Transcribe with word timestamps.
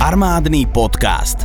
Armádny 0.00 0.64
podcast. 0.64 1.44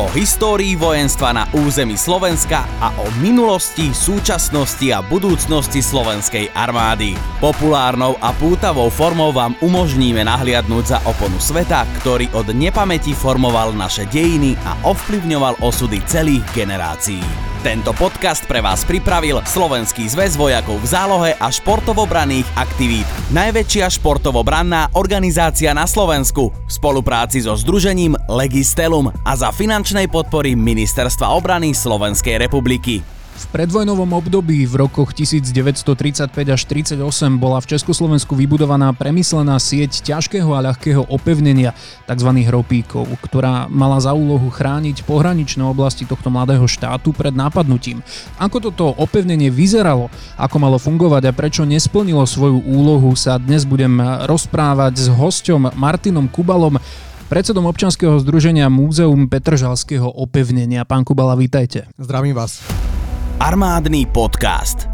O 0.00 0.08
histórii 0.16 0.72
vojenstva 0.80 1.36
na 1.36 1.44
území 1.52 1.92
Slovenska 1.92 2.64
a 2.80 2.88
o 2.88 3.04
minulosti, 3.20 3.92
súčasnosti 3.92 4.88
a 4.88 5.04
budúcnosti 5.04 5.84
slovenskej 5.84 6.48
armády. 6.56 7.12
Populárnou 7.36 8.16
a 8.16 8.32
pútavou 8.32 8.88
formou 8.88 9.28
vám 9.28 9.52
umožníme 9.60 10.24
nahliadnúť 10.24 10.84
za 10.88 10.98
oponu 11.04 11.36
sveta, 11.36 11.84
ktorý 12.00 12.32
od 12.32 12.48
nepamäti 12.56 13.12
formoval 13.12 13.76
naše 13.76 14.08
dejiny 14.08 14.56
a 14.64 14.80
ovplyvňoval 14.88 15.60
osudy 15.60 16.00
celých 16.08 16.48
generácií. 16.56 17.51
Tento 17.62 17.94
podcast 17.94 18.42
pre 18.50 18.58
vás 18.58 18.82
pripravil 18.82 19.38
Slovenský 19.46 20.10
zväz 20.10 20.34
vojakov 20.34 20.82
v 20.82 20.86
zálohe 20.98 21.30
a 21.38 21.46
športovobranných 21.46 22.58
aktivít. 22.58 23.06
Najväčšia 23.30 23.86
športovobranná 23.86 24.90
organizácia 24.98 25.70
na 25.70 25.86
Slovensku 25.86 26.50
v 26.50 26.66
spolupráci 26.66 27.46
so 27.46 27.54
združením 27.54 28.18
Legistelum 28.26 29.14
a 29.22 29.32
za 29.38 29.54
finančnej 29.54 30.10
podpory 30.10 30.58
Ministerstva 30.58 31.30
obrany 31.38 31.70
Slovenskej 31.70 32.42
republiky. 32.42 33.11
V 33.32 33.44
predvojnovom 33.48 34.12
období 34.12 34.68
v 34.68 34.74
rokoch 34.76 35.16
1935 35.16 36.30
až 36.52 36.62
38 36.68 37.00
bola 37.40 37.58
v 37.64 37.66
Československu 37.76 38.36
vybudovaná 38.36 38.92
premyslená 38.92 39.56
sieť 39.56 40.04
ťažkého 40.04 40.52
a 40.52 40.60
ľahkého 40.72 41.08
opevnenia, 41.08 41.72
tzv. 42.04 42.30
ropíkov, 42.48 43.08
ktorá 43.24 43.72
mala 43.72 44.00
za 44.04 44.12
úlohu 44.12 44.52
chrániť 44.52 45.04
pohraničné 45.08 45.64
oblasti 45.64 46.04
tohto 46.04 46.28
mladého 46.28 46.68
štátu 46.68 47.16
pred 47.16 47.32
nápadnutím. 47.32 48.04
Ako 48.36 48.60
toto 48.60 48.92
opevnenie 48.96 49.48
vyzeralo, 49.48 50.12
ako 50.36 50.56
malo 50.60 50.76
fungovať 50.76 51.28
a 51.28 51.36
prečo 51.36 51.64
nesplnilo 51.64 52.28
svoju 52.28 52.60
úlohu, 52.68 53.16
sa 53.16 53.40
dnes 53.40 53.64
budem 53.64 53.96
rozprávať 54.28 54.96
s 54.96 55.06
hosťom 55.08 55.72
Martinom 55.76 56.28
Kubalom, 56.28 56.76
predsedom 57.32 57.64
občanského 57.64 58.20
združenia 58.20 58.68
Múzeum 58.68 59.24
Petržalského 59.24 60.04
opevnenia. 60.04 60.84
Pán 60.84 61.00
Kubala, 61.00 61.32
vítajte. 61.32 61.88
Zdravím 61.96 62.36
vás. 62.36 62.60
Armádny 63.42 64.06
podcast. 64.06 64.86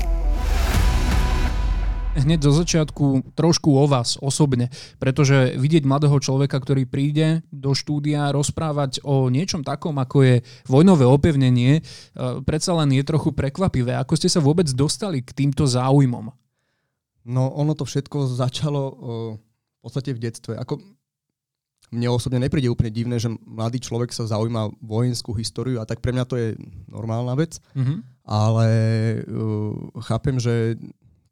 Hneď 2.17 2.49
zo 2.49 2.57
začiatku 2.57 3.37
trošku 3.37 3.77
o 3.77 3.85
vás 3.85 4.17
osobne, 4.25 4.73
pretože 4.97 5.53
vidieť 5.53 5.85
mladého 5.85 6.17
človeka, 6.17 6.57
ktorý 6.57 6.89
príde 6.89 7.45
do 7.53 7.77
štúdia 7.77 8.33
rozprávať 8.33 9.05
o 9.05 9.29
niečom 9.29 9.61
takom, 9.61 10.01
ako 10.01 10.25
je 10.25 10.35
vojnové 10.65 11.05
opevnenie, 11.05 11.73
e, 11.77 11.83
predsa 12.41 12.73
len 12.73 12.97
je 12.97 13.05
trochu 13.05 13.37
prekvapivé. 13.37 13.93
Ako 14.01 14.17
ste 14.17 14.33
sa 14.33 14.41
vôbec 14.41 14.73
dostali 14.73 15.21
k 15.21 15.29
týmto 15.37 15.69
záujmom? 15.69 16.33
No 17.29 17.53
ono 17.53 17.77
to 17.77 17.85
všetko 17.85 18.33
začalo 18.33 18.83
v 19.37 19.79
podstate 19.85 20.17
v 20.17 20.25
detstve. 20.25 20.57
Ako 20.57 20.81
mne 21.89 22.08
osobne 22.12 22.41
nepríde 22.41 22.69
úplne 22.69 22.92
divné, 22.92 23.17
že 23.17 23.33
mladý 23.44 23.81
človek 23.81 24.12
sa 24.12 24.28
zaujíma 24.28 24.77
vojenskú 24.84 25.33
históriu 25.33 25.81
a 25.81 25.89
tak 25.89 26.05
pre 26.05 26.12
mňa 26.12 26.25
to 26.28 26.36
je 26.36 26.48
normálna 26.89 27.33
vec, 27.33 27.56
mm-hmm. 27.72 27.98
ale 28.28 28.69
uh, 29.25 29.72
chápem, 30.05 30.36
že 30.36 30.77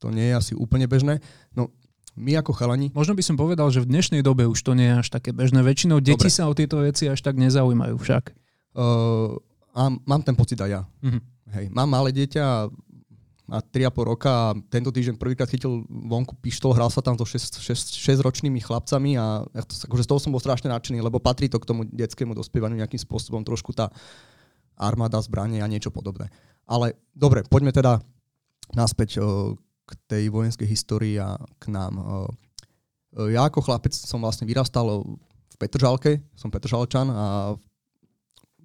to 0.00 0.08
nie 0.12 0.32
je 0.32 0.34
asi 0.36 0.52
úplne 0.56 0.88
bežné. 0.88 1.20
No, 1.52 1.72
my 2.16 2.40
ako 2.40 2.56
chalani... 2.56 2.88
Možno 2.96 3.12
by 3.12 3.24
som 3.24 3.36
povedal, 3.36 3.68
že 3.68 3.84
v 3.84 3.92
dnešnej 3.92 4.24
dobe 4.24 4.48
už 4.48 4.60
to 4.64 4.72
nie 4.72 4.88
je 4.88 4.96
až 5.04 5.08
také 5.12 5.36
bežné. 5.36 5.60
Väčšinou 5.60 6.00
deti 6.00 6.28
Dobre. 6.28 6.32
sa 6.32 6.48
o 6.48 6.56
tieto 6.56 6.80
veci 6.80 7.08
až 7.12 7.20
tak 7.20 7.36
nezaujímajú 7.36 7.96
však. 8.00 8.32
Uh, 8.76 9.36
a 9.76 9.92
mám 9.92 10.24
ten 10.24 10.32
pocit 10.32 10.56
aj 10.56 10.70
ja. 10.72 10.82
Mm-hmm. 11.04 11.22
Hej, 11.46 11.66
mám 11.70 11.88
malé 11.88 12.10
dieťa 12.16 12.42
a 12.42 12.68
má 13.46 13.62
3,5 13.62 14.10
roka 14.10 14.30
a 14.30 14.46
tento 14.66 14.90
týždeň 14.90 15.14
prvýkrát 15.22 15.46
chytil 15.46 15.86
vonku 15.86 16.34
pištol, 16.42 16.74
hral 16.74 16.90
sa 16.90 16.98
tam 16.98 17.14
so 17.14 17.22
6-ročnými 17.22 18.58
chlapcami 18.58 19.14
a 19.14 19.46
ja 19.46 19.62
to, 19.62 19.74
akože 19.86 20.02
z 20.02 20.10
toho 20.10 20.20
som 20.20 20.34
bol 20.34 20.42
strašne 20.42 20.66
nadšený, 20.66 20.98
lebo 20.98 21.22
patrí 21.22 21.46
to 21.46 21.62
k 21.62 21.68
tomu 21.70 21.86
detskému 21.86 22.34
dospievaniu 22.34 22.74
nejakým 22.74 22.98
spôsobom 22.98 23.46
trošku 23.46 23.70
tá 23.70 23.94
armáda, 24.74 25.22
zbranie 25.22 25.62
a 25.62 25.70
niečo 25.70 25.94
podobné. 25.94 26.26
Ale 26.66 26.98
dobre, 27.14 27.46
poďme 27.46 27.70
teda 27.70 28.02
naspäť 28.74 29.22
o, 29.22 29.54
k 29.86 29.90
tej 30.10 30.24
vojenskej 30.34 30.66
histórii 30.66 31.14
a 31.16 31.38
k 31.62 31.70
nám. 31.70 31.94
O, 31.96 32.04
ja 33.30 33.46
ako 33.46 33.62
chlapec 33.62 33.94
som 33.94 34.18
vlastne 34.18 34.44
vyrastal 34.44 35.06
v 35.48 35.56
Petržalke, 35.56 36.20
som 36.34 36.50
Petržalčan 36.50 37.08
a 37.14 37.54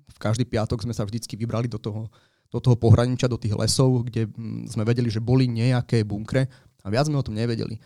v 0.09 0.17
každý 0.19 0.43
piatok 0.43 0.83
sme 0.83 0.91
sa 0.91 1.05
vždycky 1.05 1.37
vybrali 1.37 1.69
do 1.69 1.77
toho 1.77 2.09
do 2.51 2.59
toho 2.59 2.75
pohraničia, 2.75 3.31
do 3.31 3.39
tých 3.39 3.55
lesov, 3.55 4.03
kde 4.03 4.27
mm, 4.27 4.75
sme 4.75 4.83
vedeli, 4.83 5.07
že 5.07 5.23
boli 5.23 5.47
nejaké 5.47 6.03
bunkre 6.03 6.51
a 6.83 6.87
viac 6.91 7.07
sme 7.07 7.17
o 7.17 7.25
tom 7.25 7.39
nevedeli. 7.39 7.79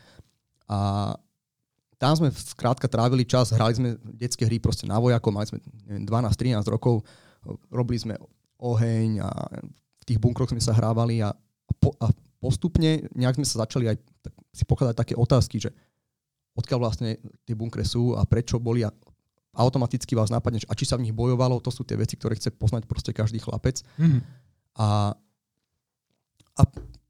A 0.65 1.13
tam 2.01 2.13
sme 2.17 2.33
skrátka 2.33 2.89
trávili 2.89 3.23
čas, 3.23 3.53
hrali 3.53 3.77
sme 3.77 3.89
detské 4.17 4.43
hry 4.43 4.57
proste 4.57 4.89
na 4.89 4.97
vojakov, 4.97 5.31
mali 5.31 5.47
sme 5.47 5.61
12-13 6.03 6.65
rokov, 6.67 7.05
robili 7.69 8.01
sme 8.01 8.17
oheň 8.59 9.21
a 9.21 9.29
v 10.01 10.03
tých 10.03 10.19
bunkroch 10.19 10.49
sme 10.49 10.59
sa 10.59 10.73
hrávali 10.73 11.21
a, 11.21 11.31
po, 11.77 11.93
a 12.01 12.09
postupne 12.41 13.05
nejak 13.13 13.37
sme 13.37 13.47
sa 13.47 13.63
začali 13.63 13.93
aj 13.93 13.97
tak, 14.25 14.33
si 14.49 14.63
pokladať 14.65 14.95
také 14.97 15.13
otázky, 15.13 15.61
že 15.61 15.69
odkiaľ 16.57 16.79
vlastne 16.81 17.21
tie 17.45 17.53
bunkre 17.53 17.85
sú 17.85 18.17
a 18.17 18.25
prečo 18.25 18.57
boli 18.57 18.81
a 18.81 18.89
automaticky 19.55 20.19
vás 20.19 20.27
napadne, 20.27 20.59
a 20.67 20.75
či 20.75 20.83
sa 20.83 20.99
v 20.99 21.07
nich 21.07 21.15
bojovalo, 21.15 21.63
to 21.63 21.71
sú 21.71 21.87
tie 21.87 21.95
veci, 21.95 22.19
ktoré 22.19 22.35
chce 22.35 22.51
poznať 22.51 22.83
proste 22.87 23.15
každý 23.15 23.39
chlapec. 23.39 23.79
Mm-hmm. 23.95 24.21
A, 24.75 25.15
a 26.55 26.61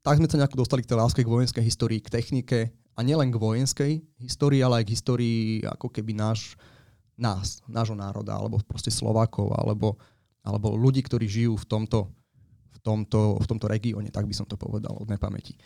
tak 0.06 0.22
sme 0.22 0.30
sa 0.30 0.38
nejako 0.38 0.62
dostali 0.62 0.86
k 0.86 0.94
tej 0.94 1.02
láske 1.02 1.22
k 1.26 1.32
vojenskej 1.34 1.66
histórii, 1.66 1.98
k 1.98 2.14
technike 2.14 2.70
a 2.94 3.00
nielen 3.02 3.34
k 3.34 3.42
vojenskej 3.42 3.92
histórii, 4.22 4.62
ale 4.62 4.82
aj 4.82 4.86
k 4.86 4.94
histórii 4.94 5.40
ako 5.66 5.90
keby 5.90 6.14
náš, 6.14 6.54
nás, 7.18 7.66
nášho 7.66 7.98
národa, 7.98 8.38
alebo 8.38 8.62
proste 8.62 8.94
Slovákov, 8.94 9.50
alebo, 9.58 9.98
alebo 10.46 10.78
ľudí, 10.78 11.02
ktorí 11.02 11.26
žijú 11.26 11.58
v 11.58 11.66
tomto, 11.66 12.14
v, 12.72 12.80
tomto, 12.86 13.42
v 13.42 13.46
tomto 13.50 13.66
regióne, 13.66 14.14
tak 14.14 14.30
by 14.30 14.34
som 14.38 14.46
to 14.46 14.56
povedal 14.56 14.94
od 14.94 15.10
nepamäti. 15.10 15.58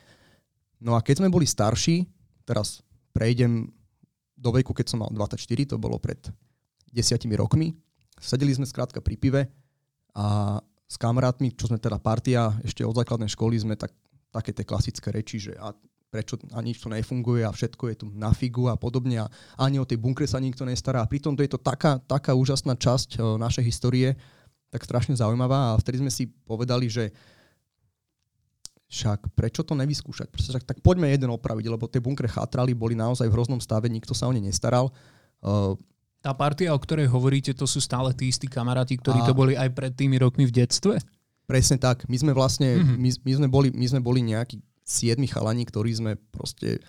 No 0.79 0.95
a 0.95 1.03
keď 1.03 1.19
sme 1.19 1.33
boli 1.33 1.43
starší, 1.43 2.07
teraz 2.47 2.79
prejdem 3.11 3.67
do 4.39 4.49
veku, 4.55 4.71
keď 4.71 4.95
som 4.95 5.03
mal 5.03 5.11
24, 5.11 5.35
to 5.67 5.75
bolo 5.75 5.99
pred 5.99 6.23
desiatimi 6.95 7.35
rokmi, 7.35 7.75
sedeli 8.17 8.55
sme 8.55 8.63
skrátka 8.63 9.03
pri 9.03 9.15
pive 9.19 9.41
a 10.15 10.57
s 10.89 10.95
kamarátmi, 10.97 11.53
čo 11.53 11.69
sme 11.69 11.77
teda 11.77 12.01
partia, 12.01 12.49
ešte 12.65 12.81
od 12.81 12.97
základnej 12.97 13.29
školy 13.29 13.61
sme 13.61 13.77
tak, 13.77 13.93
také 14.33 14.49
tie 14.57 14.65
klasické 14.65 15.13
reči, 15.13 15.37
že 15.37 15.53
a 15.61 15.69
prečo 16.09 16.41
a 16.57 16.59
nič 16.65 16.81
to 16.81 16.89
nefunguje 16.89 17.45
a 17.45 17.53
všetko 17.53 17.83
je 17.93 17.95
tu 18.01 18.05
na 18.17 18.33
figu 18.33 18.65
a 18.65 18.73
podobne 18.73 19.21
a 19.21 19.29
ani 19.61 19.77
o 19.77 19.85
tej 19.85 20.01
bunkre 20.01 20.25
sa 20.25 20.41
nikto 20.41 20.65
nestará. 20.65 21.05
A 21.05 21.09
pritom 21.09 21.37
to 21.37 21.45
je 21.45 21.53
to 21.53 21.61
taká, 21.61 22.01
taká 22.01 22.33
úžasná 22.33 22.73
časť 22.73 23.21
o, 23.21 23.37
našej 23.37 23.61
histórie, 23.61 24.17
tak 24.73 24.81
strašne 24.81 25.13
zaujímavá 25.13 25.73
a 25.73 25.77
vtedy 25.77 26.01
sme 26.01 26.09
si 26.09 26.25
povedali, 26.25 26.89
že 26.89 27.13
však 28.89 29.37
prečo 29.37 29.61
to 29.61 29.77
nevyskúšať? 29.77 30.33
Proste, 30.33 30.49
tak, 30.49 30.65
tak 30.65 30.81
poďme 30.81 31.13
jeden 31.13 31.29
opraviť, 31.29 31.65
lebo 31.69 31.85
tie 31.85 32.01
bunkre 32.01 32.25
chátrali, 32.25 32.73
boli 32.73 32.97
naozaj 32.97 33.29
v 33.29 33.35
hroznom 33.37 33.61
stave, 33.61 33.85
nikto 33.85 34.17
sa 34.17 34.25
o 34.25 34.33
ne 34.33 34.41
nestaral. 34.41 34.89
Uh, 35.45 35.77
tá 36.19 36.35
partia, 36.35 36.75
o 36.75 36.79
ktorej 36.79 37.07
hovoríte, 37.07 37.55
to 37.55 37.63
sú 37.63 37.79
stále 37.79 38.11
tí 38.11 38.27
istí 38.27 38.47
kamaráti, 38.51 38.99
ktorí 38.99 39.23
a... 39.23 39.27
to 39.27 39.33
boli 39.35 39.55
aj 39.55 39.71
pred 39.71 39.95
tými 39.95 40.19
rokmi 40.19 40.43
v 40.47 40.55
detstve? 40.63 40.99
Presne 41.47 41.79
tak. 41.79 42.05
My 42.05 42.17
sme 42.19 42.31
vlastne, 42.35 42.77
mm-hmm. 42.77 42.97
my, 42.99 43.09
my, 43.25 43.33
sme 43.39 43.47
boli, 43.47 43.67
my 43.73 43.85
sme 43.87 44.01
boli 44.03 44.21
nejakí 44.21 44.59
siedmi 44.83 45.25
chalani, 45.25 45.63
ktorí 45.65 45.95
sme 45.95 46.11
proste 46.29 46.83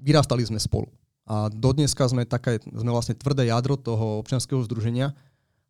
vyrastali 0.00 0.42
sme 0.42 0.56
spolu. 0.56 0.88
A 1.30 1.46
dodneska 1.52 2.08
sme 2.10 2.26
také, 2.26 2.58
sme 2.64 2.90
vlastne 2.90 3.14
tvrdé 3.14 3.52
jadro 3.52 3.78
toho 3.78 4.18
občianského 4.18 4.58
združenia. 4.66 5.14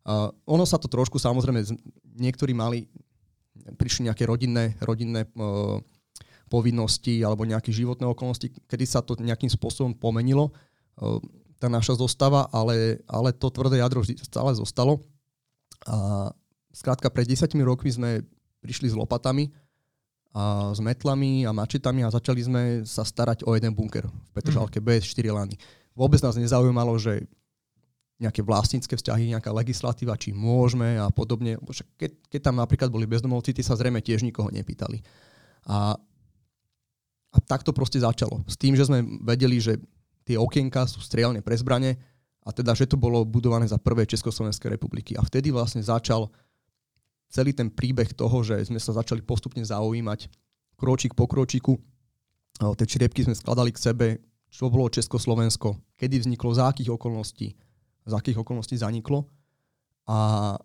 A 0.07 0.33
ono 0.49 0.65
sa 0.65 0.81
to 0.81 0.89
trošku, 0.89 1.21
samozrejme, 1.21 1.61
niektorí 2.17 2.55
mali, 2.55 2.89
prišli 3.77 4.09
nejaké 4.09 4.25
rodinné, 4.25 4.73
rodinné 4.81 5.29
uh, 5.37 5.77
povinnosti 6.49 7.21
alebo 7.21 7.45
nejaké 7.45 7.69
životné 7.69 8.09
okolnosti, 8.09 8.49
kedy 8.65 8.85
sa 8.89 9.05
to 9.05 9.13
nejakým 9.21 9.51
spôsobom 9.53 9.93
pomenilo. 9.93 10.49
Uh, 10.97 11.21
tá 11.61 11.69
naša 11.69 12.01
zostava, 12.01 12.49
ale, 12.49 13.05
ale 13.05 13.29
to 13.37 13.53
tvrdé 13.53 13.77
jadro 13.77 14.01
stále 14.01 14.49
zostalo. 14.57 14.97
A 15.85 16.29
skrátka 16.73 17.13
pred 17.13 17.29
desiatimi 17.29 17.61
rokmi 17.61 17.93
sme 17.93 18.25
prišli 18.65 18.89
s 18.89 18.97
lopatami 18.97 19.53
a 20.33 20.73
s 20.73 20.81
metlami 20.81 21.45
a 21.45 21.53
mačetami 21.53 22.01
a 22.01 22.09
začali 22.09 22.41
sme 22.41 22.61
sa 22.81 23.05
starať 23.05 23.45
o 23.45 23.53
jeden 23.53 23.77
bunker 23.77 24.09
v 24.09 24.29
Petržalke 24.33 24.81
mm. 24.81 24.85
bez 24.85 25.05
4 25.05 25.29
lany. 25.29 25.55
Vôbec 25.93 26.17
nás 26.25 26.33
nezaujímalo, 26.33 26.97
že 26.97 27.29
nejaké 28.21 28.45
vlastnícke 28.45 28.93
vzťahy, 28.93 29.33
nejaká 29.33 29.49
legislatíva, 29.49 30.13
či 30.13 30.29
môžeme 30.29 31.01
a 31.01 31.09
podobne. 31.09 31.57
Keď, 31.97 32.11
keď 32.29 32.41
tam 32.41 32.61
napríklad 32.61 32.93
boli 32.93 33.09
bezdomovci, 33.09 33.57
tí 33.57 33.65
sa 33.65 33.73
zrejme 33.73 33.97
tiež 33.97 34.21
nikoho 34.21 34.53
nepýtali. 34.53 35.01
A, 35.65 35.97
a 37.33 37.37
tak 37.41 37.65
to 37.65 37.73
proste 37.73 37.97
začalo. 37.97 38.45
S 38.45 38.61
tým, 38.61 38.77
že 38.77 38.85
sme 38.85 39.01
vedeli, 39.25 39.57
že 39.57 39.81
tie 40.25 40.37
okienka 40.37 40.85
sú 40.85 41.01
strieľne 41.01 41.41
pre 41.41 41.57
zbrane 41.57 41.97
a 42.41 42.49
teda, 42.49 42.73
že 42.73 42.89
to 42.89 42.97
bolo 42.97 43.21
budované 43.21 43.69
za 43.69 43.77
prvé 43.77 44.09
Československej 44.09 44.73
republiky. 44.73 45.13
A 45.13 45.21
vtedy 45.21 45.53
vlastne 45.53 45.81
začal 45.85 46.29
celý 47.29 47.53
ten 47.53 47.69
príbeh 47.69 48.11
toho, 48.11 48.41
že 48.41 48.59
sme 48.65 48.81
sa 48.81 48.97
začali 48.97 49.21
postupne 49.21 49.61
zaujímať 49.61 50.27
kročík 50.75 51.13
po 51.13 51.29
kročíku. 51.29 51.77
Tie 52.57 52.85
čriepky 52.85 53.25
sme 53.25 53.37
skladali 53.37 53.69
k 53.71 53.81
sebe, 53.81 54.07
čo 54.51 54.67
bolo 54.67 54.91
Československo, 54.91 55.79
kedy 55.95 56.27
vzniklo, 56.27 56.51
za 56.51 56.67
akých 56.67 56.91
okolností, 56.91 57.55
za 58.03 58.19
akých 58.19 58.43
okolností 58.43 58.75
zaniklo. 58.75 59.29
A 60.09 60.57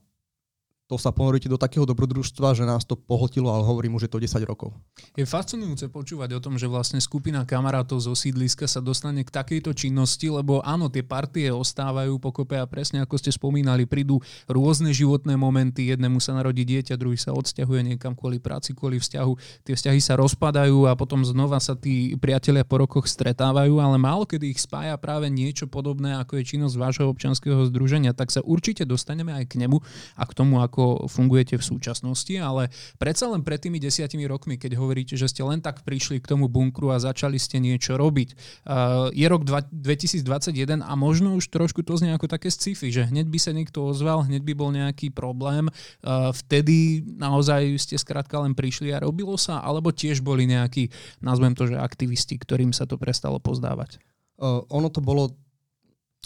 to 0.87 0.95
sa 0.95 1.11
ponoríte 1.11 1.51
do 1.51 1.59
takého 1.59 1.83
dobrodružstva, 1.83 2.55
že 2.55 2.63
nás 2.63 2.87
to 2.87 2.95
pohltilo, 2.95 3.51
ale 3.51 3.67
hovorím 3.67 3.99
už, 3.99 4.07
že 4.07 4.13
to 4.15 4.23
10 4.23 4.39
rokov. 4.47 4.71
Je 5.19 5.27
fascinujúce 5.27 5.91
počúvať 5.91 6.39
o 6.39 6.41
tom, 6.41 6.55
že 6.55 6.71
vlastne 6.71 7.03
skupina 7.03 7.43
kamarátov 7.43 7.99
zo 7.99 8.15
sídliska 8.15 8.71
sa 8.71 8.79
dostane 8.79 9.27
k 9.27 9.35
takejto 9.35 9.75
činnosti, 9.75 10.31
lebo 10.31 10.63
áno, 10.63 10.87
tie 10.87 11.03
partie 11.03 11.51
ostávajú 11.51 12.23
pokope 12.23 12.55
a 12.55 12.71
presne 12.71 13.03
ako 13.03 13.19
ste 13.19 13.35
spomínali, 13.35 13.83
prídu 13.83 14.23
rôzne 14.47 14.95
životné 14.95 15.35
momenty, 15.35 15.91
jednému 15.91 16.23
sa 16.23 16.39
narodí 16.39 16.63
dieťa, 16.63 16.95
druhý 16.95 17.19
sa 17.19 17.35
odsťahuje 17.35 17.95
niekam 17.95 18.15
kvôli 18.15 18.39
práci, 18.39 18.71
kvôli 18.71 19.03
vzťahu, 19.03 19.67
tie 19.67 19.75
vzťahy 19.75 19.99
sa 19.99 20.15
rozpadajú 20.15 20.87
a 20.87 20.95
potom 20.95 21.27
znova 21.27 21.59
sa 21.59 21.75
tí 21.75 22.15
priatelia 22.15 22.63
po 22.63 22.79
rokoch 22.79 23.11
stretávajú, 23.11 23.83
ale 23.83 23.99
málo 23.99 24.23
kedy 24.23 24.55
ich 24.55 24.63
spája 24.63 24.95
práve 24.95 25.27
niečo 25.35 25.67
podobné, 25.67 26.15
ako 26.15 26.39
je 26.39 26.55
činnosť 26.55 26.79
vášho 26.79 27.07
občanského 27.11 27.67
združenia, 27.67 28.15
tak 28.15 28.31
sa 28.31 28.39
určite 28.47 28.87
dostaneme 28.87 29.35
aj 29.35 29.51
k 29.51 29.67
nemu 29.67 29.83
a 30.15 30.23
k 30.23 30.33
tomu, 30.37 30.63
ako 30.63 30.76
ako 30.77 31.09
fungujete 31.09 31.57
v 31.57 31.65
súčasnosti, 31.65 32.37
ale 32.37 32.69
predsa 33.01 33.33
len 33.33 33.41
pred 33.41 33.57
tými 33.57 33.81
desiatimi 33.81 34.29
rokmi, 34.29 34.61
keď 34.61 34.77
hovoríte, 34.77 35.17
že 35.17 35.25
ste 35.25 35.41
len 35.41 35.65
tak 35.65 35.81
prišli 35.89 36.21
k 36.21 36.29
tomu 36.29 36.53
bunkru 36.53 36.93
a 36.93 37.01
začali 37.01 37.41
ste 37.41 37.65
niečo 37.65 37.97
robiť. 37.97 38.61
Uh, 38.69 39.09
je 39.17 39.25
rok 39.25 39.49
2021 39.49 40.85
a 40.85 40.93
možno 40.93 41.33
už 41.41 41.49
trošku 41.49 41.81
to 41.81 41.97
znie 41.97 42.13
ako 42.13 42.29
také 42.29 42.53
sci-fi, 42.53 42.93
že 42.93 43.09
hneď 43.09 43.25
by 43.25 43.39
sa 43.41 43.57
niekto 43.57 43.89
ozval, 43.89 44.29
hneď 44.29 44.45
by 44.45 44.53
bol 44.53 44.69
nejaký 44.69 45.09
problém. 45.17 45.73
Uh, 46.05 46.29
vtedy 46.37 47.01
naozaj 47.17 47.81
ste 47.81 47.97
skrátka 47.97 48.37
len 48.45 48.53
prišli 48.53 48.93
a 48.93 49.01
robilo 49.01 49.41
sa, 49.41 49.65
alebo 49.65 49.97
tiež 49.97 50.21
boli 50.21 50.45
nejakí, 50.45 50.93
nazvem 51.25 51.57
to, 51.57 51.73
že 51.73 51.81
aktivisti, 51.81 52.37
ktorým 52.37 52.77
sa 52.77 52.85
to 52.85 53.01
prestalo 53.01 53.41
pozdávať? 53.41 53.97
Uh, 54.37 54.61
ono 54.69 54.93
to 54.93 55.01
bolo 55.01 55.33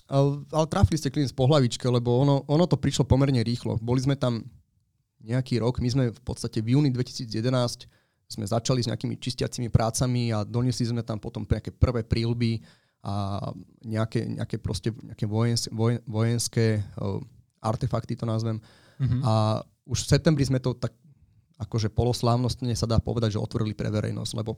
ale 0.08 0.67
trafili 0.70 0.99
ste 0.99 1.12
klient 1.12 1.31
z 1.31 1.37
pohlavičke, 1.37 1.87
lebo 1.87 2.19
ono, 2.19 2.43
ono 2.49 2.64
to 2.67 2.81
prišlo 2.81 3.06
pomerne 3.06 3.43
rýchlo. 3.44 3.79
Boli 3.79 4.00
sme 4.02 4.17
tam 4.17 4.43
nejaký 5.20 5.61
rok, 5.61 5.79
my 5.79 5.88
sme 5.91 6.05
v 6.11 6.23
podstate 6.25 6.64
v 6.64 6.79
júni 6.79 6.88
2011 6.91 7.29
sme 8.31 8.47
začali 8.47 8.81
s 8.81 8.88
nejakými 8.88 9.19
čistiacimi 9.19 9.69
prácami 9.69 10.31
a 10.31 10.47
doniesli 10.47 10.87
sme 10.87 11.02
tam 11.02 11.19
potom 11.19 11.43
nejaké 11.43 11.75
prvé 11.75 12.06
prílby 12.06 12.62
a 13.02 13.43
nejaké, 13.82 14.29
nejaké, 14.29 14.56
proste, 14.62 14.94
nejaké 14.94 15.26
vojenské, 15.26 15.69
vojenské 16.06 16.67
uh, 17.00 17.19
artefakty, 17.58 18.14
to 18.14 18.29
nazvem. 18.29 18.62
Mm-hmm. 19.03 19.20
A 19.26 19.64
už 19.88 20.06
v 20.06 20.11
septembri 20.14 20.44
sme 20.46 20.62
to 20.62 20.79
tak 20.79 20.94
akože 21.61 21.93
poloslávnostne 21.93 22.73
sa 22.73 22.88
dá 22.88 22.96
povedať, 23.03 23.37
že 23.37 23.43
otvorili 23.43 23.76
pre 23.76 23.93
verejnosť, 23.93 24.32
lebo 24.32 24.56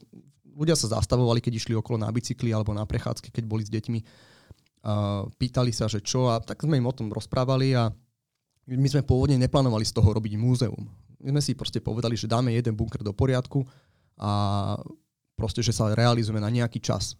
ľudia 0.54 0.78
sa 0.78 1.00
zastavovali, 1.00 1.42
keď 1.42 1.58
išli 1.58 1.74
okolo 1.74 1.98
na 1.98 2.12
bicykli 2.12 2.54
alebo 2.54 2.70
na 2.70 2.86
prechádzky, 2.86 3.34
keď 3.34 3.44
boli 3.48 3.66
s 3.66 3.72
deťmi 3.72 4.00
pýtali 5.38 5.70
sa, 5.70 5.86
že 5.86 6.02
čo 6.02 6.26
a 6.30 6.42
tak 6.42 6.66
sme 6.66 6.78
im 6.78 6.86
o 6.86 6.94
tom 6.94 7.08
rozprávali 7.10 7.78
a 7.78 7.90
my 8.66 8.88
sme 8.90 9.02
pôvodne 9.06 9.38
neplánovali 9.38 9.86
z 9.86 9.94
toho 9.94 10.10
robiť 10.10 10.34
múzeum. 10.38 10.86
My 11.22 11.38
sme 11.38 11.42
si 11.42 11.54
proste 11.54 11.78
povedali, 11.78 12.18
že 12.18 12.30
dáme 12.30 12.50
jeden 12.50 12.74
bunker 12.74 13.02
do 13.02 13.14
poriadku 13.14 13.62
a 14.18 14.74
proste, 15.38 15.62
že 15.62 15.74
sa 15.74 15.90
realizujeme 15.94 16.42
na 16.42 16.50
nejaký 16.50 16.82
čas. 16.82 17.14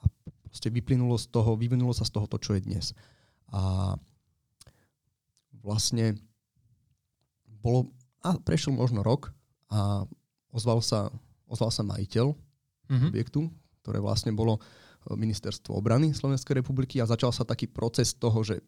A 0.00 0.08
proste 0.44 0.68
vyplynulo 0.68 1.16
z 1.16 1.28
toho, 1.32 1.56
vyvinulo 1.56 1.92
sa 1.92 2.04
z 2.04 2.12
toho 2.12 2.28
to, 2.28 2.36
čo 2.36 2.56
je 2.56 2.64
dnes. 2.64 2.92
A 3.52 3.96
vlastne 5.60 6.16
bolo, 7.60 7.92
a 8.24 8.36
prešiel 8.40 8.72
možno 8.72 9.04
rok 9.04 9.32
a 9.68 10.04
ozval 10.52 10.80
sa, 10.80 11.12
ozval 11.48 11.68
sa 11.72 11.84
majiteľ 11.84 12.32
mm-hmm. 12.32 13.08
objektu, 13.12 13.40
ktoré 13.84 14.00
vlastne 14.00 14.32
bolo 14.32 14.60
ministerstvo 15.08 15.72
obrany 15.72 16.12
Slovenskej 16.12 16.60
republiky 16.60 17.00
a 17.00 17.08
začal 17.08 17.32
sa 17.32 17.42
taký 17.46 17.66
proces 17.66 18.12
toho, 18.12 18.44
že 18.44 18.60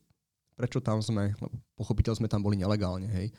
prečo 0.56 0.80
tam 0.80 1.00
sme, 1.00 1.32
lebo 1.36 1.56
pochopiteľ 1.76 2.16
sme 2.20 2.28
tam 2.28 2.44
boli 2.44 2.60
nelegálne, 2.60 3.08
hej. 3.08 3.32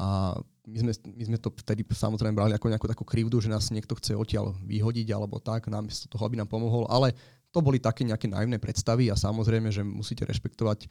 A 0.00 0.32
my 0.64 0.78
sme, 0.80 0.92
my 1.12 1.24
sme 1.28 1.38
to 1.38 1.52
vtedy 1.52 1.84
samozrejme 1.84 2.32
brali 2.32 2.56
ako 2.56 2.72
nejakú 2.72 2.88
takú 2.88 3.04
krivdu, 3.04 3.36
že 3.42 3.52
nás 3.52 3.68
niekto 3.68 3.98
chce 3.98 4.16
odtiaľ 4.16 4.56
vyhodiť 4.64 5.12
alebo 5.12 5.36
tak, 5.42 5.68
namiesto 5.68 6.08
toho, 6.08 6.24
aby 6.24 6.40
nám 6.40 6.48
pomohol, 6.48 6.88
ale 6.88 7.12
to 7.50 7.60
boli 7.60 7.82
také 7.82 8.06
nejaké 8.06 8.30
naivné 8.30 8.56
predstavy 8.56 9.10
a 9.10 9.18
samozrejme, 9.18 9.68
že 9.68 9.82
musíte 9.82 10.24
rešpektovať 10.24 10.86
eh, 10.86 10.88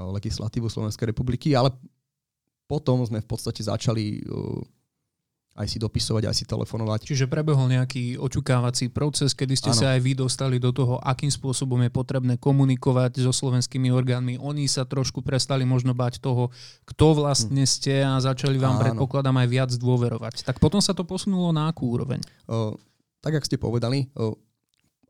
legislatívu 0.00 0.66
Slovenskej 0.66 1.12
republiky, 1.12 1.54
ale 1.54 1.70
potom 2.68 3.00
sme 3.00 3.24
v 3.24 3.28
podstate 3.32 3.64
začali 3.64 4.20
uh, 4.28 4.60
aj 5.58 5.66
si 5.66 5.82
dopisovať, 5.82 6.30
aj 6.30 6.36
si 6.38 6.44
telefonovať. 6.46 7.00
Čiže 7.02 7.26
prebehol 7.26 7.66
nejaký 7.66 8.14
očukávací 8.14 8.94
proces, 8.94 9.34
kedy 9.34 9.58
ste 9.58 9.70
ano. 9.74 9.78
sa 9.82 9.86
aj 9.98 10.00
vy 10.06 10.12
dostali 10.14 10.56
do 10.62 10.70
toho, 10.70 11.02
akým 11.02 11.34
spôsobom 11.34 11.82
je 11.82 11.90
potrebné 11.90 12.38
komunikovať 12.38 13.18
so 13.18 13.34
slovenskými 13.34 13.90
orgánmi. 13.90 14.38
Oni 14.38 14.70
sa 14.70 14.86
trošku 14.86 15.26
prestali 15.26 15.66
možno 15.66 15.98
bať 15.98 16.22
toho, 16.22 16.54
kto 16.86 17.18
vlastne 17.18 17.66
hm. 17.66 17.70
ste 17.70 17.94
a 18.06 18.22
začali 18.22 18.54
vám, 18.54 18.78
Áno. 18.78 18.82
predpokladám, 18.86 19.34
aj 19.34 19.48
viac 19.50 19.70
dôverovať. 19.74 20.46
Tak 20.46 20.62
potom 20.62 20.78
sa 20.78 20.94
to 20.94 21.02
posunulo 21.02 21.50
na 21.50 21.66
akú 21.66 21.90
úroveň? 21.90 22.22
Uh, 22.46 22.78
tak, 23.18 23.34
jak 23.34 23.46
ste 23.50 23.58
povedali, 23.58 24.06
uh, 24.14 24.30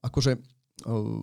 akože 0.00 0.40
uh, 0.88 1.22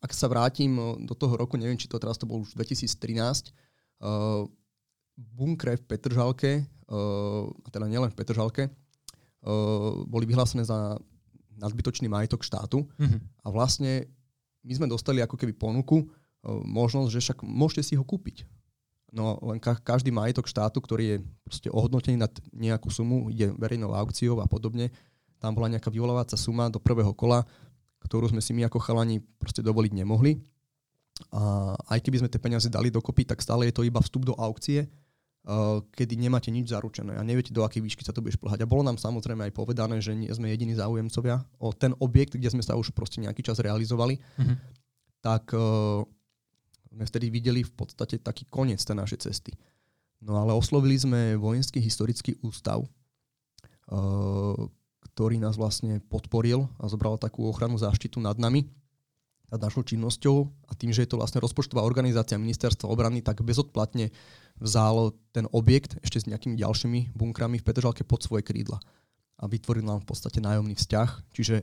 ak 0.00 0.12
sa 0.16 0.32
vrátim 0.32 0.76
do 1.04 1.12
toho 1.12 1.36
roku, 1.36 1.60
neviem, 1.60 1.76
či 1.76 1.90
to 1.90 2.00
teraz 2.00 2.16
to 2.16 2.24
bol 2.24 2.40
už 2.40 2.56
2013, 2.56 3.52
uh, 4.00 4.48
bunkre 5.16 5.80
v 5.80 5.82
Petržalke, 5.88 6.52
a 6.90 7.68
teda 7.74 7.86
nielen 7.90 8.10
v 8.10 8.18
Petržalke, 8.18 8.70
uh, 8.70 10.06
boli 10.06 10.24
vyhlásené 10.26 10.62
za 10.62 10.94
nadbytočný 11.56 12.06
majetok 12.06 12.46
štátu 12.46 12.84
mm-hmm. 12.84 13.20
a 13.42 13.48
vlastne 13.50 14.06
my 14.62 14.72
sme 14.76 14.86
dostali 14.86 15.18
ako 15.18 15.34
keby 15.34 15.56
ponuku, 15.56 16.06
uh, 16.06 16.62
možnosť, 16.62 17.10
že 17.10 17.22
však 17.22 17.38
môžete 17.42 17.82
si 17.82 17.94
ho 17.98 18.04
kúpiť. 18.06 18.46
No 19.14 19.38
len 19.42 19.62
ka- 19.62 19.80
každý 19.80 20.10
majetok 20.12 20.50
štátu, 20.50 20.82
ktorý 20.82 21.04
je 21.16 21.18
proste 21.46 21.68
ohodnotený 21.70 22.20
nad 22.20 22.32
nejakú 22.52 22.90
sumu, 22.90 23.30
ide 23.32 23.50
verejnou 23.56 23.94
aukciou 23.94 24.38
a 24.42 24.46
podobne, 24.46 24.90
tam 25.40 25.54
bola 25.54 25.70
nejaká 25.72 25.92
vyvolávacia 25.92 26.36
suma 26.36 26.72
do 26.72 26.82
prvého 26.82 27.12
kola, 27.12 27.44
ktorú 28.02 28.30
sme 28.30 28.42
si 28.42 28.54
my 28.54 28.68
ako 28.68 28.78
chalani 28.78 29.22
proste 29.38 29.60
dovoliť 29.62 29.92
nemohli. 29.94 30.38
A 31.32 31.72
aj 31.96 32.04
keby 32.04 32.20
sme 32.20 32.28
tie 32.28 32.40
peniaze 32.40 32.68
dali 32.68 32.92
dokopy, 32.92 33.24
tak 33.24 33.40
stále 33.40 33.68
je 33.68 33.74
to 33.74 33.86
iba 33.86 34.00
vstup 34.04 34.28
do 34.28 34.34
aukcie, 34.36 34.84
kedy 35.94 36.18
nemáte 36.18 36.50
nič 36.50 36.74
zaručené 36.74 37.14
a 37.14 37.22
neviete, 37.22 37.54
do 37.54 37.62
akej 37.62 37.78
výšky 37.78 38.02
sa 38.02 38.10
to 38.10 38.18
bude 38.18 38.34
šplhať. 38.34 38.66
A 38.66 38.70
bolo 38.70 38.82
nám 38.82 38.98
samozrejme 38.98 39.46
aj 39.46 39.54
povedané, 39.54 40.02
že 40.02 40.10
nie 40.10 40.26
sme 40.34 40.50
jediní 40.50 40.74
záujemcovia 40.74 41.38
o 41.62 41.70
ten 41.70 41.94
objekt, 42.02 42.34
kde 42.34 42.50
sme 42.50 42.66
sa 42.66 42.74
už 42.74 42.90
proste 42.90 43.22
nejaký 43.22 43.46
čas 43.46 43.62
realizovali, 43.62 44.18
mm-hmm. 44.18 44.56
tak 45.22 45.54
uh, 45.54 46.02
sme 46.90 47.04
vtedy 47.06 47.30
videli 47.30 47.62
v 47.62 47.72
podstate 47.78 48.18
taký 48.18 48.50
koniec 48.50 48.82
tej 48.82 48.98
našej 48.98 49.18
cesty. 49.22 49.54
No 50.18 50.34
ale 50.42 50.50
oslovili 50.50 50.98
sme 50.98 51.38
Vojenský 51.38 51.78
historický 51.78 52.34
ústav, 52.42 52.82
uh, 52.82 54.58
ktorý 55.14 55.38
nás 55.38 55.54
vlastne 55.54 56.02
podporil 56.10 56.66
a 56.82 56.90
zobral 56.90 57.22
takú 57.22 57.46
ochranu 57.46 57.78
záštitu 57.78 58.18
nad 58.18 58.34
nami 58.34 58.66
nad 59.52 59.60
našou 59.62 59.86
činnosťou 59.86 60.36
a 60.66 60.72
tým, 60.74 60.90
že 60.90 61.06
je 61.06 61.10
to 61.14 61.20
vlastne 61.20 61.38
rozpočtová 61.38 61.86
organizácia 61.86 62.34
ministerstva 62.40 62.90
obrany, 62.90 63.22
tak 63.22 63.46
bezodplatne 63.46 64.10
vzal 64.58 65.14
ten 65.30 65.46
objekt 65.54 66.00
ešte 66.02 66.26
s 66.26 66.28
nejakými 66.28 66.58
ďalšími 66.58 67.14
bunkrami 67.14 67.62
v 67.62 67.66
Petržalke 67.66 68.02
pod 68.02 68.26
svoje 68.26 68.42
krídla 68.42 68.82
a 69.36 69.44
vytvoril 69.46 69.84
nám 69.84 70.02
v 70.02 70.08
podstate 70.08 70.40
nájomný 70.40 70.74
vzťah, 70.74 71.10
čiže 71.36 71.62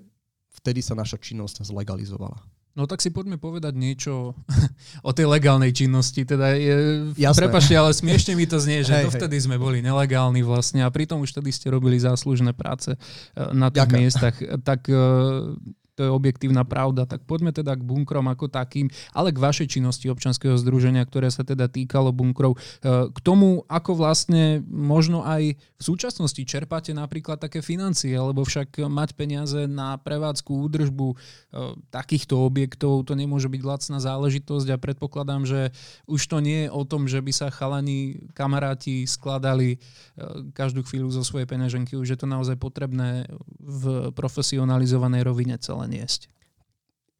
vtedy 0.62 0.86
sa 0.86 0.94
naša 0.94 1.18
činnosť 1.18 1.66
zlegalizovala. 1.66 2.38
No 2.74 2.90
tak 2.90 3.06
si 3.06 3.14
poďme 3.14 3.38
povedať 3.38 3.78
niečo 3.78 4.34
o 5.08 5.12
tej 5.14 5.30
legálnej 5.30 5.70
činnosti. 5.70 6.26
Teda 6.26 6.58
je, 6.58 7.14
prepašte, 7.14 7.78
ale 7.78 7.94
smiešne 7.94 8.34
mi 8.34 8.50
to 8.50 8.58
znie, 8.58 8.82
že 8.82 8.98
hej, 8.98 9.06
dovtedy 9.14 9.38
hej. 9.38 9.46
sme 9.46 9.62
boli 9.62 9.86
nelegálni 9.86 10.42
vlastne 10.42 10.82
a 10.82 10.90
pritom 10.90 11.22
už 11.22 11.38
vtedy 11.38 11.54
ste 11.54 11.70
robili 11.70 12.02
záslužné 12.02 12.58
práce 12.58 12.98
eh, 12.98 12.98
na 13.54 13.70
tých 13.70 13.86
Ďakujem. 13.86 14.02
miestach. 14.02 14.36
Tak 14.66 14.90
eh, 14.90 14.98
to 15.94 16.02
je 16.06 16.12
objektívna 16.12 16.66
pravda. 16.66 17.06
Tak 17.06 17.30
poďme 17.30 17.54
teda 17.54 17.78
k 17.78 17.86
bunkrom 17.86 18.26
ako 18.26 18.50
takým, 18.50 18.90
ale 19.14 19.30
k 19.30 19.42
vašej 19.42 19.78
činnosti 19.78 20.10
občanského 20.10 20.58
združenia, 20.58 21.06
ktoré 21.06 21.30
sa 21.30 21.46
teda 21.46 21.70
týkalo 21.70 22.10
bunkrov. 22.10 22.58
E, 22.58 23.10
k 23.14 23.20
tomu, 23.22 23.62
ako 23.70 23.94
vlastne 23.94 24.66
možno 24.66 25.22
aj 25.22 25.54
v 25.54 25.84
súčasnosti 25.84 26.42
čerpáte 26.42 26.92
napríklad 26.98 27.38
také 27.38 27.62
financie, 27.62 28.14
lebo 28.18 28.42
však 28.42 28.82
mať 28.90 29.10
peniaze 29.14 29.70
na 29.70 30.02
prevádzku, 30.02 30.50
údržbu 30.50 31.08
e, 31.14 31.16
takýchto 31.94 32.42
objektov, 32.42 33.06
to 33.06 33.14
nemôže 33.14 33.48
byť 33.48 33.62
lacná 33.62 33.98
záležitosť 34.02 34.68
a 34.74 34.82
predpokladám, 34.82 35.46
že 35.46 35.62
už 36.10 36.22
to 36.26 36.42
nie 36.42 36.66
je 36.66 36.70
o 36.74 36.82
tom, 36.84 37.06
že 37.06 37.22
by 37.22 37.32
sa 37.32 37.54
chalani, 37.54 38.32
kamaráti 38.34 39.06
skladali 39.06 39.78
e, 39.78 39.78
každú 40.58 40.82
chvíľu 40.82 41.14
zo 41.14 41.22
svojej 41.22 41.46
peňaženky, 41.46 41.94
už 41.94 42.18
je 42.18 42.20
to 42.20 42.26
naozaj 42.26 42.58
potrebné 42.58 43.30
v 43.62 44.10
profesionalizovanej 44.16 45.22
rovine 45.22 45.56
celé 45.62 45.83
len 45.84 45.92
jesť. 46.00 46.32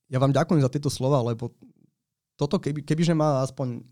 Ja 0.08 0.18
vám 0.18 0.32
ďakujem 0.32 0.62
za 0.64 0.72
tieto 0.72 0.88
slova, 0.88 1.20
lebo 1.22 1.52
toto, 2.38 2.58
keby, 2.58 2.82
kebyže 2.82 3.14
má 3.14 3.46
aspoň, 3.46 3.84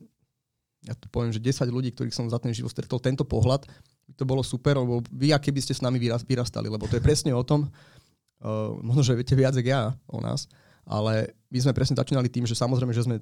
ja 0.85 0.97
to 0.97 1.05
poviem, 1.13 1.29
že 1.29 1.43
10 1.43 1.69
ľudí, 1.69 1.93
ktorých 1.93 2.15
som 2.15 2.25
za 2.29 2.41
ten 2.41 2.51
život 2.55 2.73
stretol, 2.73 2.97
tento 2.97 3.21
pohľad, 3.21 3.69
to 4.17 4.23
bolo 4.27 4.41
super, 4.41 4.75
lebo 4.77 5.05
vy, 5.13 5.31
aké 5.31 5.53
by 5.53 5.61
ste 5.61 5.77
s 5.77 5.85
nami 5.85 6.01
vyrastali, 6.01 6.67
lebo 6.67 6.89
to 6.89 6.97
je 6.97 7.05
presne 7.05 7.31
o 7.31 7.43
tom, 7.45 7.69
uh, 7.69 8.75
možno, 8.81 9.05
že 9.05 9.17
viete 9.17 9.37
viac, 9.37 9.55
ako 9.55 9.69
ja 9.69 9.95
o 10.09 10.19
nás, 10.19 10.49
ale 10.83 11.31
my 11.53 11.59
sme 11.61 11.77
presne 11.77 11.95
začínali 11.95 12.27
tým, 12.27 12.43
že 12.49 12.57
samozrejme, 12.57 12.91
že 12.91 13.05
sme 13.05 13.21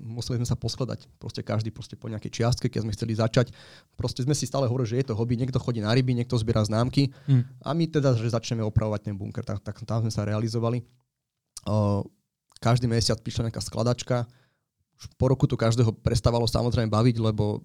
museli 0.00 0.38
sme 0.40 0.48
sa 0.48 0.54
poskladať 0.54 1.08
proste 1.16 1.40
každý 1.40 1.72
proste 1.72 1.96
po 1.96 2.12
nejakej 2.12 2.30
čiastke, 2.30 2.68
keď 2.68 2.84
sme 2.84 2.92
chceli 2.92 3.16
začať. 3.16 3.50
Proste 3.96 4.22
sme 4.22 4.36
si 4.36 4.44
stále 4.44 4.68
hovorili, 4.68 4.92
že 4.92 4.98
je 5.00 5.06
to 5.08 5.18
hobby, 5.18 5.40
niekto 5.40 5.56
chodí 5.56 5.80
na 5.80 5.90
ryby, 5.90 6.12
niekto 6.12 6.36
zbiera 6.36 6.60
známky 6.60 7.10
hmm. 7.26 7.64
a 7.64 7.72
my 7.72 7.84
teda, 7.88 8.12
že 8.14 8.28
začneme 8.28 8.62
opravovať 8.62 9.10
ten 9.10 9.14
bunker, 9.16 9.42
tak, 9.42 9.64
tak 9.64 9.76
tam 9.82 10.04
sme 10.04 10.12
sa 10.12 10.28
realizovali. 10.28 10.84
Uh, 11.64 12.04
každý 12.60 12.84
mesiac 12.84 13.16
prišla 13.24 13.48
nejaká 13.48 13.64
skladačka, 13.64 14.28
už 15.00 15.04
po 15.18 15.26
roku 15.32 15.48
to 15.48 15.58
každého 15.58 15.90
prestávalo 16.04 16.46
samozrejme 16.46 16.92
baviť, 16.92 17.16
lebo 17.18 17.64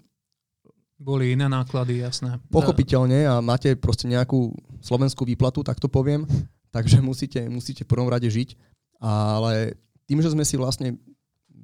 boli 0.99 1.31
iné 1.31 1.47
náklady, 1.47 2.03
jasné. 2.03 2.43
Pochopiteľne 2.51 3.23
a 3.23 3.39
máte 3.39 3.71
proste 3.79 4.03
nejakú 4.03 4.51
slovenskú 4.83 5.23
výplatu, 5.23 5.63
tak 5.63 5.79
to 5.79 5.87
poviem, 5.87 6.27
takže 6.75 6.99
musíte, 6.99 7.39
musíte 7.47 7.87
v 7.87 7.91
prvom 7.95 8.11
rade 8.11 8.27
žiť. 8.27 8.59
Ale 8.99 9.79
tým, 10.11 10.19
že 10.19 10.35
sme 10.35 10.43
si 10.43 10.59
vlastne 10.59 10.99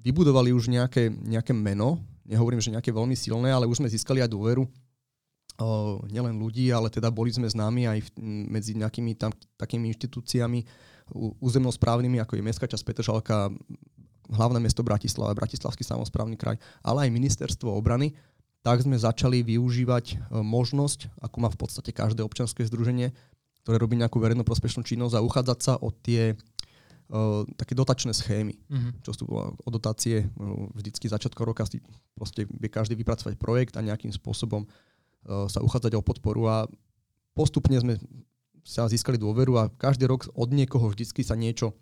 vybudovali 0.06 0.54
už 0.54 0.70
nejaké, 0.70 1.10
nejaké 1.10 1.52
meno, 1.52 1.98
nehovorím, 2.30 2.62
že 2.62 2.70
nejaké 2.70 2.94
veľmi 2.94 3.18
silné, 3.18 3.50
ale 3.50 3.66
už 3.66 3.82
sme 3.82 3.90
získali 3.90 4.22
aj 4.22 4.30
dôveru 4.30 4.64
o, 4.64 4.70
nielen 6.06 6.38
ľudí, 6.38 6.70
ale 6.70 6.94
teda 6.94 7.10
boli 7.10 7.34
sme 7.34 7.50
známi 7.50 7.90
aj 7.90 8.00
v, 8.06 8.10
medzi 8.54 8.78
nejakými 8.78 9.18
tam, 9.18 9.34
takými 9.58 9.90
inštitúciami 9.90 10.62
územnosprávnymi, 11.42 12.18
ako 12.22 12.38
je 12.38 12.46
Mestská 12.46 12.66
časť 12.66 12.82
Petržalka, 12.82 13.54
hlavné 14.30 14.58
mesto 14.58 14.82
Bratislava, 14.82 15.38
Bratislavský 15.38 15.86
samozprávny 15.86 16.34
kraj, 16.34 16.58
ale 16.82 17.06
aj 17.06 17.14
ministerstvo 17.14 17.70
obrany, 17.70 18.18
tak 18.66 18.82
sme 18.82 18.98
začali 18.98 19.46
využívať 19.46 20.06
e, 20.10 20.42
možnosť, 20.42 21.22
ako 21.22 21.38
má 21.38 21.50
v 21.54 21.60
podstate 21.62 21.94
každé 21.94 22.26
občanské 22.26 22.66
združenie, 22.66 23.14
ktoré 23.62 23.78
robí 23.78 23.94
nejakú 24.02 24.18
verejnoprospešnú 24.18 24.82
činnosť 24.82 25.14
a 25.14 25.26
uchádzať 25.26 25.60
sa 25.62 25.74
o 25.78 25.94
tie 25.94 26.34
uh, 27.12 27.46
také 27.58 27.78
dotačné 27.78 28.14
schémy, 28.14 28.56
mm-hmm. 28.56 28.92
čo 29.06 29.12
sú 29.14 29.26
o 29.30 29.70
dotácie 29.70 30.26
uh, 30.26 30.70
vždycky 30.74 31.10
začiatko 31.10 31.42
roka 31.46 31.66
si 31.66 31.82
proste 32.18 32.46
vie 32.48 32.70
každý 32.70 32.98
vypracovať 32.98 33.36
projekt 33.38 33.74
a 33.78 33.86
nejakým 33.86 34.14
spôsobom 34.14 34.66
uh, 34.66 35.46
sa 35.46 35.62
uchádzať 35.62 35.94
o 35.98 36.06
podporu 36.06 36.50
a 36.50 36.58
postupne 37.38 37.78
sme 37.78 38.00
sa 38.66 38.90
získali 38.90 39.22
dôveru 39.22 39.62
a 39.62 39.70
každý 39.70 40.10
rok 40.10 40.26
od 40.34 40.50
niekoho 40.50 40.90
vždycky 40.90 41.22
sa 41.22 41.38
niečo 41.38 41.78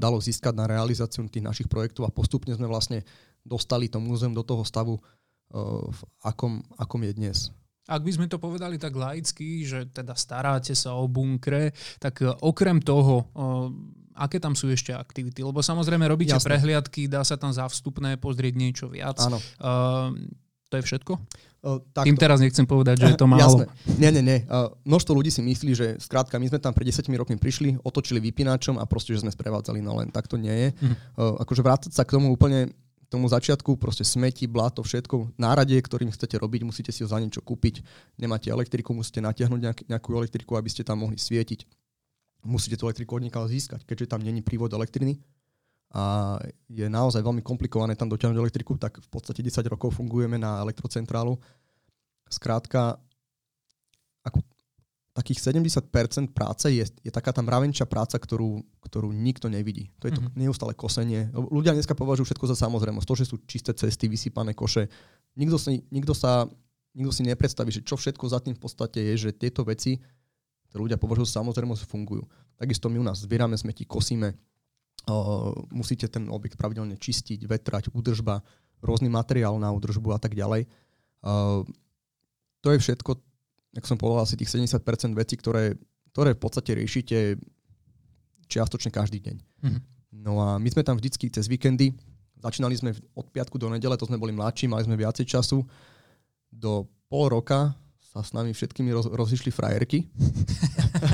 dalo 0.00 0.24
získať 0.24 0.56
na 0.56 0.64
realizáciu 0.64 1.20
tých 1.28 1.44
našich 1.44 1.68
projektov 1.68 2.08
a 2.08 2.14
postupne 2.16 2.56
sme 2.56 2.64
vlastne 2.64 3.04
dostali 3.44 3.92
to 3.92 4.00
múzeum 4.00 4.32
do 4.32 4.40
toho 4.40 4.64
stavu, 4.64 4.96
v 5.84 6.00
akom, 6.24 6.64
akom 6.80 7.04
je 7.04 7.12
dnes. 7.12 7.38
Ak 7.84 8.00
by 8.00 8.12
sme 8.16 8.26
to 8.28 8.40
povedali 8.40 8.80
tak 8.80 8.96
laicky, 8.96 9.60
že 9.68 9.92
teda 9.92 10.16
staráte 10.16 10.72
sa 10.72 10.96
o 10.96 11.04
bunkre, 11.04 11.76
tak 12.00 12.24
e, 12.24 12.32
okrem 12.40 12.80
toho, 12.80 13.28
aké 14.14 14.38
tam 14.38 14.54
sú 14.54 14.70
ešte 14.70 14.94
aktivity? 14.94 15.42
Lebo 15.42 15.60
samozrejme 15.60 16.06
robíte 16.06 16.38
Jasne. 16.38 16.48
prehliadky, 16.48 17.10
dá 17.10 17.26
sa 17.26 17.34
tam 17.34 17.50
za 17.50 17.66
vstupné 17.66 18.16
pozrieť 18.16 18.54
niečo 18.54 18.86
viac. 18.86 19.18
Áno. 19.20 19.42
Uh, 19.58 20.14
to 20.70 20.78
je 20.78 20.82
všetko? 20.86 21.12
Uh, 21.64 21.82
Tým 22.06 22.18
teraz 22.18 22.38
nechcem 22.38 22.64
povedať, 22.64 23.02
že 23.02 23.06
je 23.14 23.18
to 23.18 23.26
málo. 23.30 23.42
Jasné. 23.42 23.64
Nie, 23.98 24.10
nie, 24.14 24.22
nie. 24.22 24.38
Uh, 24.46 24.70
množstvo 24.86 25.12
ľudí 25.12 25.34
si 25.34 25.42
myslí, 25.42 25.72
že 25.74 25.86
skrátka 25.98 26.38
my 26.38 26.46
sme 26.46 26.62
tam 26.62 26.72
pred 26.72 26.86
10 26.86 27.04
rokmi 27.18 27.36
prišli, 27.36 27.82
otočili 27.82 28.22
vypínačom 28.22 28.78
a 28.78 28.84
proste, 28.86 29.18
že 29.18 29.26
sme 29.26 29.34
sprevádzali, 29.34 29.82
no 29.82 29.98
len 29.98 30.14
tak 30.14 30.30
to 30.30 30.38
nie 30.38 30.54
je. 30.54 30.68
Uh-huh. 30.70 30.94
Uh, 31.18 31.42
akože 31.42 31.62
vrácať 31.66 31.92
sa 31.92 32.06
k 32.06 32.14
tomu 32.14 32.30
úplne 32.30 32.70
tomu 33.08 33.28
začiatku, 33.28 33.76
proste 33.76 34.02
smeti, 34.02 34.48
blato, 34.48 34.80
všetko, 34.80 35.36
nárade, 35.38 35.76
ktorým 35.76 36.10
chcete 36.10 36.36
robiť, 36.38 36.60
musíte 36.64 36.90
si 36.90 37.04
ho 37.04 37.08
za 37.08 37.20
niečo 37.20 37.44
kúpiť. 37.44 37.84
Nemáte 38.18 38.50
elektriku, 38.50 38.94
musíte 38.96 39.22
natiahnuť 39.22 39.60
nejak, 39.60 39.78
nejakú 39.88 40.10
elektriku, 40.16 40.56
aby 40.56 40.68
ste 40.72 40.82
tam 40.82 41.04
mohli 41.04 41.20
svietiť. 41.20 41.66
Musíte 42.44 42.76
tú 42.76 42.88
elektriku 42.88 43.16
od 43.16 43.24
získať, 43.48 43.88
keďže 43.88 44.12
tam 44.12 44.20
není 44.20 44.44
prívod 44.44 44.72
elektriny 44.72 45.20
a 45.94 46.34
je 46.66 46.90
naozaj 46.90 47.22
veľmi 47.22 47.38
komplikované 47.46 47.94
tam 47.94 48.10
dotiahnuť 48.10 48.34
elektriku, 48.34 48.74
tak 48.74 48.98
v 48.98 49.08
podstate 49.08 49.46
10 49.46 49.62
rokov 49.70 49.94
fungujeme 49.94 50.34
na 50.34 50.58
elektrocentrálu. 50.66 51.38
Skrátka, 52.26 52.98
ako 54.26 54.42
takých 55.14 55.54
70% 55.54 56.34
práce 56.34 56.66
je, 56.66 56.82
je 56.82 57.10
taká 57.14 57.30
tá 57.30 57.38
mravenčia 57.38 57.86
práca, 57.86 58.18
ktorú, 58.18 58.66
ktorú 58.82 59.14
nikto 59.14 59.46
nevidí. 59.46 59.94
To 60.02 60.10
je 60.10 60.18
to 60.18 60.22
mm-hmm. 60.26 60.42
neustále 60.42 60.74
kosenie. 60.74 61.30
Ľudia 61.30 61.70
dneska 61.70 61.94
považujú 61.94 62.34
všetko 62.34 62.50
za 62.50 62.58
samozrejmosť. 62.58 63.06
To, 63.06 63.14
že 63.14 63.30
sú 63.30 63.38
čisté 63.46 63.70
cesty, 63.78 64.10
vysypané 64.10 64.58
koše. 64.58 64.90
Nikto 65.38 65.54
si, 65.54 65.86
nikto 65.94 66.18
sa, 66.18 66.50
nikto 66.98 67.14
si 67.14 67.22
nepredstaví, 67.22 67.70
že 67.70 67.86
čo 67.86 67.94
všetko 67.94 68.26
za 68.26 68.42
tým 68.42 68.58
v 68.58 68.62
podstate 68.66 68.98
je, 69.14 69.30
že 69.30 69.38
tieto 69.38 69.62
veci, 69.62 70.02
ktoré 70.66 70.90
ľudia 70.90 70.98
považujú 70.98 71.30
za 71.30 71.38
samozrejmosť, 71.38 71.86
fungujú. 71.86 72.26
Takisto 72.58 72.90
my 72.90 72.98
u 72.98 73.06
nás 73.06 73.22
zbierame 73.22 73.54
smeti, 73.54 73.86
kosíme, 73.86 74.34
uh, 74.34 75.54
musíte 75.70 76.10
ten 76.10 76.26
objekt 76.26 76.58
pravidelne 76.58 76.98
čistiť, 76.98 77.46
vetrať, 77.46 77.94
údržba, 77.94 78.42
rôzny 78.82 79.06
materiál 79.06 79.62
na 79.62 79.70
údržbu 79.70 80.10
a 80.10 80.18
tak 80.18 80.34
ďalej. 80.34 80.66
Uh, 81.22 81.62
to 82.66 82.74
je 82.74 82.82
všetko 82.82 83.33
jak 83.74 83.84
som 83.84 83.98
povedal, 83.98 84.22
asi 84.22 84.38
tých 84.38 84.54
70% 84.54 84.80
vecí, 85.18 85.34
ktoré, 85.34 85.74
ktoré 86.14 86.38
v 86.38 86.40
podstate 86.40 86.78
riešite 86.78 87.36
čiastočne 88.46 88.94
každý 88.94 89.18
deň. 89.18 89.36
Mm-hmm. 89.36 89.82
No 90.24 90.38
a 90.38 90.56
my 90.62 90.68
sme 90.70 90.86
tam 90.86 90.96
vždycky 90.96 91.26
cez 91.28 91.50
víkendy, 91.50 91.90
začínali 92.38 92.78
sme 92.78 92.94
od 93.18 93.26
piatku 93.34 93.58
do 93.58 93.66
nedele, 93.66 93.98
to 93.98 94.06
sme 94.06 94.20
boli 94.20 94.30
mladší, 94.30 94.70
mali 94.70 94.86
sme 94.86 94.94
viacej 94.94 95.26
času. 95.26 95.66
Do 96.54 96.86
pol 97.10 97.34
roka 97.34 97.74
sa 97.98 98.22
s 98.22 98.30
nami 98.30 98.54
všetkými 98.54 98.94
roz, 98.94 99.10
rozišli 99.10 99.50
frajerky. 99.50 100.06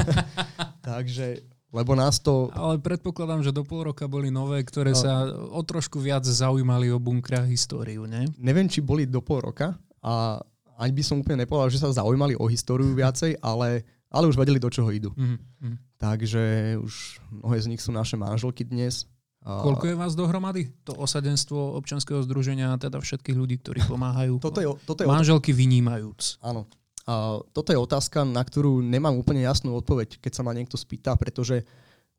Takže 0.85 1.41
lebo 1.71 1.95
nás 1.95 2.19
to... 2.19 2.51
Ale 2.51 2.83
predpokladám, 2.83 3.47
že 3.47 3.55
do 3.55 3.63
pol 3.63 3.87
roka 3.87 4.11
boli 4.11 4.27
nové, 4.27 4.59
ktoré 4.67 4.91
no. 4.91 4.99
sa 4.99 5.31
o 5.31 5.63
trošku 5.63 6.03
viac 6.03 6.27
zaujímali 6.27 6.91
o 6.91 6.99
bunkrách 6.99 7.47
históriu, 7.47 8.11
ne? 8.11 8.27
Neviem, 8.43 8.67
či 8.67 8.83
boli 8.83 9.07
do 9.07 9.23
pol 9.23 9.39
roka 9.39 9.79
a 10.03 10.43
ani 10.81 10.93
by 10.97 11.03
som 11.05 11.21
úplne 11.21 11.45
nepovedal, 11.45 11.69
že 11.69 11.85
sa 11.85 11.93
zaujímali 11.93 12.33
o 12.41 12.49
históriu 12.49 12.89
viacej, 12.97 13.37
ale, 13.45 13.85
ale 14.09 14.25
už 14.25 14.41
vedeli, 14.41 14.57
do 14.57 14.73
čoho 14.73 14.89
idú. 14.89 15.13
Mm-hmm. 15.13 16.01
Takže 16.01 16.43
už 16.81 17.21
mnohé 17.29 17.57
z 17.61 17.67
nich 17.69 17.85
sú 17.85 17.93
naše 17.93 18.17
manželky 18.17 18.65
dnes. 18.65 19.05
Koľko 19.45 19.93
je 19.93 19.97
vás 19.97 20.17
dohromady? 20.17 20.73
To 20.89 20.97
osadenstvo 20.97 21.77
občanského 21.77 22.25
združenia, 22.25 22.81
teda 22.81 22.97
všetkých 22.97 23.37
ľudí, 23.37 23.61
ktorí 23.61 23.85
pomáhajú. 23.85 24.41
toto 24.41 24.65
je, 24.65 24.69
toto 24.89 25.05
je 25.05 25.09
manželky 25.09 25.53
vynímajúc. 25.53 26.41
Áno. 26.41 26.65
A 27.05 27.41
toto 27.53 27.73
je 27.73 27.81
otázka, 27.81 28.25
na 28.25 28.41
ktorú 28.41 28.81
nemám 28.81 29.17
úplne 29.17 29.45
jasnú 29.45 29.77
odpoveď, 29.77 30.21
keď 30.21 30.33
sa 30.33 30.45
ma 30.45 30.57
niekto 30.57 30.81
spýta, 30.81 31.13
pretože 31.17 31.65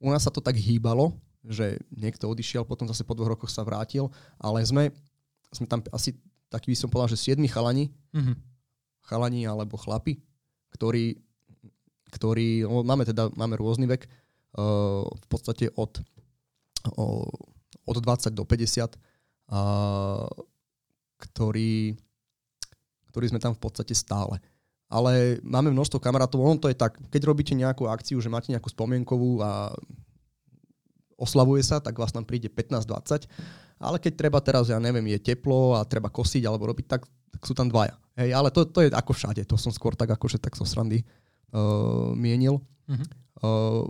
u 0.02 0.10
nás 0.10 0.26
sa 0.26 0.34
to 0.34 0.42
tak 0.42 0.58
hýbalo, 0.58 1.14
že 1.46 1.82
niekto 1.94 2.30
odišiel, 2.30 2.66
potom 2.66 2.86
zase 2.90 3.06
po 3.06 3.14
dvoch 3.18 3.34
rokoch 3.38 3.54
sa 3.54 3.66
vrátil, 3.66 4.10
ale 4.42 4.62
sme, 4.66 4.90
sme 5.54 5.66
tam 5.70 5.82
asi 5.94 6.18
taký 6.52 6.74
by 6.74 6.78
som 6.78 6.90
povedal, 6.92 7.14
že 7.16 7.22
siedmi 7.22 7.48
chalani, 7.48 7.90
mm-hmm 8.12 8.51
chalani 9.12 9.44
alebo 9.44 9.76
chlapi, 9.76 10.24
ktorí, 10.72 11.20
ktorí 12.16 12.64
no, 12.64 12.88
máme 12.88 13.04
teda 13.04 13.28
máme 13.36 13.60
rôzny 13.60 13.92
vek, 13.92 14.08
uh, 14.08 15.04
v 15.04 15.26
podstate 15.28 15.68
od, 15.76 16.00
uh, 16.96 17.28
od 17.84 17.98
20 18.00 18.32
do 18.32 18.48
50, 18.48 18.96
uh, 19.52 20.24
ktorí, 21.20 22.00
ktorí 23.12 23.26
sme 23.28 23.44
tam 23.44 23.52
v 23.52 23.60
podstate 23.60 23.92
stále. 23.92 24.40
Ale 24.92 25.40
máme 25.44 25.72
množstvo 25.72 26.04
kamarátov, 26.04 26.44
on 26.44 26.60
to 26.60 26.68
je 26.68 26.76
tak, 26.76 27.00
keď 27.12 27.22
robíte 27.28 27.56
nejakú 27.56 27.88
akciu, 27.88 28.20
že 28.20 28.32
máte 28.32 28.52
nejakú 28.52 28.68
spomienkovú 28.72 29.40
a 29.40 29.72
oslavuje 31.22 31.62
sa, 31.62 31.78
tak 31.78 31.94
vás 32.02 32.10
tam 32.10 32.26
príde 32.26 32.50
15-20. 32.50 33.30
Ale 33.78 33.98
keď 34.02 34.14
treba 34.18 34.42
teraz, 34.42 34.74
ja 34.74 34.82
neviem, 34.82 35.06
je 35.14 35.22
teplo 35.22 35.78
a 35.78 35.86
treba 35.86 36.10
kosiť 36.10 36.50
alebo 36.50 36.66
robiť, 36.74 36.86
tak, 36.90 37.06
tak 37.06 37.42
sú 37.46 37.54
tam 37.54 37.70
dvaja. 37.70 37.94
Hej, 38.18 38.34
ale 38.34 38.50
to, 38.50 38.66
to 38.66 38.82
je 38.86 38.90
ako 38.90 39.14
všade, 39.14 39.42
to 39.46 39.56
som 39.56 39.70
skôr 39.70 39.94
tak 39.94 40.10
akože 40.10 40.42
tak 40.42 40.58
so 40.58 40.66
srandy 40.66 41.06
uh, 41.54 42.12
mienil. 42.18 42.60
Uh-huh. 42.90 43.06
Uh, 43.42 43.86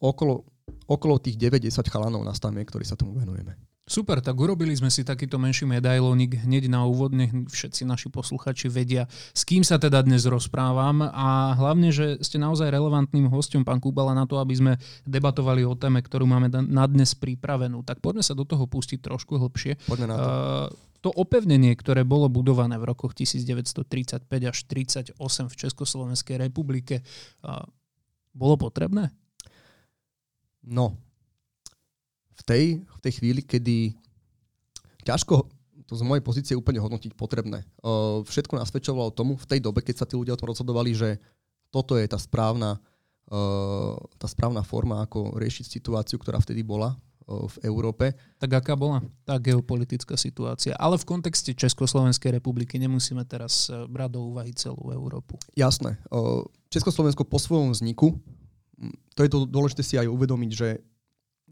okolo, 0.00 0.44
okolo 0.84 1.20
tých 1.20 1.36
90 1.36 1.72
chalanov 1.88 2.22
nás 2.22 2.38
tam 2.38 2.54
je, 2.56 2.64
ktorí 2.64 2.84
sa 2.84 2.96
tomu 2.96 3.16
venujeme. 3.16 3.56
Super, 3.90 4.22
tak 4.22 4.38
urobili 4.38 4.70
sme 4.70 4.86
si 4.86 5.02
takýto 5.02 5.34
menší 5.34 5.66
medailónik 5.66 6.46
hneď 6.46 6.70
na 6.70 6.86
úvod, 6.86 7.10
nech 7.10 7.34
všetci 7.34 7.82
naši 7.82 8.06
posluchači 8.06 8.70
vedia, 8.70 9.10
s 9.34 9.42
kým 9.42 9.66
sa 9.66 9.82
teda 9.82 10.06
dnes 10.06 10.22
rozprávam 10.30 11.10
a 11.10 11.58
hlavne, 11.58 11.90
že 11.90 12.22
ste 12.22 12.38
naozaj 12.38 12.70
relevantným 12.70 13.26
hostom, 13.26 13.66
pán 13.66 13.82
Kubala, 13.82 14.14
na 14.14 14.30
to, 14.30 14.38
aby 14.38 14.54
sme 14.54 14.72
debatovali 15.02 15.66
o 15.66 15.74
téme, 15.74 15.98
ktorú 16.06 16.22
máme 16.22 16.54
na 16.70 16.86
dnes 16.86 17.18
pripravenú. 17.18 17.82
Tak 17.82 17.98
poďme 17.98 18.22
sa 18.22 18.38
do 18.38 18.46
toho 18.46 18.70
pustiť 18.70 19.02
trošku 19.02 19.42
hlbšie. 19.42 19.82
Poďme 19.90 20.06
na 20.06 20.14
to. 20.14 20.22
Uh, 20.22 20.90
to 21.02 21.10
opevnenie, 21.10 21.74
ktoré 21.74 22.06
bolo 22.06 22.30
budované 22.30 22.78
v 22.78 22.94
rokoch 22.94 23.18
1935 23.18 24.30
až 24.30 24.58
1938 24.70 25.18
v 25.50 25.54
Československej 25.66 26.36
republike, 26.38 27.02
bolo 28.36 28.54
potrebné? 28.54 29.08
No, 30.60 31.09
v 32.40 32.42
tej, 32.48 32.64
v 32.80 33.00
tej 33.04 33.12
chvíli, 33.20 33.44
kedy 33.44 33.92
ťažko 35.04 35.44
to 35.84 35.92
z 35.98 36.06
mojej 36.06 36.24
pozície 36.24 36.54
úplne 36.56 36.78
hodnotiť 36.80 37.18
potrebné. 37.18 37.66
Všetko 38.24 38.56
nasvedčovalo 38.56 39.10
tomu 39.10 39.34
v 39.34 39.48
tej 39.48 39.60
dobe, 39.60 39.82
keď 39.82 40.02
sa 40.02 40.06
tí 40.06 40.14
ľudia 40.14 40.38
o 40.38 40.40
tom 40.40 40.54
rozhodovali, 40.54 40.94
že 40.94 41.18
toto 41.74 41.98
je 41.98 42.06
tá 42.06 42.16
správna 42.16 42.78
tá 44.18 44.26
správna 44.26 44.66
forma, 44.66 45.06
ako 45.06 45.38
riešiť 45.38 45.66
situáciu, 45.70 46.18
ktorá 46.18 46.42
vtedy 46.42 46.66
bola 46.66 46.98
v 47.30 47.56
Európe. 47.62 48.10
Tak 48.42 48.50
aká 48.58 48.74
bola 48.74 49.06
tá 49.22 49.38
geopolitická 49.38 50.18
situácia? 50.18 50.74
Ale 50.74 50.98
v 50.98 51.06
kontexte 51.06 51.54
Československej 51.54 52.42
republiky 52.42 52.74
nemusíme 52.82 53.22
teraz 53.22 53.70
e, 53.70 53.86
brať 53.86 54.18
do 54.18 54.34
úvahy 54.34 54.50
celú 54.50 54.90
Európu. 54.90 55.38
Jasné. 55.54 55.94
Československo 56.74 57.22
po 57.22 57.38
svojom 57.38 57.70
vzniku, 57.70 58.18
to 59.14 59.20
je 59.22 59.30
to 59.30 59.46
dôležité 59.46 59.86
si 59.86 59.94
aj 59.94 60.10
uvedomiť, 60.10 60.50
že 60.50 60.82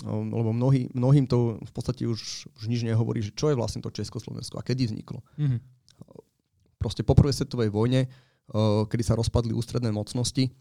lebo 0.06 0.54
mnohý, 0.54 0.86
mnohým 0.94 1.26
to 1.26 1.58
v 1.58 1.72
podstate 1.74 2.06
už, 2.06 2.46
už 2.54 2.64
nič 2.70 2.86
nehovorí, 2.86 3.18
že 3.18 3.34
čo 3.34 3.50
je 3.50 3.58
vlastne 3.58 3.82
to 3.82 3.90
Československo 3.90 4.58
a 4.58 4.62
kedy 4.62 4.86
vzniklo. 4.86 5.24
Mm-hmm. 5.34 5.60
Proste 6.78 7.02
po 7.02 7.18
prvej 7.18 7.34
svetovej 7.34 7.74
vojne, 7.74 8.06
kedy 8.86 9.02
sa 9.02 9.18
rozpadli 9.18 9.50
ústredné 9.50 9.90
mocnosti, 9.90 10.54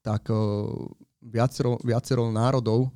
tak 0.00 0.32
viacero, 1.20 1.76
viacero 1.84 2.32
národov 2.32 2.88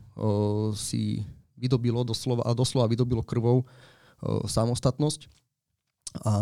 si 0.73 1.29
vydobilo 1.61 2.03
doslova, 2.09 2.49
a 2.49 2.57
doslova 2.57 2.89
vydobilo 2.89 3.21
krvou 3.21 3.69
samostatnosť. 4.25 5.29
A 6.25 6.33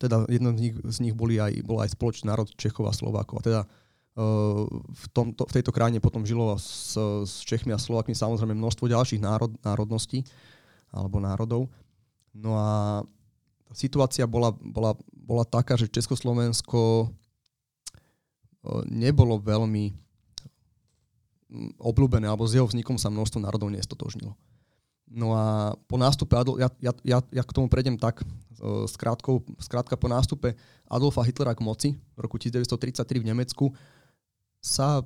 teda 0.00 0.24
jedno 0.28 0.52
z 0.56 0.58
nich, 0.68 0.74
z 0.76 0.98
nich 1.04 1.14
boli 1.16 1.40
aj, 1.40 1.64
bol 1.64 1.80
aj 1.80 1.92
spoločný 1.96 2.28
národ 2.28 2.48
Čechov 2.56 2.88
a 2.88 2.96
Slovákov. 2.96 3.40
A 3.40 3.44
teda 3.44 3.60
v, 4.12 5.04
tomto, 5.16 5.48
v 5.48 5.54
tejto 5.56 5.72
krajine 5.72 5.96
potom 5.96 6.28
žilo 6.28 6.52
s, 6.60 6.92
s 7.24 7.40
Čechmi 7.48 7.72
a 7.72 7.80
Slovakmi 7.80 8.12
samozrejme 8.12 8.52
množstvo 8.52 8.84
ďalších 8.92 9.24
národ, 9.24 9.56
národností 9.64 10.28
alebo 10.92 11.16
národov. 11.16 11.72
No 12.36 12.60
a 12.60 13.00
situácia 13.72 14.28
bola, 14.28 14.52
bola, 14.52 14.92
bola 15.08 15.48
taká, 15.48 15.80
že 15.80 15.88
Československo 15.88 17.08
nebolo 18.88 19.40
veľmi 19.40 19.96
obľúbené, 21.80 22.28
alebo 22.28 22.48
s 22.48 22.56
jeho 22.56 22.68
vznikom 22.68 22.96
sa 22.96 23.12
množstvo 23.12 23.40
národov 23.40 23.72
nestotožnilo. 23.72 24.36
No 25.12 25.36
a 25.36 25.76
po 25.84 26.00
nástupe, 26.00 26.32
ja, 26.56 26.68
ja, 26.80 26.92
ja, 27.04 27.18
ja 27.20 27.42
k 27.44 27.52
tomu 27.52 27.68
prejdem 27.68 28.00
tak, 28.00 28.24
skrátka 29.58 29.96
po 29.98 30.08
nástupe 30.08 30.56
Adolfa 30.88 31.26
Hitlera 31.26 31.52
k 31.52 31.60
moci 31.60 31.88
v 32.16 32.18
roku 32.22 32.40
1933 32.40 33.20
v 33.20 33.28
Nemecku 33.28 33.64
sa 34.62 35.02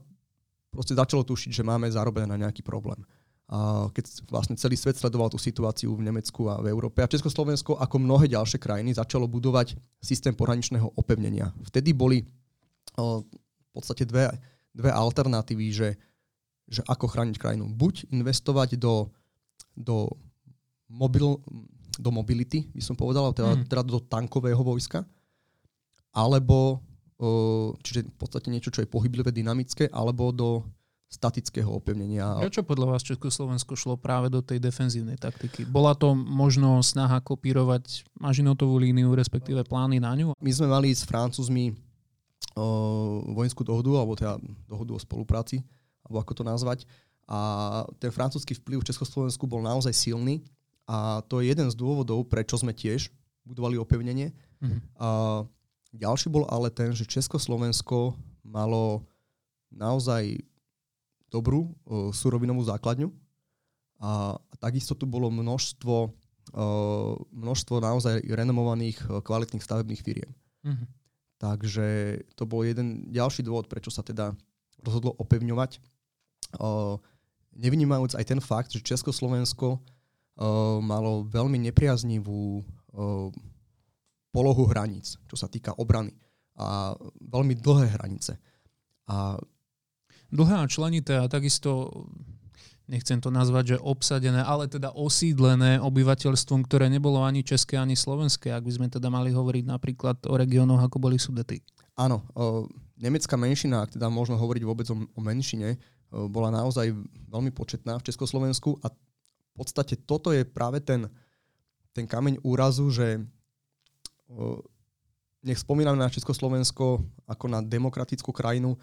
proste 0.69 0.93
začalo 0.93 1.25
tušiť, 1.25 1.51
že 1.51 1.65
máme 1.65 1.89
zarobené 1.89 2.29
na 2.29 2.37
nejaký 2.37 2.61
problém. 2.61 3.01
A 3.49 3.89
keď 3.95 4.29
vlastne 4.29 4.59
celý 4.59 4.77
svet 4.77 5.01
sledoval 5.01 5.33
tú 5.33 5.41
situáciu 5.41 5.97
v 5.97 6.05
Nemecku 6.05 6.51
a 6.53 6.61
v 6.61 6.69
Európe 6.69 7.01
a 7.01 7.09
Československo, 7.09 7.81
ako 7.81 7.97
mnohé 7.97 8.29
ďalšie 8.29 8.61
krajiny, 8.61 8.93
začalo 8.93 9.25
budovať 9.25 9.79
systém 10.03 10.37
pohraničného 10.37 10.93
opevnenia. 10.99 11.55
Vtedy 11.73 11.95
boli 11.97 12.27
o, 12.99 13.25
v 13.25 13.71
podstate 13.73 14.05
dve, 14.05 14.29
dve 14.77 14.91
alternatívy, 14.93 15.67
že 15.73 15.89
že 16.67 16.83
ako 16.83 17.07
chrániť 17.07 17.39
krajinu. 17.39 17.71
Buď 17.71 18.11
investovať 18.11 18.75
do, 18.75 19.07
do, 19.79 20.11
mobil, 20.91 21.39
do 21.95 22.11
mobility, 22.11 22.67
by 22.75 22.83
som 22.83 22.99
povedal, 22.99 23.31
teda, 23.31 23.55
mm. 23.55 23.71
teda 23.71 23.83
do 23.87 24.03
tankového 24.03 24.59
vojska, 24.67 25.07
alebo 26.11 26.83
čiže 27.81 28.07
v 28.07 28.17
podstate 28.17 28.53
niečo, 28.53 28.73
čo 28.73 28.85
je 28.85 28.89
pohyblivé, 28.89 29.33
dynamické, 29.33 29.89
alebo 29.89 30.33
do 30.33 30.65
statického 31.07 31.71
opevnenia. 31.71 32.43
Prečo 32.43 32.67
podľa 32.67 32.99
vás 32.99 33.07
Československo 33.07 33.79
šlo 33.79 33.95
práve 33.95 34.27
do 34.27 34.43
tej 34.43 34.59
defenzívnej 34.59 35.15
taktiky? 35.15 35.63
Bola 35.63 35.95
to 35.95 36.19
možno 36.19 36.83
snaha 36.83 37.23
kopírovať 37.23 38.03
Mažinotovú 38.19 38.77
líniu, 38.83 39.15
respektíve 39.15 39.63
plány 39.63 40.03
na 40.03 40.13
ňu? 40.19 40.35
My 40.37 40.51
sme 40.51 40.67
mali 40.67 40.91
s 40.91 41.07
Francúzmi 41.07 41.73
vojenskú 43.33 43.63
dohodu, 43.63 43.91
alebo 44.03 44.13
teda 44.19 44.35
dohodu 44.67 44.97
o 44.97 45.01
spolupráci 45.01 45.63
alebo 46.07 46.23
ako 46.23 46.33
to 46.39 46.43
nazvať. 46.47 46.79
A 47.27 47.83
ten 47.99 48.15
francúzsky 48.15 48.55
vplyv 48.55 48.83
v 48.83 48.89
Československu 48.95 49.51
bol 49.51 49.59
naozaj 49.59 49.91
silný 49.91 50.47
a 50.87 51.23
to 51.27 51.43
je 51.43 51.51
jeden 51.51 51.67
z 51.67 51.75
dôvodov, 51.75 52.31
prečo 52.31 52.55
sme 52.55 52.71
tiež 52.71 53.11
budovali 53.43 53.75
opevnenie. 53.79 54.31
Mm-hmm. 54.63 54.81
A 55.03 55.09
ďalší 55.93 56.33
bol 56.33 56.49
ale 56.49 56.71
ten, 56.73 56.95
že 56.95 57.07
Československo 57.07 58.17
malo 58.43 59.07
naozaj 59.71 60.41
dobrú 61.31 61.75
uh, 61.87 62.15
surovinovú 62.15 62.63
základňu 62.65 63.11
a, 64.01 64.35
a 64.39 64.55
takisto 64.59 64.95
tu 64.95 65.05
bolo 65.05 65.29
množstvo, 65.29 65.97
uh, 66.55 67.15
množstvo 67.35 67.75
naozaj 67.83 68.23
renomovaných 68.27 68.99
uh, 69.07 69.21
kvalitných 69.21 69.65
stavebných 69.65 70.03
firiem. 70.03 70.31
Mm-hmm. 70.65 70.89
Takže 71.37 71.87
to 72.33 72.49
bol 72.49 72.65
jeden 72.65 73.13
ďalší 73.13 73.45
dôvod, 73.45 73.69
prečo 73.69 73.93
sa 73.93 74.01
teda 74.01 74.33
rozhodlo 74.81 75.13
opevňovať 75.21 75.85
nevnímajúc 77.57 78.15
aj 78.15 78.25
ten 78.29 78.41
fakt, 78.41 78.71
že 78.73 78.85
Československo 78.85 79.81
malo 80.85 81.25
veľmi 81.27 81.57
nepriaznivú 81.69 82.61
polohu 84.37 84.69
hraníc, 84.69 85.17
čo 85.25 85.37
sa 85.41 85.49
týka 85.49 85.73
obrany. 85.81 86.13
A 86.61 86.93
veľmi 87.33 87.57
dlhé 87.57 87.97
hranice. 87.97 88.37
A 89.09 89.41
dlhé 90.29 90.57
a 90.61 90.69
členité 90.69 91.17
a 91.17 91.25
takisto 91.25 91.89
nechcem 92.87 93.19
to 93.19 93.33
nazvať, 93.33 93.77
že 93.77 93.83
obsadené, 93.83 94.45
ale 94.45 94.71
teda 94.71 94.95
osídlené 94.95 95.83
obyvateľstvom, 95.83 96.69
ktoré 96.69 96.87
nebolo 96.87 97.25
ani 97.25 97.43
české, 97.43 97.81
ani 97.81 97.99
slovenské, 97.99 98.53
ak 98.53 98.63
by 98.63 98.73
sme 98.77 98.87
teda 98.93 99.11
mali 99.11 99.35
hovoriť 99.35 99.65
napríklad 99.67 100.23
o 100.31 100.35
regiónoch, 100.39 100.85
ako 100.85 101.03
boli 101.03 101.19
Sudety. 101.19 101.59
Áno, 101.99 102.23
o, 102.37 102.71
nemecká 102.95 103.35
menšina, 103.35 103.89
ak 103.89 103.99
teda 103.99 104.07
môžeme 104.07 104.39
hovoriť 104.39 104.63
vôbec 104.63 104.87
o, 104.93 104.97
o 105.03 105.21
menšine, 105.21 105.81
bola 106.31 106.55
naozaj 106.55 106.95
veľmi 107.27 107.51
početná 107.51 107.99
v 107.99 108.07
Československu 108.07 108.79
a 108.87 108.95
v 108.95 109.53
podstate 109.59 109.99
toto 109.99 110.31
je 110.31 110.47
práve 110.47 110.79
ten, 110.79 111.11
ten 111.91 112.07
kameň 112.07 112.39
úrazu, 112.47 112.87
že 112.95 113.19
nech 115.47 115.59
spomíname 115.63 115.99
na 115.99 116.11
Československo 116.11 117.03
ako 117.27 117.45
na 117.47 117.63
demokratickú 117.63 118.35
krajinu, 118.35 118.75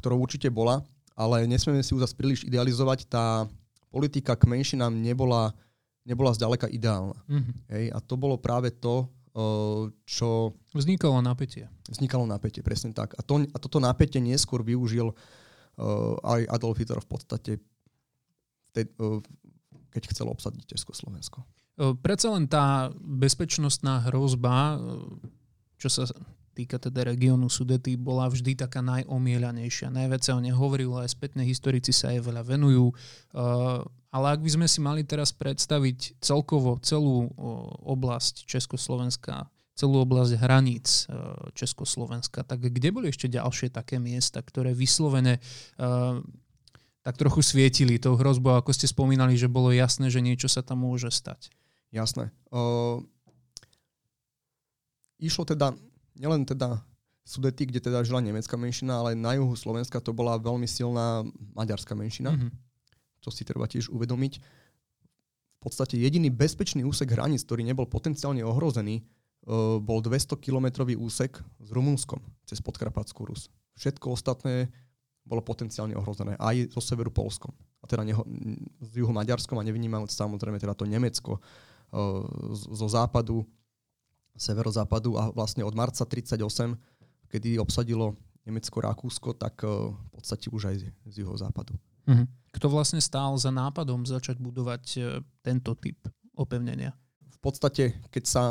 ktorou 0.00 0.20
určite 0.24 0.48
bola, 0.48 0.80
ale 1.14 1.44
nesmieme 1.46 1.84
si 1.84 1.94
ju 1.94 2.00
zase 2.00 2.16
príliš 2.16 2.42
idealizovať. 2.48 3.06
Tá 3.06 3.46
politika 3.92 4.34
k 4.34 4.48
menšinám 4.50 4.90
nebola, 4.90 5.54
nebola 6.02 6.34
zďaleka 6.34 6.66
ideálna. 6.72 7.14
Mm-hmm. 7.30 7.56
Hej, 7.70 7.84
a 7.94 7.98
to 8.02 8.14
bolo 8.18 8.34
práve 8.40 8.74
to, 8.74 9.06
čo... 10.06 10.54
Vznikalo 10.74 11.18
napätie. 11.18 11.66
Vznikalo 11.90 12.26
napätie, 12.26 12.62
presne 12.62 12.94
tak. 12.94 13.18
A, 13.18 13.22
to, 13.22 13.42
a 13.42 13.56
toto 13.58 13.82
napätie 13.82 14.22
neskôr 14.22 14.62
využil 14.62 15.10
uh, 15.10 16.14
aj 16.22 16.40
Adolf 16.54 16.78
Hitler 16.78 17.02
v 17.02 17.08
podstate, 17.10 17.52
tej, 18.70 18.84
uh, 19.02 19.18
keď 19.90 20.14
chcel 20.14 20.30
obsadiť 20.30 20.78
Československo. 20.78 21.42
Predsa 21.74 22.28
len 22.30 22.46
tá 22.46 22.94
bezpečnostná 23.02 24.06
hrozba, 24.06 24.78
čo 25.74 25.90
sa 25.90 26.06
týka 26.54 26.78
teda 26.78 27.10
regiónu 27.10 27.50
Sudety, 27.50 27.98
bola 27.98 28.30
vždy 28.30 28.54
taká 28.54 28.78
najomieľanejšia. 28.78 29.90
Najviac 29.90 30.22
sa 30.22 30.38
o 30.38 30.40
nej 30.40 30.54
hovorilo, 30.54 31.02
aj 31.02 31.10
spätne 31.10 31.42
historici 31.42 31.90
sa 31.90 32.14
jej 32.14 32.22
veľa 32.22 32.46
venujú. 32.46 32.94
Ale 34.14 34.26
ak 34.30 34.38
by 34.38 34.50
sme 34.54 34.66
si 34.70 34.78
mali 34.78 35.02
teraz 35.02 35.34
predstaviť 35.34 36.22
celkovo 36.22 36.78
celú 36.78 37.26
oblasť 37.82 38.46
Československa 38.46 39.50
celú 39.74 40.06
oblasť 40.06 40.38
hraníc 40.38 41.10
Československa. 41.58 42.46
Tak 42.46 42.70
kde 42.70 42.94
boli 42.94 43.10
ešte 43.10 43.26
ďalšie 43.26 43.74
také 43.74 43.98
miesta, 43.98 44.38
ktoré 44.38 44.70
vyslovene 44.70 45.42
tak 47.04 47.14
trochu 47.20 47.42
svietili 47.44 48.00
tou 48.00 48.16
hrozbou, 48.16 48.56
ako 48.56 48.72
ste 48.72 48.88
spomínali, 48.88 49.36
že 49.36 49.50
bolo 49.50 49.74
jasné, 49.74 50.08
že 50.08 50.24
niečo 50.24 50.48
sa 50.48 50.64
tam 50.64 50.86
môže 50.86 51.10
stať? 51.12 51.52
Jasné. 51.94 52.34
Uh, 52.50 52.98
išlo 55.22 55.46
teda, 55.46 55.78
nielen 56.18 56.42
teda 56.42 56.82
Sudety, 57.24 57.70
kde 57.70 57.80
teda 57.80 58.04
žila 58.04 58.20
nemecká 58.20 58.58
menšina, 58.58 59.00
ale 59.00 59.16
na 59.16 59.38
juhu 59.38 59.56
Slovenska 59.56 59.96
to 60.02 60.12
bola 60.12 60.36
veľmi 60.36 60.68
silná 60.68 61.24
maďarská 61.56 61.96
menšina. 61.96 62.36
Mm-hmm. 62.36 62.50
To 63.24 63.30
si 63.32 63.46
treba 63.46 63.64
tiež 63.64 63.88
uvedomiť. 63.88 64.32
V 64.42 65.58
podstate 65.62 65.96
jediný 65.96 66.28
bezpečný 66.28 66.84
úsek 66.84 67.08
hraníc, 67.16 67.46
ktorý 67.48 67.64
nebol 67.64 67.88
potenciálne 67.88 68.44
ohrozený, 68.44 69.00
Eh, 69.44 69.76
bol 69.76 70.00
200-kilometrový 70.00 70.96
úsek 70.96 71.36
s 71.36 71.68
Rumunskom 71.68 72.16
cez 72.48 72.64
Podkarpatskú 72.64 73.28
Rus. 73.28 73.52
Všetko 73.76 74.16
ostatné 74.16 74.72
bolo 75.20 75.44
potenciálne 75.44 75.92
ohrozené, 75.92 76.40
aj 76.40 76.72
zo 76.72 76.80
severu 76.80 77.12
Polskom. 77.12 77.52
A 77.80 77.88
teda 77.88 78.08
neho, 78.08 78.24
z 78.80 79.04
juhu 79.04 79.12
Maďarskom 79.12 79.60
a 79.60 79.66
nevynímajúc 79.68 80.16
samozrejme 80.16 80.56
teda 80.56 80.72
to 80.72 80.88
Nemecko 80.88 81.36
uh, 81.36 81.40
zo 82.50 82.86
západu, 82.90 83.46
severozápadu 84.34 85.14
a 85.14 85.30
vlastne 85.30 85.62
od 85.62 85.74
marca 85.78 86.02
38, 86.02 86.40
kedy 87.30 87.58
obsadilo 87.62 88.18
Nemecko 88.44 88.82
Rakúsko, 88.82 89.32
tak 89.38 89.62
v 89.64 90.10
podstate 90.10 90.50
už 90.50 90.74
aj 90.74 90.76
z, 90.82 91.14
juhozápadu. 91.22 91.78
Mhm. 92.10 92.26
Kto 92.54 92.66
vlastne 92.70 93.00
stál 93.00 93.34
za 93.40 93.50
nápadom 93.50 94.04
začať 94.06 94.38
budovať 94.38 94.84
uh, 95.00 95.02
tento 95.40 95.74
typ 95.74 95.96
opevnenia? 96.36 96.92
V 97.32 97.38
podstate, 97.40 97.98
keď 98.08 98.24
sa 98.24 98.44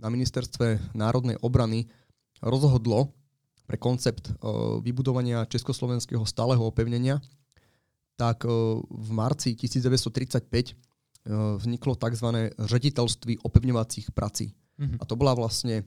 na 0.00 0.08
ministerstve 0.08 0.96
národnej 0.96 1.36
obrany 1.44 1.92
rozhodlo, 2.40 3.12
pre 3.72 3.80
koncept 3.80 4.32
vybudovania 4.84 5.48
československého 5.48 6.24
stáleho 6.28 6.60
opevnenia, 6.60 7.24
tak 8.20 8.44
v 8.84 9.08
marci 9.12 9.56
1935 9.56 10.76
vzniklo 11.28 11.94
tzv. 11.94 12.50
řaditeľství 12.58 13.46
opevňovacích 13.46 14.10
prací. 14.10 14.54
Mm-hmm. 14.78 14.98
A 14.98 15.02
to 15.06 15.14
bola 15.14 15.38
vlastne 15.38 15.86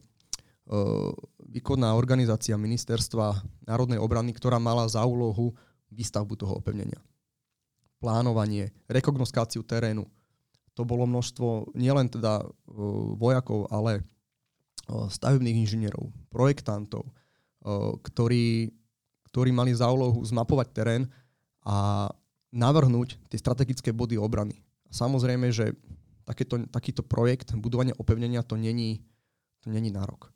výkonná 1.45 1.93
organizácia 1.93 2.57
Ministerstva 2.57 3.37
národnej 3.69 4.01
obrany, 4.01 4.33
ktorá 4.33 4.57
mala 4.57 4.89
za 4.89 5.05
úlohu 5.05 5.53
výstavbu 5.93 6.33
toho 6.33 6.57
opevnenia. 6.57 6.97
Plánovanie, 8.01 8.73
rekognoskáciu 8.89 9.61
terénu. 9.61 10.09
To 10.73 10.81
bolo 10.81 11.05
množstvo 11.05 11.77
nielen 11.77 12.09
teda 12.09 12.41
vojakov, 13.21 13.69
ale 13.69 14.01
stavebných 14.89 15.69
inžinierov, 15.69 16.09
projektantov, 16.33 17.05
ktorí, 18.01 18.73
ktorí 19.29 19.49
mali 19.53 19.77
za 19.77 19.85
úlohu 19.93 20.25
zmapovať 20.25 20.67
terén 20.73 21.03
a 21.61 22.09
navrhnúť 22.49 23.21
tie 23.29 23.37
strategické 23.37 23.93
body 23.93 24.17
obrany. 24.17 24.64
Samozrejme, 24.91 25.51
že 25.51 25.73
takéto, 26.25 26.61
takýto 26.69 27.01
projekt 27.05 27.53
budovania 27.57 27.93
opevnenia 27.97 28.41
to 28.45 28.57
není, 28.57 29.03
to 29.61 29.69
není 29.69 29.91
nárok. 29.91 30.31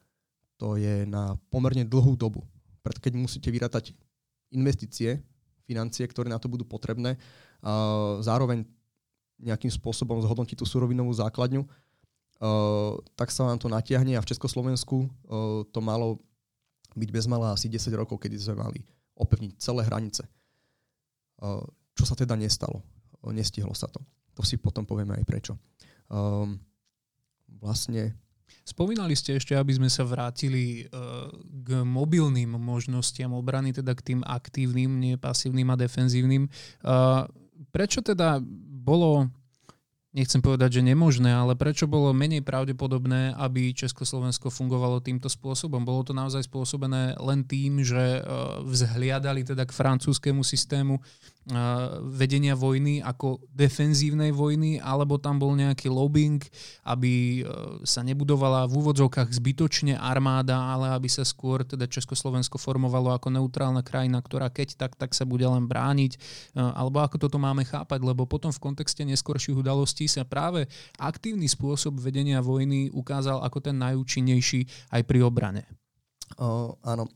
To 0.59 0.75
je 0.75 1.07
na 1.07 1.39
pomerne 1.49 1.87
dlhú 1.87 2.19
dobu. 2.19 2.43
Preto 2.83 2.99
keď 2.99 3.15
musíte 3.15 3.49
vyrátať 3.49 3.95
investície, 4.51 5.23
financie, 5.63 6.03
ktoré 6.09 6.27
na 6.27 6.41
to 6.41 6.49
budú 6.51 6.65
potrebné, 6.65 7.15
a 7.59 8.19
zároveň 8.23 8.63
nejakým 9.39 9.71
spôsobom 9.71 10.19
zhodnotiť 10.23 10.59
tú 10.59 10.65
surovinovú 10.67 11.11
základňu, 11.15 11.63
Uh, 12.39 12.95
tak 13.19 13.35
sa 13.35 13.43
vám 13.43 13.59
to 13.59 13.67
natiahne 13.67 14.15
a 14.15 14.23
v 14.23 14.29
Československu 14.31 15.03
uh, 15.03 15.67
to 15.75 15.83
malo 15.83 16.23
byť 16.95 17.09
bezmalá 17.11 17.51
asi 17.51 17.67
10 17.67 17.91
rokov, 17.99 18.15
kedy 18.15 18.39
sme 18.39 18.63
mali 18.63 18.79
opevniť 19.19 19.59
celé 19.59 19.83
hranice. 19.83 20.23
Uh, 21.43 21.59
čo 21.99 22.07
sa 22.07 22.15
teda 22.15 22.39
nestalo? 22.39 22.79
Nestihlo 23.27 23.75
sa 23.75 23.91
to. 23.91 23.99
To 24.39 24.47
si 24.47 24.55
potom 24.55 24.87
povieme 24.87 25.19
aj 25.19 25.25
prečo. 25.27 25.59
Um, 26.07 26.55
vlastne 27.59 28.15
Spomínali 28.69 29.17
ste 29.17 29.41
ešte, 29.41 29.57
aby 29.57 29.73
sme 29.73 29.89
sa 29.89 30.05
vrátili 30.05 30.85
uh, 30.85 31.25
k 31.41 31.81
mobilným 31.81 32.53
možnostiam 32.53 33.33
obrany, 33.33 33.73
teda 33.73 33.97
k 33.97 34.13
tým 34.13 34.21
aktívnym, 34.21 35.01
nie 35.01 35.17
pasívnym 35.17 35.73
a 35.73 35.75
defenzívnym. 35.77 36.45
Uh, 36.85 37.25
prečo 37.73 38.05
teda 38.05 38.37
bolo 38.85 39.25
nechcem 40.09 40.41
povedať, 40.41 40.81
že 40.81 40.87
nemožné, 40.89 41.29
ale 41.29 41.53
prečo 41.53 41.85
bolo 41.85 42.09
menej 42.17 42.41
pravdepodobné, 42.41 43.37
aby 43.37 43.69
Československo 43.77 44.49
fungovalo 44.49 44.97
týmto 45.05 45.29
spôsobom? 45.29 45.85
Bolo 45.85 46.01
to 46.01 46.17
naozaj 46.17 46.49
spôsobené 46.49 47.13
len 47.21 47.45
tým, 47.45 47.85
že 47.85 48.17
e, 48.17 48.21
vzhliadali 48.65 49.45
teda 49.45 49.69
k 49.69 49.75
francúzskému 49.75 50.41
systému 50.41 50.97
vedenia 52.13 52.53
vojny 52.53 53.01
ako 53.01 53.41
defenzívnej 53.49 54.29
vojny, 54.29 54.77
alebo 54.77 55.17
tam 55.17 55.41
bol 55.41 55.57
nejaký 55.57 55.89
lobbying, 55.89 56.37
aby 56.85 57.41
e, 57.41 57.43
sa 57.89 58.05
nebudovala 58.05 58.69
v 58.69 58.77
úvodzovkách 58.77 59.33
zbytočne 59.33 59.97
armáda, 59.97 60.61
ale 60.61 60.93
aby 60.93 61.09
sa 61.09 61.25
skôr 61.25 61.65
teda 61.65 61.89
Československo 61.89 62.61
formovalo 62.61 63.09
ako 63.09 63.33
neutrálna 63.33 63.81
krajina, 63.81 64.21
ktorá 64.21 64.53
keď 64.53 64.77
tak, 64.77 64.93
tak 64.93 65.17
sa 65.17 65.25
bude 65.25 65.41
len 65.41 65.65
brániť, 65.65 66.11
e, 66.13 66.19
alebo 66.61 67.01
ako 67.01 67.17
toto 67.17 67.41
máme 67.41 67.65
chápať, 67.65 67.97
lebo 68.05 68.29
potom 68.29 68.53
v 68.53 68.61
kontexte 68.61 69.01
neskorších 69.01 69.57
udalostí 69.57 70.05
sa 70.05 70.21
práve 70.21 70.69
aktívny 71.01 71.49
spôsob 71.49 71.97
vedenia 71.97 72.45
vojny 72.45 72.93
ukázal 72.93 73.41
ako 73.41 73.57
ten 73.57 73.73
najúčinnejší 73.81 74.93
aj 74.93 75.01
pri 75.01 75.25
obrane. 75.25 75.65
Uh, 76.37 76.77
áno, 76.85 77.09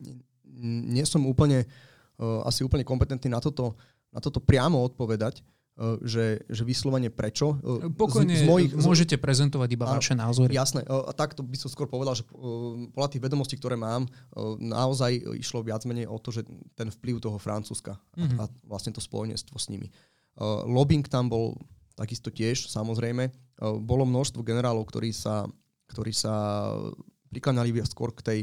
nie 0.57 1.05
som 1.05 1.21
úplne, 1.29 1.69
uh, 2.17 2.41
asi 2.49 2.65
úplne 2.65 2.81
kompetentný 2.81 3.29
na 3.29 3.37
toto 3.37 3.77
na 4.13 4.19
toto 4.21 4.37
priamo 4.37 4.77
odpovedať, 4.85 5.41
e, 5.41 6.05
že, 6.05 6.25
že 6.45 6.61
vyslovene 6.61 7.09
prečo. 7.09 7.57
E, 7.57 7.89
Pokojne 7.89 8.37
z, 8.37 8.45
z 8.45 8.47
mojich, 8.47 8.71
môžete 8.77 9.17
prezentovať 9.17 9.69
iba 9.73 9.89
áno, 9.89 9.97
vaše 9.97 10.13
názory. 10.13 10.53
Jasné, 10.53 10.85
e, 10.85 10.87
a 10.87 11.11
takto 11.17 11.41
by 11.41 11.57
som 11.57 11.73
skôr 11.73 11.89
povedal, 11.89 12.13
že 12.13 12.23
podľa 12.93 13.09
tých 13.09 13.23
vedomostí, 13.25 13.57
ktoré 13.57 13.73
mám, 13.73 14.05
naozaj 14.61 15.17
išlo 15.41 15.65
viac 15.65 15.81
menej 15.89 16.05
o 16.05 16.21
to, 16.21 16.29
že 16.29 16.45
ten 16.77 16.93
vplyv 16.93 17.17
toho 17.17 17.41
Francúzska 17.41 17.97
mm-hmm. 18.13 18.21
a, 18.21 18.25
mhm. 18.29 18.37
a 18.39 18.43
vlastne 18.69 18.93
to 18.93 19.01
spojenectvo 19.01 19.57
s 19.57 19.67
nimi. 19.73 19.89
Lobbying 20.69 21.05
tam 21.09 21.29
bol 21.29 21.57
takisto 21.93 22.33
tiež, 22.33 22.65
samozrejme. 22.65 23.29
Bolo 23.85 24.01
množstvo 24.09 24.41
generálov, 24.41 24.89
ktorí 24.89 25.13
sa, 25.13 25.45
ktorí 25.93 26.09
sa 26.09 26.33
prikladali 27.29 27.69
skôr 27.85 28.09
k, 28.17 28.21
tej, 28.25 28.39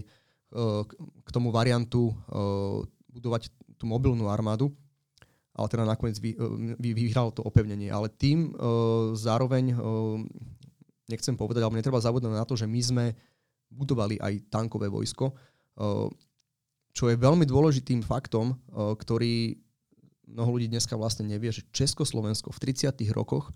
k 1.19 1.31
tomu 1.35 1.51
variantu 1.51 2.15
budovať 3.11 3.51
tú 3.75 3.91
mobilnú 3.91 4.31
armádu, 4.31 4.71
ale 5.55 5.67
teda 5.67 5.85
nakoniec 5.85 6.17
vy, 6.23 6.39
e, 6.39 6.77
vy, 6.79 6.91
vyhral 6.95 7.35
to 7.35 7.43
opevnenie. 7.43 7.91
Ale 7.91 8.07
tým 8.11 8.55
uh, 8.55 9.13
zároveň 9.19 9.75
uh, 9.75 10.19
nechcem 11.11 11.35
povedať, 11.35 11.67
alebo 11.67 11.79
netreba 11.79 11.99
zabudnúť 11.99 12.35
na 12.35 12.47
to, 12.47 12.55
že 12.55 12.71
my 12.71 12.81
sme 12.81 13.05
budovali 13.71 14.19
aj 14.23 14.51
tankové 14.51 14.87
vojsko, 14.87 15.31
uh, 15.31 16.07
čo 16.91 17.05
je 17.11 17.17
veľmi 17.19 17.47
dôležitým 17.47 18.03
faktom, 18.07 18.55
uh, 18.55 18.95
ktorý 18.95 19.59
mnoho 20.31 20.59
ľudí 20.59 20.71
dneska 20.71 20.95
vlastne 20.95 21.27
nevie, 21.27 21.51
že 21.51 21.67
Československo 21.75 22.55
v 22.55 22.63
30. 22.71 22.95
rokoch 23.11 23.51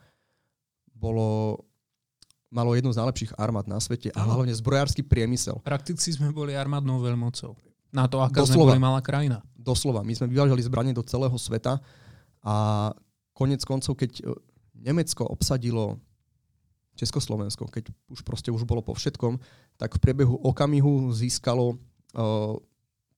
bolo 0.91 1.63
malo 2.55 2.75
jednu 2.79 2.95
z 2.95 2.99
najlepších 3.03 3.35
armád 3.39 3.67
na 3.67 3.83
svete 3.83 4.15
a 4.15 4.21
hlavne 4.23 4.55
zbrojársky 4.55 5.03
priemysel. 5.03 5.59
Prakticky 5.67 6.15
sme 6.15 6.31
boli 6.31 6.55
armádnou 6.55 7.03
veľmocou. 7.03 7.59
Na 7.95 8.11
to, 8.11 8.19
aká 8.19 8.43
Doslova. 8.43 8.75
sme 8.75 8.75
boli 8.75 8.83
malá 8.83 8.99
krajina. 8.99 9.39
Doslova. 9.55 10.03
My 10.03 10.19
sme 10.19 10.27
vyvážali 10.27 10.59
zbranie 10.67 10.91
do 10.91 11.07
celého 11.07 11.35
sveta 11.39 11.79
a 12.43 12.55
konec 13.33 13.63
koncov, 13.63 13.95
keď 13.95 14.13
e, 14.19 14.23
Nemecko 14.83 15.23
obsadilo 15.25 16.03
Československo, 16.99 17.71
keď 17.71 17.91
už 18.11 18.27
proste 18.27 18.51
už 18.51 18.67
bolo 18.67 18.83
po 18.83 18.95
všetkom, 18.95 19.39
tak 19.79 19.99
v 19.99 20.03
priebehu 20.03 20.39
okamihu 20.47 21.11
získalo 21.11 21.75
uh, 21.75 22.55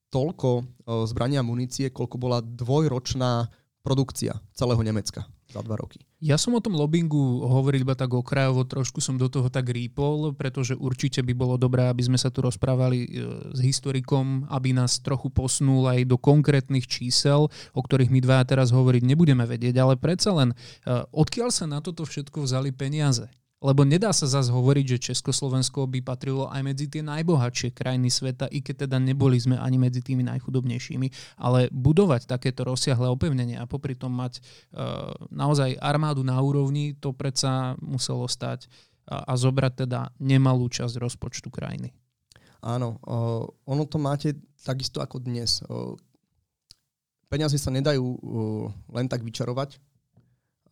toľko 0.08 0.50
uh, 0.64 0.64
zbrania 1.04 1.44
a 1.44 1.48
munície, 1.48 1.92
koľko 1.92 2.16
bola 2.16 2.40
dvojročná 2.40 3.52
produkcia 3.86 4.42
celého 4.50 4.82
Nemecka 4.82 5.30
za 5.46 5.62
dva 5.62 5.78
roky. 5.78 6.02
Ja 6.18 6.34
som 6.34 6.58
o 6.58 6.64
tom 6.64 6.74
lobbingu 6.74 7.46
hovoril 7.46 7.86
iba 7.86 7.94
tak 7.94 8.10
okrajovo, 8.10 8.66
trošku 8.66 8.98
som 8.98 9.14
do 9.14 9.30
toho 9.30 9.46
tak 9.46 9.70
rýpol, 9.70 10.34
pretože 10.34 10.74
určite 10.74 11.22
by 11.22 11.30
bolo 11.38 11.54
dobré, 11.54 11.86
aby 11.86 12.02
sme 12.02 12.18
sa 12.18 12.34
tu 12.34 12.42
rozprávali 12.42 13.06
e, 13.06 13.08
s 13.54 13.58
historikom, 13.62 14.50
aby 14.50 14.74
nás 14.74 14.98
trochu 14.98 15.30
posunul 15.30 15.86
aj 15.86 16.02
do 16.10 16.18
konkrétnych 16.18 16.90
čísel, 16.90 17.46
o 17.70 17.80
ktorých 17.80 18.10
my 18.10 18.18
dva 18.18 18.42
teraz 18.42 18.74
hovoriť 18.74 19.06
nebudeme 19.06 19.46
vedieť, 19.46 19.78
ale 19.78 19.94
predsa 19.94 20.34
len, 20.34 20.50
e, 20.50 20.56
odkiaľ 21.14 21.54
sa 21.54 21.70
na 21.70 21.78
toto 21.78 22.02
všetko 22.02 22.42
vzali 22.42 22.74
peniaze? 22.74 23.30
Lebo 23.56 23.88
nedá 23.88 24.12
sa 24.12 24.28
zase 24.28 24.52
hovoriť, 24.52 24.84
že 24.84 25.04
Československo 25.12 25.88
by 25.88 26.04
patrilo 26.04 26.44
aj 26.52 26.60
medzi 26.60 26.92
tie 26.92 27.00
najbohatšie 27.00 27.72
krajiny 27.72 28.12
sveta, 28.12 28.52
i 28.52 28.60
keď 28.60 28.84
teda 28.84 29.00
neboli 29.00 29.40
sme 29.40 29.56
ani 29.56 29.80
medzi 29.80 30.04
tými 30.04 30.20
najchudobnejšími. 30.28 31.40
Ale 31.40 31.72
budovať 31.72 32.28
takéto 32.28 32.68
rozsiahle 32.68 33.08
opevnenie 33.08 33.56
a 33.56 33.64
popri 33.64 33.96
tom 33.96 34.12
mať 34.12 34.44
uh, 34.76 35.08
naozaj 35.32 35.72
armádu 35.80 36.20
na 36.20 36.36
úrovni, 36.36 37.00
to 37.00 37.16
predsa 37.16 37.80
muselo 37.80 38.28
stať 38.28 38.68
a, 39.08 39.24
a 39.24 39.32
zobrať 39.40 39.88
teda 39.88 40.12
nemalú 40.20 40.68
časť 40.68 41.00
rozpočtu 41.00 41.48
krajiny. 41.48 41.96
Áno, 42.60 43.00
uh, 43.08 43.48
ono 43.64 43.88
to 43.88 43.96
máte 43.96 44.36
takisto 44.68 45.00
ako 45.00 45.16
dnes. 45.16 45.64
Uh, 45.64 45.96
peniaze 47.32 47.56
sa 47.56 47.72
nedajú 47.72 48.04
uh, 48.04 48.18
len 48.92 49.08
tak 49.08 49.24
vyčarovať. 49.24 49.80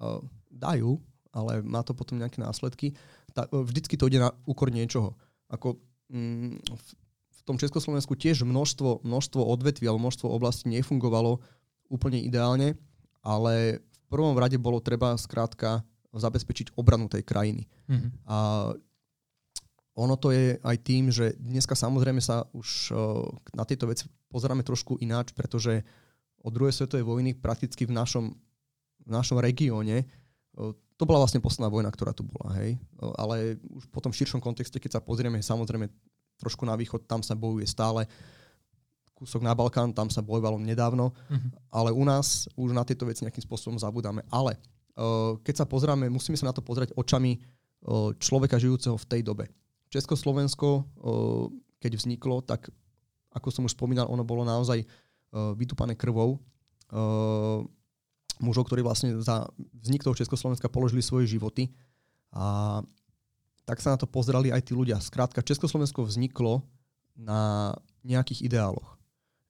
Uh, 0.05 0.20
dajú, 0.53 1.01
ale 1.35 1.61
má 1.66 1.83
to 1.83 1.92
potom 1.92 2.23
nejaké 2.23 2.38
následky, 2.38 2.94
tak 3.35 3.51
e, 3.51 3.59
vždycky 3.66 3.99
to 3.99 4.07
ide 4.07 4.23
na 4.23 4.31
úkor 4.47 4.70
niečoho. 4.70 5.18
Ako 5.51 5.83
mm, 6.09 6.62
v, 6.62 6.87
v 7.35 7.40
tom 7.42 7.59
Československu 7.59 8.14
tiež 8.14 8.47
množstvo, 8.47 9.03
množstvo 9.03 9.42
odvetví 9.42 9.90
alebo 9.90 10.07
množstvo 10.07 10.31
oblastí 10.31 10.70
nefungovalo 10.70 11.42
úplne 11.90 12.23
ideálne, 12.23 12.79
ale 13.20 13.83
v 13.83 14.01
prvom 14.09 14.38
rade 14.38 14.57
bolo 14.57 14.79
treba 14.79 15.18
skrátka 15.18 15.83
zabezpečiť 16.14 16.79
obranu 16.79 17.11
tej 17.11 17.27
krajiny. 17.27 17.66
Mm-hmm. 17.90 18.11
A 18.31 18.70
ono 19.94 20.14
to 20.18 20.35
je 20.35 20.59
aj 20.59 20.77
tým, 20.83 21.11
že 21.11 21.38
dneska 21.38 21.79
samozrejme 21.79 22.18
sa 22.18 22.47
už 22.51 22.90
uh, 22.90 23.23
na 23.55 23.62
tieto 23.62 23.87
veci 23.87 24.11
pozeráme 24.31 24.66
trošku 24.66 24.99
ináč, 24.99 25.31
pretože 25.31 25.87
od 26.42 26.51
druhej 26.51 26.75
svetovej 26.75 27.07
vojny 27.07 27.31
prakticky 27.38 27.87
v 27.87 27.94
našom, 27.94 28.35
v 29.07 29.11
našom 29.11 29.38
regióne 29.38 30.03
uh, 30.03 30.75
to 30.94 31.02
bola 31.04 31.22
vlastne 31.22 31.42
posledná 31.42 31.66
vojna, 31.66 31.90
ktorá 31.90 32.14
tu 32.14 32.22
bola, 32.22 32.54
hej. 32.62 32.78
Ale 33.18 33.59
už 33.72 33.90
po 33.90 33.98
tom 33.98 34.14
širšom 34.14 34.38
kontexte, 34.38 34.78
keď 34.78 34.98
sa 34.98 35.00
pozrieme, 35.02 35.42
samozrejme 35.42 35.90
trošku 36.38 36.62
na 36.62 36.78
východ, 36.78 37.07
tam 37.11 37.22
sa 37.22 37.35
bojuje 37.35 37.66
stále. 37.66 38.07
Kúsok 39.14 39.46
na 39.46 39.54
Balkán, 39.54 39.94
tam 39.94 40.11
sa 40.11 40.22
bojovalo 40.22 40.59
nedávno, 40.59 41.14
mm-hmm. 41.30 41.50
ale 41.70 41.94
u 41.94 42.02
nás 42.02 42.50
už 42.59 42.74
na 42.74 42.83
tieto 42.83 43.07
veci 43.07 43.22
nejakým 43.22 43.46
spôsobom 43.46 43.78
zabudáme. 43.78 44.26
Ale 44.30 44.59
uh, 44.98 45.38
keď 45.42 45.62
sa 45.62 45.66
pozrieme, 45.66 46.11
musíme 46.11 46.35
sa 46.35 46.50
na 46.50 46.54
to 46.54 46.62
pozrieť 46.62 46.94
očami 46.98 47.38
uh, 47.38 48.11
človeka 48.18 48.59
žijúceho 48.59 48.98
v 48.98 49.09
tej 49.11 49.22
dobe. 49.22 49.46
Československo, 49.90 50.68
uh, 50.83 51.46
keď 51.78 52.02
vzniklo, 52.02 52.42
tak 52.42 52.70
ako 53.35 53.48
som 53.50 53.66
už 53.66 53.74
spomínal, 53.74 54.07
ono 54.07 54.22
bolo 54.22 54.46
naozaj 54.46 54.87
vytupané 55.59 55.98
krvou. 55.98 56.38
Mužov, 58.44 58.68
ktorí 58.68 58.85
vlastne 58.85 59.16
za 59.24 59.48
vznik 59.80 60.04
toho 60.04 60.12
Československa 60.12 60.68
položili 60.68 61.00
svoje 61.00 61.33
životy. 61.33 61.72
A 62.37 62.85
tak 63.64 63.80
sa 63.80 63.96
na 63.96 63.98
to 63.98 64.04
pozerali 64.04 64.52
aj 64.52 64.68
tí 64.68 64.76
ľudia. 64.76 65.00
Skrátka, 65.00 65.40
Československo 65.40 66.04
vzniklo 66.04 66.61
na 67.16 67.72
nejakých 68.04 68.44
ideáloch. 68.44 69.00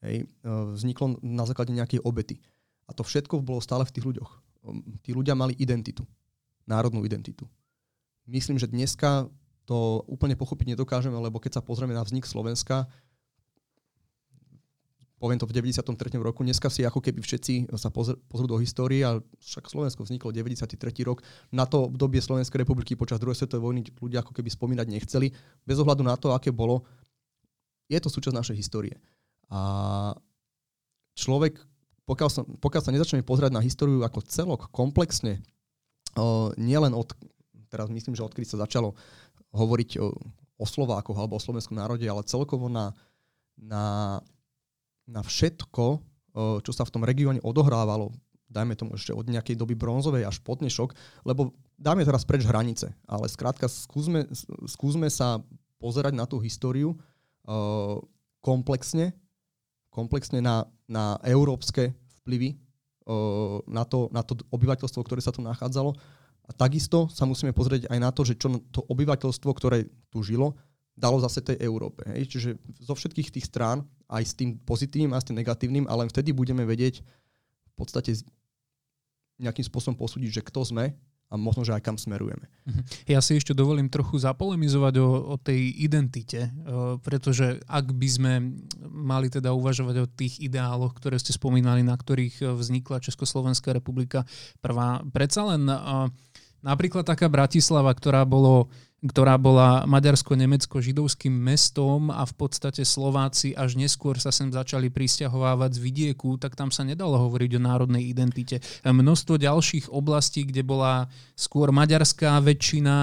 Hej. 0.07 0.25
E, 0.25 0.51
vzniklo 0.79 1.19
na 1.19 1.43
základe 1.43 1.75
nejakej 1.75 1.99
obety. 2.07 2.39
A 2.87 2.95
to 2.95 3.03
všetko 3.03 3.43
bolo 3.43 3.59
stále 3.59 3.83
v 3.83 3.93
tých 3.93 4.07
ľuďoch. 4.07 4.31
Tí 5.03 5.11
ľudia 5.11 5.35
mali 5.35 5.59
identitu. 5.59 6.07
Národnú 6.65 7.03
identitu. 7.03 7.45
Myslím, 8.25 8.57
že 8.57 8.71
dneska 8.71 9.29
to 9.65 10.05
úplne 10.09 10.37
pochopiť 10.37 10.77
nedokážeme, 10.77 11.17
lebo 11.17 11.41
keď 11.41 11.61
sa 11.61 11.63
pozrieme 11.65 11.97
na 11.97 12.05
vznik 12.05 12.29
Slovenska, 12.29 12.89
poviem 15.25 15.41
to 15.41 15.49
v 15.49 15.57
93. 15.57 16.21
roku, 16.21 16.45
dneska 16.45 16.69
si 16.69 16.85
ako 16.85 17.01
keby 17.01 17.25
všetci 17.25 17.73
sa 17.81 17.89
pozr- 17.89 18.21
pozrú 18.29 18.45
do 18.45 18.61
histórie 18.61 19.01
a 19.01 19.25
však 19.41 19.73
Slovensko 19.73 20.05
vzniklo 20.05 20.29
93. 20.29 20.77
rok. 21.01 21.25
Na 21.49 21.65
to 21.65 21.89
obdobie 21.89 22.21
Slovenskej 22.21 22.61
republiky 22.61 22.93
počas 22.93 23.17
druhej 23.17 23.41
svetovej 23.41 23.65
vojny 23.65 23.81
ľudia 24.05 24.21
ako 24.21 24.37
keby 24.37 24.53
spomínať 24.53 24.85
nechceli, 24.85 25.33
bez 25.65 25.81
ohľadu 25.81 26.05
na 26.05 26.21
to, 26.21 26.37
aké 26.37 26.53
bolo. 26.53 26.85
Je 27.89 27.97
to 27.97 28.13
súčasť 28.13 28.37
našej 28.37 28.57
histórie. 28.61 29.01
A 29.49 30.13
človek, 31.17 31.57
pokiaľ 32.05 32.29
sa, 32.29 32.45
pokiaľ 32.45 32.83
sa 32.85 32.93
nezačneme 32.93 33.25
pozerať 33.25 33.57
na 33.57 33.65
históriu 33.65 34.05
ako 34.05 34.29
celok, 34.29 34.69
komplexne, 34.77 35.41
uh, 36.21 36.53
nielen 36.61 36.93
od, 36.93 37.17
teraz 37.73 37.89
myslím, 37.89 38.13
že 38.13 38.29
odkedy 38.29 38.45
sa 38.45 38.61
začalo 38.61 38.93
hovoriť 39.57 40.05
o, 40.05 40.13
o 40.61 40.65
Slovákoch 40.69 41.17
alebo 41.17 41.41
o 41.41 41.45
slovenskom 41.45 41.81
národe, 41.81 42.05
ale 42.05 42.29
celkovo 42.29 42.69
na, 42.69 42.93
na 43.57 44.21
na 45.05 45.21
všetko, 45.21 45.85
čo 46.65 46.73
sa 46.75 46.83
v 46.83 46.93
tom 46.93 47.07
regióne 47.07 47.39
odohrávalo, 47.45 48.11
dajme 48.51 48.79
tomu 48.79 48.95
ešte 48.95 49.11
od 49.11 49.27
nejakej 49.27 49.59
doby 49.59 49.75
bronzovej 49.75 50.27
až 50.27 50.39
po 50.43 50.55
dnešok, 50.55 50.95
lebo 51.27 51.55
dáme 51.75 52.07
teraz 52.07 52.23
preč 52.23 52.47
hranice, 52.47 52.95
ale 53.07 53.27
skrátka 53.27 53.67
skúsme, 53.67 54.31
skúsme 54.71 55.11
sa 55.11 55.43
pozerať 55.83 56.15
na 56.15 56.25
tú 56.25 56.39
históriu 56.39 56.95
komplexne, 58.41 59.13
komplexne 59.91 60.39
na, 60.39 60.65
na 60.87 61.19
európske 61.27 61.93
vplyvy, 62.23 62.57
na, 63.69 63.85
to, 63.85 64.09
na 64.13 64.25
to 64.25 64.39
obyvateľstvo, 64.49 65.01
ktoré 65.05 65.21
sa 65.21 65.35
tu 65.35 65.45
nachádzalo. 65.45 65.93
A 66.45 66.51
takisto 66.53 67.09
sa 67.09 67.25
musíme 67.25 67.57
pozrieť 67.57 67.89
aj 67.89 67.99
na 68.01 68.13
to, 68.13 68.21
že 68.25 68.37
čo 68.37 68.53
to 68.69 68.85
obyvateľstvo, 68.89 69.51
ktoré 69.57 69.89
tu 70.13 70.21
žilo, 70.21 70.57
dalo 70.93 71.17
zase 71.21 71.41
tej 71.41 71.57
Európe. 71.65 72.05
Hej? 72.05 72.29
Čiže 72.37 72.51
zo 72.85 72.93
všetkých 72.93 73.33
tých 73.33 73.49
strán, 73.49 73.89
aj 74.09 74.23
s 74.25 74.33
tým 74.37 74.61
pozitívnym, 74.63 75.13
aj 75.17 75.23
s 75.25 75.29
tým 75.33 75.39
negatívnym, 75.41 75.85
ale 75.89 76.07
len 76.07 76.13
vtedy 76.13 76.31
budeme 76.31 76.65
vedieť 76.65 77.01
v 77.05 77.75
podstate 77.75 78.15
nejakým 79.41 79.67
spôsobom 79.67 79.99
posúdiť, 79.99 80.41
že 80.41 80.47
kto 80.47 80.63
sme 80.63 80.95
a 81.33 81.41
možno, 81.41 81.67
že 81.67 81.75
aj 81.75 81.83
kam 81.83 81.99
smerujeme. 81.99 82.47
Mhm. 82.69 83.11
Ja 83.11 83.19
si 83.19 83.35
ešte 83.35 83.57
dovolím 83.57 83.91
trochu 83.91 84.21
zapolemizovať 84.23 84.95
o, 85.03 85.35
o 85.35 85.37
tej 85.41 85.73
identite, 85.83 86.53
o, 86.63 87.01
pretože 87.03 87.59
ak 87.67 87.91
by 87.91 88.09
sme 88.09 88.33
mali 88.87 89.33
teda 89.33 89.51
uvažovať 89.51 89.97
o 90.05 90.07
tých 90.07 90.39
ideáloch, 90.39 90.95
ktoré 90.95 91.19
ste 91.19 91.35
spomínali, 91.35 91.83
na 91.83 91.99
ktorých 91.99 92.55
vznikla 92.55 93.03
Československá 93.03 93.75
republika 93.75 94.23
prvá, 94.63 95.03
predsa 95.11 95.49
len 95.51 95.67
o, 95.67 96.13
napríklad 96.63 97.03
taká 97.03 97.27
Bratislava, 97.27 97.91
ktorá 97.91 98.23
bolo 98.23 98.71
ktorá 99.05 99.37
bola 99.37 99.85
maďarsko-nemecko-židovským 99.85 101.31
mestom 101.31 102.09
a 102.09 102.25
v 102.25 102.35
podstate 102.35 102.89
Slováci 102.89 103.53
až 103.53 103.77
neskôr 103.77 104.17
sa 104.17 104.33
sem 104.33 104.49
začali 104.49 104.89
pristahovávať 104.89 105.77
z 105.77 105.81
vidieku, 105.85 106.41
tak 106.41 106.57
tam 106.57 106.73
sa 106.73 106.89
nedalo 106.89 107.21
hovoriť 107.21 107.51
o 107.57 107.61
národnej 107.61 108.09
identite. 108.09 108.65
Množstvo 108.81 109.37
ďalších 109.37 109.93
oblastí, 109.93 110.49
kde 110.49 110.65
bola 110.65 111.13
skôr 111.37 111.69
maďarská 111.69 112.41
väčšina, 112.41 112.97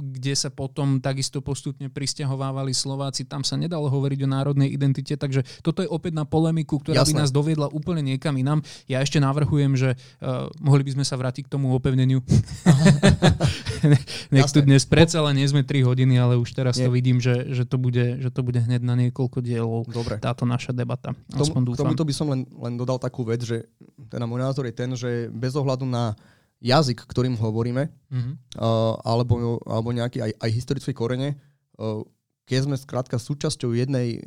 kde 0.00 0.32
sa 0.32 0.48
potom 0.48 1.04
takisto 1.04 1.44
postupne 1.44 1.92
pristahovávali 1.92 2.72
Slováci, 2.72 3.28
tam 3.28 3.44
sa 3.44 3.60
nedalo 3.60 3.92
hovoriť 3.92 4.24
o 4.24 4.32
národnej 4.32 4.72
identite, 4.72 5.20
takže 5.20 5.44
toto 5.60 5.84
je 5.84 5.92
opäť 5.92 6.16
na 6.16 6.24
polemiku, 6.24 6.80
ktorá 6.80 7.04
Jasne. 7.04 7.12
by 7.12 7.20
nás 7.20 7.30
doviedla 7.34 7.68
úplne 7.68 8.00
niekam 8.00 8.32
inám. 8.40 8.64
Ja 8.88 9.04
ešte 9.04 9.20
navrhujem, 9.20 9.76
že 9.76 10.00
uh, 10.24 10.48
mohli 10.64 10.88
by 10.88 10.96
sme 10.96 11.04
sa 11.04 11.20
vrátiť 11.20 11.46
k 11.46 11.52
tomu 11.52 11.68
opevneniu. 11.76 12.24
Nech 14.34 14.48
tu 14.48 14.64
dnes 14.64 14.88
predsa 14.88 15.20
len 15.20 15.33
nie 15.34 15.44
sme 15.50 15.66
3 15.66 15.82
hodiny, 15.82 16.14
ale 16.16 16.38
už 16.38 16.54
teraz 16.54 16.78
nie. 16.78 16.86
to 16.86 16.90
vidím, 16.94 17.18
že, 17.18 17.50
že, 17.50 17.66
to 17.66 17.76
bude, 17.76 18.22
že 18.22 18.30
to 18.30 18.40
bude 18.46 18.56
hneď 18.62 18.80
na 18.80 18.94
niekoľko 18.94 19.42
dielov 19.42 19.90
Dobre. 19.90 20.22
táto 20.22 20.46
naša 20.46 20.70
debata. 20.70 21.10
Tomu, 21.34 21.74
k 21.74 21.82
tomuto 21.82 22.06
by 22.06 22.14
som 22.14 22.30
len, 22.30 22.46
len 22.46 22.78
dodal 22.78 23.02
takú 23.02 23.26
vec, 23.26 23.42
že 23.42 23.66
teda 24.08 24.24
môj 24.24 24.40
názor 24.40 24.64
je 24.70 24.74
ten, 24.74 24.90
že 24.94 25.26
bez 25.34 25.58
ohľadu 25.58 25.82
na 25.84 26.14
jazyk, 26.62 27.04
ktorým 27.04 27.36
hovoríme, 27.36 27.90
mm-hmm. 27.90 28.34
uh, 28.56 28.94
alebo, 29.04 29.60
alebo 29.66 29.90
nejaký 29.92 30.22
aj, 30.22 30.32
aj 30.38 30.50
historické 30.54 30.96
korene, 30.96 31.36
uh, 31.76 32.00
keď 32.48 32.70
sme 32.70 32.76
skrátka 32.78 33.18
súčasťou 33.20 33.76
jednej 33.76 34.24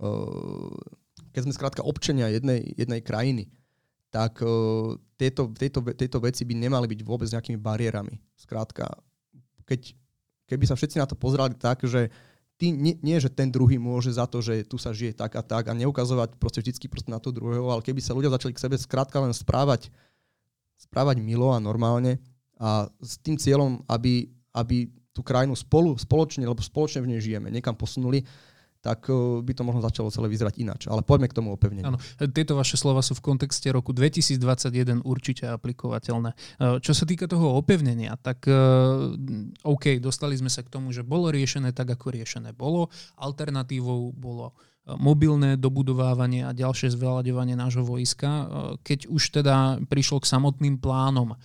uh, 0.00 0.72
keď 1.36 1.40
sme 1.44 1.52
skrátka 1.52 1.82
občania 1.84 2.32
jednej, 2.32 2.64
jednej 2.80 3.04
krajiny, 3.04 3.52
tak 4.08 4.40
uh, 4.40 4.96
tieto, 5.20 5.52
tieto, 5.52 5.84
tieto 5.92 6.18
veci 6.24 6.48
by 6.48 6.54
nemali 6.56 6.88
byť 6.88 7.00
vôbec 7.04 7.28
nejakými 7.28 7.60
bariérami. 7.60 8.16
Skrátka, 8.32 8.88
keď, 9.66 9.92
keby 10.46 10.64
sa 10.64 10.78
všetci 10.78 10.96
na 11.02 11.06
to 11.10 11.18
pozerali 11.18 11.58
tak, 11.58 11.82
že 11.84 12.08
ty, 12.56 12.72
nie, 12.72 12.96
nie, 13.04 13.18
že 13.20 13.28
ten 13.28 13.52
druhý 13.52 13.76
môže 13.76 14.14
za 14.14 14.24
to, 14.24 14.40
že 14.40 14.64
tu 14.64 14.80
sa 14.80 14.94
žije 14.94 15.12
tak 15.12 15.36
a 15.36 15.42
tak 15.44 15.68
a 15.68 15.76
neukazovať 15.76 16.40
proste 16.40 16.64
vždycky 16.64 16.88
proste 16.88 17.12
na 17.12 17.20
to 17.20 17.34
druhého, 17.34 17.68
ale 17.68 17.84
keby 17.84 18.00
sa 18.00 18.16
ľudia 18.16 18.32
začali 18.32 18.56
k 18.56 18.62
sebe 18.62 18.76
skrátka 18.80 19.20
len 19.20 19.34
správať, 19.36 19.92
správať 20.80 21.20
milo 21.20 21.52
a 21.52 21.60
normálne 21.60 22.22
a 22.56 22.88
s 23.04 23.20
tým 23.20 23.36
cieľom, 23.36 23.84
aby, 23.84 24.32
aby 24.56 24.88
tú 25.12 25.20
krajinu 25.20 25.52
spolu, 25.56 25.92
spoločne, 25.96 26.44
lebo 26.48 26.60
spoločne 26.64 27.04
v 27.04 27.16
nej 27.16 27.20
žijeme, 27.20 27.52
niekam 27.52 27.76
posunuli, 27.76 28.24
tak 28.86 29.10
eh, 29.10 29.42
by 29.42 29.52
to 29.52 29.62
možno 29.66 29.82
začalo 29.82 30.14
celé 30.14 30.30
vyzerať 30.30 30.54
ináč. 30.62 30.86
Ale 30.86 31.02
poďme 31.02 31.26
k 31.26 31.34
tomu 31.34 31.50
opevneniu. 31.50 31.90
Áno, 31.90 31.98
tieto 32.30 32.54
vaše 32.54 32.78
slova 32.78 33.02
sú 33.02 33.18
v 33.18 33.34
kontexte 33.34 33.66
roku 33.74 33.90
2021 33.90 35.02
určite 35.02 35.50
aplikovateľné. 35.50 36.30
Eh, 36.30 36.78
čo 36.78 36.94
sa 36.94 37.02
týka 37.02 37.26
toho 37.26 37.58
opevnenia, 37.58 38.14
tak 38.22 38.46
eh, 38.46 38.54
OK, 39.66 39.98
dostali 39.98 40.38
sme 40.38 40.46
sa 40.46 40.62
k 40.62 40.70
tomu, 40.70 40.94
že 40.94 41.02
bolo 41.02 41.34
riešené 41.34 41.74
tak, 41.74 41.90
ako 41.98 42.14
riešené 42.14 42.54
bolo. 42.54 42.94
Alternatívou 43.18 44.14
bolo 44.14 44.54
mobilné 44.94 45.58
dobudovávanie 45.58 46.46
a 46.46 46.54
ďalšie 46.54 46.94
zveľaďovanie 46.94 47.58
nášho 47.58 47.82
vojska. 47.82 48.28
E, 48.30 48.44
keď 48.86 49.10
už 49.10 49.22
teda 49.42 49.82
prišlo 49.90 50.22
k 50.22 50.30
samotným 50.30 50.78
plánom, 50.78 51.34
e, 51.34 51.36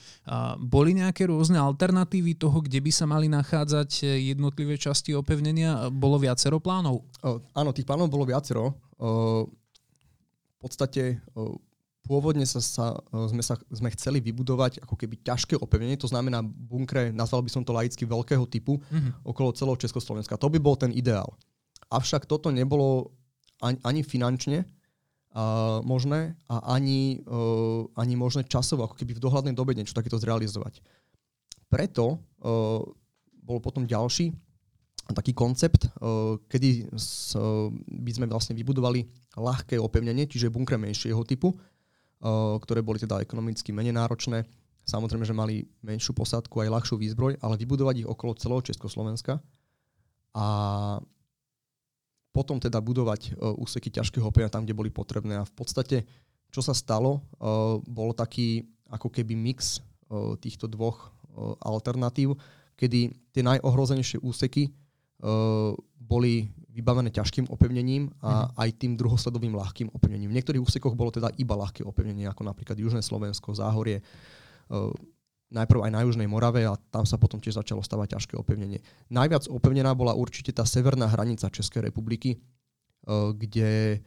boli 0.61 0.93
nejaké 0.93 1.25
rôzne 1.25 1.57
alternatívy 1.57 2.37
toho, 2.37 2.61
kde 2.61 2.77
by 2.77 2.91
sa 2.93 3.09
mali 3.09 3.25
nachádzať 3.25 4.05
jednotlivé 4.21 4.77
časti 4.77 5.17
opevnenia? 5.17 5.89
Bolo 5.89 6.21
viacero 6.21 6.61
plánov? 6.61 7.01
O, 7.25 7.41
áno, 7.57 7.73
tých 7.73 7.89
plánov 7.89 8.13
bolo 8.13 8.29
viacero. 8.29 8.77
O, 9.01 9.49
v 9.49 10.57
podstate 10.61 11.17
o, 11.33 11.57
pôvodne 12.05 12.45
sa, 12.45 12.61
sa, 12.61 12.93
sme, 13.09 13.41
sa, 13.41 13.57
sme 13.73 13.89
chceli 13.97 14.21
vybudovať 14.21 14.85
ako 14.85 14.93
keby 14.93 15.21
ťažké 15.25 15.57
opevnenie, 15.57 15.97
to 15.97 16.09
znamená 16.09 16.45
bunkre, 16.45 17.09
nazval 17.09 17.41
by 17.41 17.49
som 17.49 17.65
to 17.65 17.73
laicky 17.73 18.05
veľkého 18.05 18.45
typu, 18.45 18.77
mm-hmm. 18.77 19.25
okolo 19.25 19.49
celého 19.53 19.77
Československa. 19.81 20.37
To 20.37 20.49
by 20.49 20.61
bol 20.61 20.77
ten 20.77 20.93
ideál. 20.93 21.33
Avšak 21.89 22.29
toto 22.29 22.53
nebolo 22.53 23.13
ani, 23.61 23.77
ani 23.85 24.01
finančne 24.03 24.65
uh, 24.65 25.79
možné 25.85 26.35
a 26.49 26.75
ani, 26.75 27.21
uh, 27.25 27.87
ani 27.95 28.13
možné 28.17 28.45
časovo, 28.49 28.85
ako 28.85 28.97
keby 28.97 29.15
v 29.17 29.23
dohľadnej 29.23 29.55
dobe 29.55 29.77
niečo 29.77 29.95
takéto 29.95 30.17
zrealizovať. 30.17 30.83
Preto 31.71 32.17
uh, 32.17 32.83
bol 33.41 33.57
potom 33.63 33.87
ďalší 33.87 34.33
taký 35.11 35.31
koncept, 35.31 35.87
uh, 35.87 36.35
kedy 36.49 36.91
s, 36.95 37.37
uh, 37.37 37.71
by 37.87 38.11
sme 38.11 38.25
vlastne 38.27 38.57
vybudovali 38.57 39.07
ľahké 39.39 39.79
opevnenie, 39.79 40.27
čiže 40.27 40.51
bunkre 40.51 40.75
menšieho 40.75 41.23
typu, 41.23 41.55
uh, 41.55 42.57
ktoré 42.59 42.83
boli 42.83 42.99
teda 42.99 43.23
ekonomicky 43.23 43.71
menej 43.71 43.95
náročné, 43.95 44.43
Samozrejme, 44.81 45.25
že 45.25 45.37
mali 45.37 45.69
menšiu 45.85 46.17
posádku 46.17 46.65
aj 46.65 46.73
ľahšiu 46.73 46.95
výzbroj, 46.97 47.37
ale 47.39 47.59
vybudovať 47.61 48.01
ich 48.01 48.09
okolo 48.09 48.33
celého 48.33 48.65
Československa. 48.65 49.37
A 50.33 50.45
potom 52.31 52.59
teda 52.59 52.79
budovať 52.79 53.35
uh, 53.35 53.55
úseky 53.59 53.91
ťažkého 53.91 54.27
opevnenia 54.27 54.51
tam, 54.51 54.63
kde 54.63 54.75
boli 54.75 54.89
potrebné. 54.91 55.39
A 55.39 55.47
v 55.47 55.53
podstate, 55.55 56.07
čo 56.51 56.63
sa 56.63 56.71
stalo, 56.71 57.19
uh, 57.19 57.77
bol 57.83 58.15
taký 58.15 58.65
ako 58.91 59.07
keby 59.11 59.35
mix 59.35 59.79
uh, 59.79 60.35
týchto 60.39 60.67
dvoch 60.67 61.11
alternatív, 61.63 62.35
kedy 62.75 63.07
tie 63.31 63.39
najohrozenejšie 63.39 64.19
úseky 64.19 64.67
boli 65.95 66.51
vybavené 66.75 67.07
ťažkým 67.07 67.47
opevnením 67.47 68.11
a 68.19 68.51
mm. 68.51 68.59
aj 68.59 68.69
tým 68.75 68.99
druhosledovým 68.99 69.55
ľahkým 69.55 69.87
opevnením. 69.95 70.27
V 70.27 70.35
niektorých 70.35 70.59
úsekoch 70.59 70.91
bolo 70.91 71.07
teda 71.07 71.31
iba 71.39 71.55
ľahké 71.55 71.87
opevnenie, 71.87 72.27
ako 72.27 72.43
napríklad 72.43 72.75
Južné 72.75 72.99
Slovensko, 72.99 73.55
Záhorie, 73.55 74.03
najprv 75.51 75.83
aj 75.83 75.91
na 75.91 76.01
Južnej 76.07 76.31
Morave 76.31 76.63
a 76.63 76.79
tam 76.89 77.03
sa 77.03 77.19
potom 77.19 77.37
tiež 77.43 77.59
začalo 77.59 77.83
stavať 77.83 78.15
ťažké 78.15 78.33
opevnenie. 78.39 78.79
Najviac 79.11 79.51
opevnená 79.51 79.91
bola 79.91 80.15
určite 80.15 80.55
tá 80.55 80.63
severná 80.63 81.11
hranica 81.11 81.51
Českej 81.51 81.91
republiky, 81.91 82.39
kde, 83.35 83.99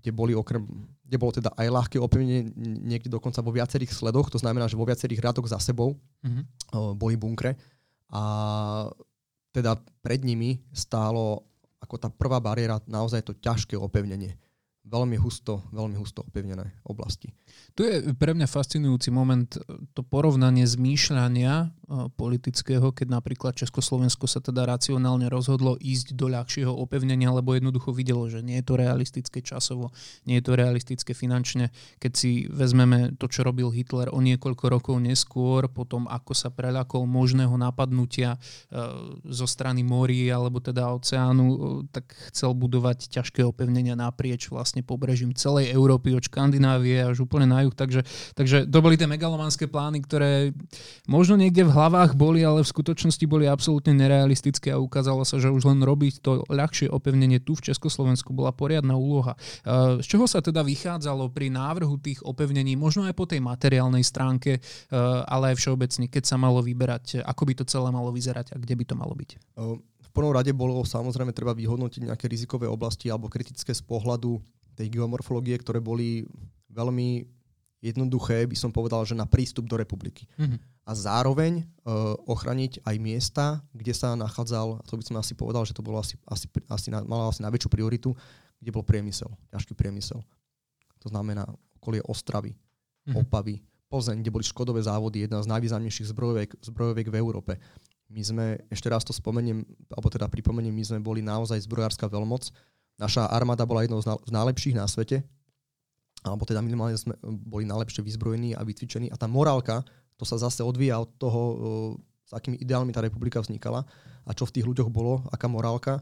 kde 0.00 0.10
boli 0.10 0.32
okrem, 0.32 0.64
kde 1.04 1.16
bolo 1.20 1.32
teda 1.36 1.52
aj 1.52 1.68
ľahké 1.68 1.96
opevnenie 2.00 2.48
niekde 2.80 3.12
dokonca 3.12 3.44
vo 3.44 3.52
viacerých 3.52 3.92
sledoch, 3.92 4.32
to 4.32 4.40
znamená, 4.40 4.64
že 4.64 4.80
vo 4.80 4.88
viacerých 4.88 5.20
radoch 5.20 5.44
za 5.50 5.60
sebou 5.60 6.00
mm-hmm. 6.24 6.44
boli 6.96 7.20
bunkre 7.20 7.60
a 8.14 8.22
teda 9.52 9.76
pred 10.00 10.22
nimi 10.24 10.62
stálo 10.72 11.44
ako 11.82 11.94
tá 12.00 12.08
prvá 12.08 12.40
bariéra 12.40 12.80
naozaj 12.88 13.20
to 13.26 13.36
ťažké 13.36 13.76
opevnenie 13.76 14.38
veľmi 14.84 15.16
husto, 15.16 15.64
veľmi 15.72 15.96
husto 15.96 16.22
opevnené 16.24 16.76
oblasti. 16.84 17.32
Tu 17.74 17.82
je 17.82 17.96
pre 18.14 18.36
mňa 18.36 18.46
fascinujúci 18.46 19.10
moment 19.10 19.48
to 19.96 20.02
porovnanie 20.06 20.62
zmýšľania 20.62 21.52
e, 21.52 21.66
politického, 22.14 22.94
keď 22.94 23.08
napríklad 23.10 23.56
Československo 23.58 24.30
sa 24.30 24.38
teda 24.38 24.68
racionálne 24.68 25.26
rozhodlo 25.26 25.74
ísť 25.80 26.14
do 26.14 26.30
ľahšieho 26.30 26.70
opevnenia, 26.70 27.34
lebo 27.34 27.56
jednoducho 27.56 27.90
videlo, 27.96 28.30
že 28.30 28.46
nie 28.46 28.62
je 28.62 28.66
to 28.70 28.74
realistické 28.78 29.42
časovo, 29.42 29.90
nie 30.28 30.38
je 30.38 30.44
to 30.46 30.52
realistické 30.54 31.12
finančne. 31.16 31.74
Keď 31.98 32.12
si 32.14 32.46
vezmeme 32.46 33.16
to, 33.18 33.26
čo 33.26 33.42
robil 33.42 33.74
Hitler 33.74 34.12
o 34.12 34.20
niekoľko 34.22 34.64
rokov 34.70 34.96
neskôr, 35.02 35.66
potom 35.66 36.06
ako 36.06 36.36
sa 36.36 36.54
preľakol 36.54 37.08
možného 37.10 37.56
napadnutia 37.58 38.36
e, 38.36 38.38
zo 39.32 39.46
strany 39.48 39.82
morí 39.82 40.30
alebo 40.30 40.62
teda 40.62 40.94
oceánu, 40.94 41.46
e, 41.50 41.58
tak 41.90 42.14
chcel 42.30 42.54
budovať 42.54 43.10
ťažké 43.10 43.42
opevnenia 43.42 43.98
naprieč 43.98 44.46
vlastne 44.46 44.73
vlastne 44.74 44.82
pobrežím 44.82 45.30
celej 45.38 45.70
Európy 45.70 46.18
od 46.18 46.26
Škandinávie 46.26 47.06
až 47.06 47.22
úplne 47.22 47.46
na 47.46 47.62
juh. 47.62 47.70
Takže, 47.70 48.02
takže 48.34 48.66
to 48.66 48.82
boli 48.82 48.98
tie 48.98 49.06
megalomanské 49.06 49.70
plány, 49.70 50.02
ktoré 50.02 50.50
možno 51.06 51.38
niekde 51.38 51.62
v 51.62 51.70
hlavách 51.70 52.18
boli, 52.18 52.42
ale 52.42 52.66
v 52.66 52.72
skutočnosti 52.74 53.22
boli 53.30 53.46
absolútne 53.46 53.94
nerealistické 53.94 54.74
a 54.74 54.82
ukázalo 54.82 55.22
sa, 55.22 55.38
že 55.38 55.54
už 55.54 55.70
len 55.70 55.78
robiť 55.78 56.26
to 56.26 56.42
ľahšie 56.50 56.90
opevnenie 56.90 57.38
tu 57.38 57.54
v 57.54 57.70
Československu 57.70 58.34
bola 58.34 58.50
poriadna 58.50 58.98
úloha. 58.98 59.38
E, 59.62 60.02
z 60.02 60.06
čoho 60.10 60.26
sa 60.26 60.42
teda 60.42 60.66
vychádzalo 60.66 61.30
pri 61.30 61.54
návrhu 61.54 61.94
tých 62.02 62.18
opevnení, 62.26 62.74
možno 62.74 63.06
aj 63.06 63.14
po 63.14 63.30
tej 63.30 63.38
materiálnej 63.38 64.02
stránke, 64.02 64.58
e, 64.58 64.60
ale 65.30 65.54
aj 65.54 65.62
všeobecne, 65.62 66.10
keď 66.10 66.24
sa 66.26 66.34
malo 66.34 66.58
vyberať, 66.66 67.22
ako 67.22 67.42
by 67.46 67.52
to 67.62 67.64
celé 67.70 67.94
malo 67.94 68.10
vyzerať 68.10 68.50
a 68.50 68.58
kde 68.58 68.74
by 68.74 68.84
to 68.90 68.94
malo 68.98 69.14
byť? 69.14 69.30
V 70.04 70.10
prvom 70.22 70.34
rade 70.34 70.54
bolo 70.54 70.82
samozrejme 70.86 71.34
treba 71.34 71.54
vyhodnotiť 71.58 72.06
nejaké 72.06 72.26
rizikové 72.30 72.70
oblasti 72.70 73.10
alebo 73.10 73.26
kritické 73.26 73.74
z 73.74 73.82
pohľadu 73.82 74.38
tej 74.74 74.90
geomorfológie, 74.90 75.56
ktoré 75.58 75.78
boli 75.78 76.26
veľmi 76.70 77.24
jednoduché, 77.84 78.48
by 78.48 78.56
som 78.56 78.72
povedal, 78.72 79.04
že 79.04 79.12
na 79.12 79.28
prístup 79.28 79.68
do 79.68 79.76
republiky. 79.76 80.24
Mm-hmm. 80.40 80.58
A 80.84 80.90
zároveň 80.96 81.64
uh, 81.84 82.16
ochraniť 82.28 82.80
aj 82.84 82.96
miesta, 83.00 83.44
kde 83.76 83.92
sa 83.92 84.16
nachádzal, 84.16 84.84
to 84.84 84.96
by 84.96 85.04
som 85.04 85.16
asi 85.20 85.36
povedal, 85.36 85.64
že 85.68 85.76
to 85.76 85.84
bolo 85.84 86.00
asi, 86.00 86.16
asi, 86.24 86.48
asi 86.68 86.88
na, 86.88 87.04
malo 87.04 87.28
asi 87.28 87.44
najväčšiu 87.44 87.68
prioritu, 87.68 88.16
kde 88.60 88.70
bol 88.72 88.84
priemysel, 88.84 89.28
ťažký 89.52 89.76
priemysel. 89.76 90.24
To 91.04 91.06
znamená 91.12 91.44
okolie 91.76 92.00
Ostravy, 92.08 92.56
mm-hmm. 92.56 93.20
Opavy, 93.20 93.60
Plzeň, 93.92 94.24
kde 94.24 94.32
boli 94.32 94.44
škodové 94.48 94.80
závody, 94.80 95.28
jedna 95.28 95.44
z 95.44 95.48
najvýznamnejších 95.52 96.08
zbrojoviek, 96.08 96.50
zbrojoviek 96.64 97.08
v 97.12 97.20
Európe. 97.20 97.52
My 98.08 98.20
sme, 98.24 98.46
ešte 98.72 98.88
raz 98.88 99.04
to 99.04 99.12
spomeniem, 99.12 99.64
alebo 99.92 100.08
teda 100.08 100.28
pripomeniem, 100.28 100.72
my 100.72 100.84
sme 100.84 100.98
boli 101.04 101.20
naozaj 101.20 101.60
zbrojárska 101.68 102.08
veľmoc, 102.08 102.48
Naša 102.94 103.26
armáda 103.26 103.66
bola 103.66 103.82
jednou 103.82 103.98
z 104.02 104.30
najlepších 104.30 104.78
na 104.78 104.86
svete, 104.86 105.26
alebo 106.22 106.46
teda 106.46 106.62
minimálne 106.64 106.96
sme 106.96 107.18
boli 107.24 107.66
najlepšie 107.66 108.00
vyzbrojení 108.00 108.54
a 108.56 108.62
vycvičení. 108.64 109.10
A 109.12 109.18
tá 109.18 109.28
morálka, 109.28 109.82
to 110.16 110.22
sa 110.22 110.38
zase 110.38 110.62
odvíja 110.62 111.02
od 111.02 111.10
toho, 111.18 111.40
s 112.24 112.32
akými 112.32 112.56
ideálmi 112.62 112.94
tá 112.94 113.04
republika 113.04 113.42
vznikala 113.42 113.84
a 114.24 114.30
čo 114.32 114.48
v 114.48 114.54
tých 114.56 114.64
ľuďoch 114.64 114.88
bolo, 114.88 115.26
aká 115.28 115.50
morálka, 115.50 116.00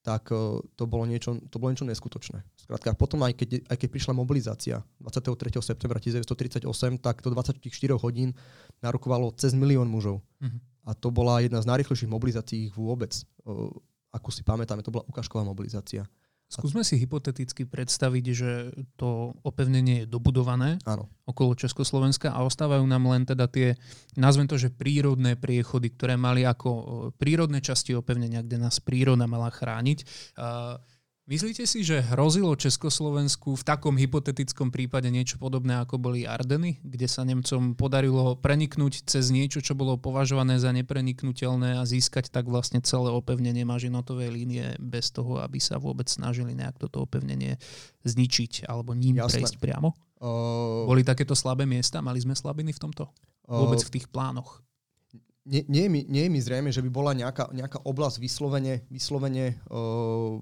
tak 0.00 0.32
to 0.72 0.84
bolo 0.88 1.04
niečo, 1.04 1.36
to 1.52 1.60
bolo 1.60 1.74
niečo 1.74 1.84
neskutočné. 1.84 2.40
Skrátka, 2.56 2.96
potom 2.96 3.20
aj 3.26 3.34
keď, 3.36 3.68
aj 3.68 3.76
keď 3.76 3.88
prišla 3.92 4.16
mobilizácia 4.16 4.80
23. 5.04 5.52
septembra 5.60 6.00
1938, 6.00 6.64
tak 7.02 7.20
do 7.20 7.34
24 7.34 7.60
hodín 8.00 8.32
narukovalo 8.80 9.34
cez 9.36 9.52
milión 9.52 9.90
mužov. 9.90 10.24
Mm-hmm. 10.40 10.88
A 10.88 10.96
to 10.96 11.12
bola 11.12 11.44
jedna 11.44 11.60
z 11.60 11.68
najrychlejších 11.68 12.08
mobilizácií 12.08 12.72
vôbec. 12.72 13.12
Ako 14.08 14.32
si 14.32 14.40
pamätáme, 14.40 14.80
to 14.80 14.88
bola 14.88 15.04
ukážková 15.04 15.44
mobilizácia. 15.44 16.08
Skúsme 16.48 16.80
si 16.80 16.96
hypoteticky 16.96 17.68
predstaviť, 17.68 18.24
že 18.32 18.72
to 18.96 19.36
opevnenie 19.44 20.04
je 20.04 20.06
dobudované 20.08 20.80
Áno. 20.88 21.04
okolo 21.28 21.52
Československa 21.52 22.32
a 22.32 22.40
ostávajú 22.40 22.88
nám 22.88 23.04
len 23.12 23.28
teda 23.28 23.52
tie, 23.52 23.76
nazvem 24.16 24.48
to, 24.48 24.56
že 24.56 24.72
prírodné 24.72 25.36
priechody, 25.36 25.92
ktoré 25.92 26.16
mali 26.16 26.48
ako 26.48 27.12
prírodné 27.20 27.60
časti 27.60 27.92
opevnenia, 27.92 28.40
kde 28.40 28.64
nás 28.64 28.80
príroda 28.80 29.28
mala 29.28 29.52
chrániť. 29.52 30.08
Myslíte 31.28 31.68
si, 31.68 31.84
že 31.84 32.00
hrozilo 32.00 32.56
Československu 32.56 33.52
v 33.52 33.60
takom 33.60 34.00
hypotetickom 34.00 34.72
prípade 34.72 35.12
niečo 35.12 35.36
podobné, 35.36 35.76
ako 35.76 36.00
boli 36.00 36.24
Ardeny, 36.24 36.80
kde 36.80 37.04
sa 37.04 37.20
Nemcom 37.20 37.76
podarilo 37.76 38.32
preniknúť 38.40 39.04
cez 39.04 39.28
niečo, 39.28 39.60
čo 39.60 39.76
bolo 39.76 40.00
považované 40.00 40.56
za 40.56 40.72
nepreniknutelné 40.72 41.76
a 41.76 41.84
získať 41.84 42.32
tak 42.32 42.48
vlastne 42.48 42.80
celé 42.80 43.12
opevnenie 43.12 43.60
mažinotovej 43.68 44.32
línie 44.32 44.72
bez 44.80 45.12
toho, 45.12 45.44
aby 45.44 45.60
sa 45.60 45.76
vôbec 45.76 46.08
snažili 46.08 46.56
nejak 46.56 46.80
toto 46.80 47.04
opevnenie 47.04 47.60
zničiť 48.08 48.64
alebo 48.64 48.96
ním 48.96 49.20
Jasné. 49.20 49.44
prejsť 49.44 49.60
priamo? 49.60 49.92
Uh... 50.24 50.88
Boli 50.88 51.04
takéto 51.04 51.36
slabé 51.36 51.68
miesta? 51.68 52.00
Mali 52.00 52.24
sme 52.24 52.32
slabiny 52.32 52.72
v 52.72 52.80
tomto? 52.88 53.04
Vôbec 53.44 53.84
v 53.84 54.00
tých 54.00 54.08
plánoch? 54.08 54.64
Nie, 55.44 55.60
nie, 55.68 55.84
je 55.84 55.90
mi, 55.92 56.00
nie 56.08 56.24
je 56.24 56.32
mi 56.32 56.40
zrejme, 56.40 56.72
že 56.72 56.80
by 56.80 56.88
bola 56.88 57.12
nejaká, 57.12 57.52
nejaká 57.52 57.84
oblasť 57.84 58.16
vyslovene, 58.16 58.88
vyslovene 58.88 59.60
uh 59.68 60.40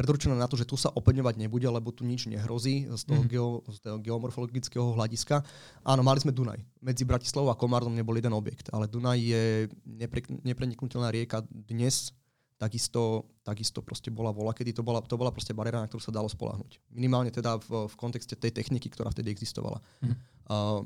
predurčená 0.00 0.32
na 0.32 0.48
to, 0.48 0.56
že 0.56 0.64
tu 0.64 0.80
sa 0.80 0.88
opevňovať 0.88 1.36
nebude, 1.36 1.68
lebo 1.68 1.92
tu 1.92 2.08
nič 2.08 2.24
nehrozí 2.24 2.88
z 2.88 3.02
toho, 3.04 3.20
mm. 3.20 3.28
geo, 3.28 3.60
z 3.68 3.78
toho 3.84 4.00
geomorfologického 4.00 4.96
hľadiska. 4.96 5.44
Áno, 5.84 6.00
mali 6.00 6.24
sme 6.24 6.32
Dunaj. 6.32 6.56
Medzi 6.80 7.04
Bratislavou 7.04 7.52
a 7.52 7.60
Komárnom 7.60 7.92
nebol 7.92 8.16
jeden 8.16 8.32
objekt, 8.32 8.72
ale 8.72 8.88
Dunaj 8.88 9.20
je 9.20 9.68
nepre, 9.84 10.24
nepreniknutelná 10.40 11.12
rieka 11.12 11.44
dnes, 11.52 12.16
takisto, 12.56 13.28
takisto 13.44 13.84
proste 13.84 14.08
bola 14.08 14.32
vola, 14.32 14.56
kedy 14.56 14.72
to 14.72 14.80
bola, 14.80 15.04
to 15.04 15.20
bola 15.20 15.28
proste 15.28 15.52
bariéra, 15.52 15.84
na 15.84 15.88
ktorú 15.92 16.00
sa 16.00 16.16
dalo 16.16 16.32
spolahnuť. 16.32 16.80
Minimálne 16.96 17.28
teda 17.28 17.60
v, 17.60 17.84
v 17.84 17.94
kontexte 18.00 18.40
tej 18.40 18.56
techniky, 18.56 18.88
ktorá 18.88 19.12
vtedy 19.12 19.28
existovala. 19.28 19.84
Mm. 20.00 20.16
Uh, 20.48 20.80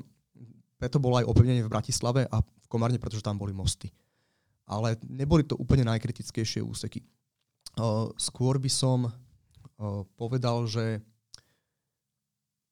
preto 0.75 0.99
bolo 0.99 1.23
aj 1.23 1.27
opevnenie 1.31 1.63
v 1.63 1.71
Bratislave 1.71 2.27
a 2.27 2.43
v 2.43 2.67
Komárne, 2.67 2.99
pretože 2.99 3.23
tam 3.23 3.39
boli 3.39 3.55
mosty. 3.55 3.87
Ale 4.67 4.99
neboli 5.07 5.47
to 5.47 5.55
úplne 5.55 5.87
najkritickejšie 5.87 6.59
úseky 6.59 6.99
skôr 8.15 8.59
by 8.59 8.71
som 8.71 9.11
povedal, 10.15 10.63
že 10.65 11.03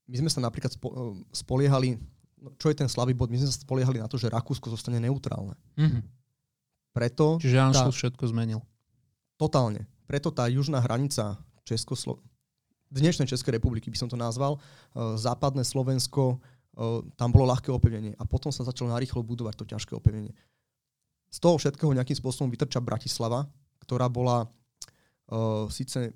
my 0.07 0.15
sme 0.23 0.29
sa 0.31 0.43
napríklad 0.43 0.71
spoliehali, 1.31 1.99
no, 2.39 2.51
čo 2.59 2.71
je 2.71 2.75
ten 2.75 2.91
slabý 2.91 3.15
bod, 3.15 3.31
my 3.31 3.39
sme 3.39 3.47
sa 3.47 3.59
spoliehali 3.63 4.03
na 4.03 4.07
to, 4.11 4.19
že 4.19 4.31
Rakúsko 4.31 4.71
zostane 4.71 4.99
neutrálne. 4.99 5.55
Mm-hmm. 5.79 6.03
Preto... 6.91 7.39
Čiže 7.39 7.57
Anšlus 7.59 7.95
všetko 7.99 8.23
zmenil. 8.31 8.59
Totálne. 9.39 9.87
Preto 10.07 10.31
tá 10.31 10.47
južná 10.51 10.83
hranica 10.83 11.39
Českoslo... 11.63 12.19
dnešnej 12.93 13.25
Českej 13.25 13.57
republiky 13.57 13.89
by 13.89 13.97
som 13.97 14.11
to 14.11 14.13
nazval, 14.13 14.61
západné 15.17 15.65
Slovensko, 15.65 16.37
tam 17.17 17.29
bolo 17.33 17.49
ľahké 17.49 17.73
opevnenie 17.73 18.13
a 18.19 18.23
potom 18.27 18.53
sa 18.53 18.61
začalo 18.61 18.93
narýchlo 18.93 19.25
budovať 19.25 19.55
to 19.57 19.65
ťažké 19.65 19.97
opevnenie. 19.97 20.35
Z 21.33 21.37
toho 21.41 21.57
všetkého 21.57 21.89
nejakým 21.89 22.13
spôsobom 22.13 22.53
vytrča 22.53 22.77
Bratislava, 22.77 23.49
ktorá 23.81 24.05
bola 24.05 24.45
uh, 25.31 25.69
síce 25.71 26.11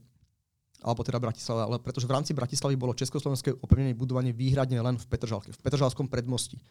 alebo 0.85 1.01
teda 1.01 1.17
Bratislava, 1.17 1.65
ale 1.65 1.77
pretože 1.81 2.05
v 2.05 2.13
rámci 2.13 2.37
Bratislavy 2.37 2.77
bolo 2.77 2.93
československé 2.93 3.49
opevnenie 3.65 3.97
budovanie 3.97 4.29
výhradne 4.29 4.77
len 4.77 4.95
v 4.97 5.05
Petržalke, 5.09 5.49
v 5.49 5.61
Petržalskom 5.61 6.05
predmosti. 6.05 6.61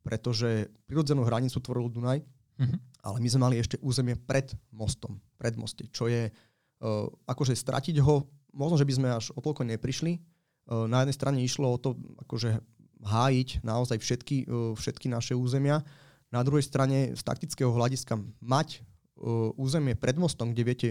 Pretože 0.00 0.72
prirodzenú 0.88 1.28
hranicu 1.28 1.60
tvoril 1.60 1.92
Dunaj, 1.92 2.24
mm-hmm. 2.24 2.78
ale 3.04 3.16
my 3.20 3.28
sme 3.28 3.40
mali 3.44 3.56
ešte 3.60 3.76
územie 3.84 4.16
pred 4.16 4.48
mostom, 4.72 5.20
pred 5.36 5.60
moste, 5.60 5.92
čo 5.92 6.08
je 6.08 6.32
uh, 6.32 7.06
akože 7.28 7.52
stratiť 7.52 8.00
ho, 8.00 8.24
možno, 8.56 8.80
že 8.80 8.88
by 8.88 8.92
sme 8.96 9.08
až 9.12 9.28
o 9.36 9.44
toľko 9.44 9.68
neprišli. 9.68 10.16
Uh, 10.64 10.88
na 10.88 11.04
jednej 11.04 11.16
strane 11.20 11.38
išlo 11.44 11.68
o 11.68 11.76
to, 11.76 12.00
akože 12.24 12.64
hájiť 13.04 13.60
naozaj 13.60 14.00
všetky, 14.00 14.36
uh, 14.48 14.72
všetky 14.72 15.12
naše 15.12 15.36
územia. 15.36 15.84
Na 16.32 16.40
druhej 16.40 16.64
strane 16.64 17.12
z 17.12 17.20
taktického 17.20 17.68
hľadiska 17.76 18.16
mať 18.40 18.80
uh, 18.80 19.52
územie 19.60 20.00
pred 20.00 20.16
mostom, 20.16 20.56
kde 20.56 20.64
viete 20.64 20.88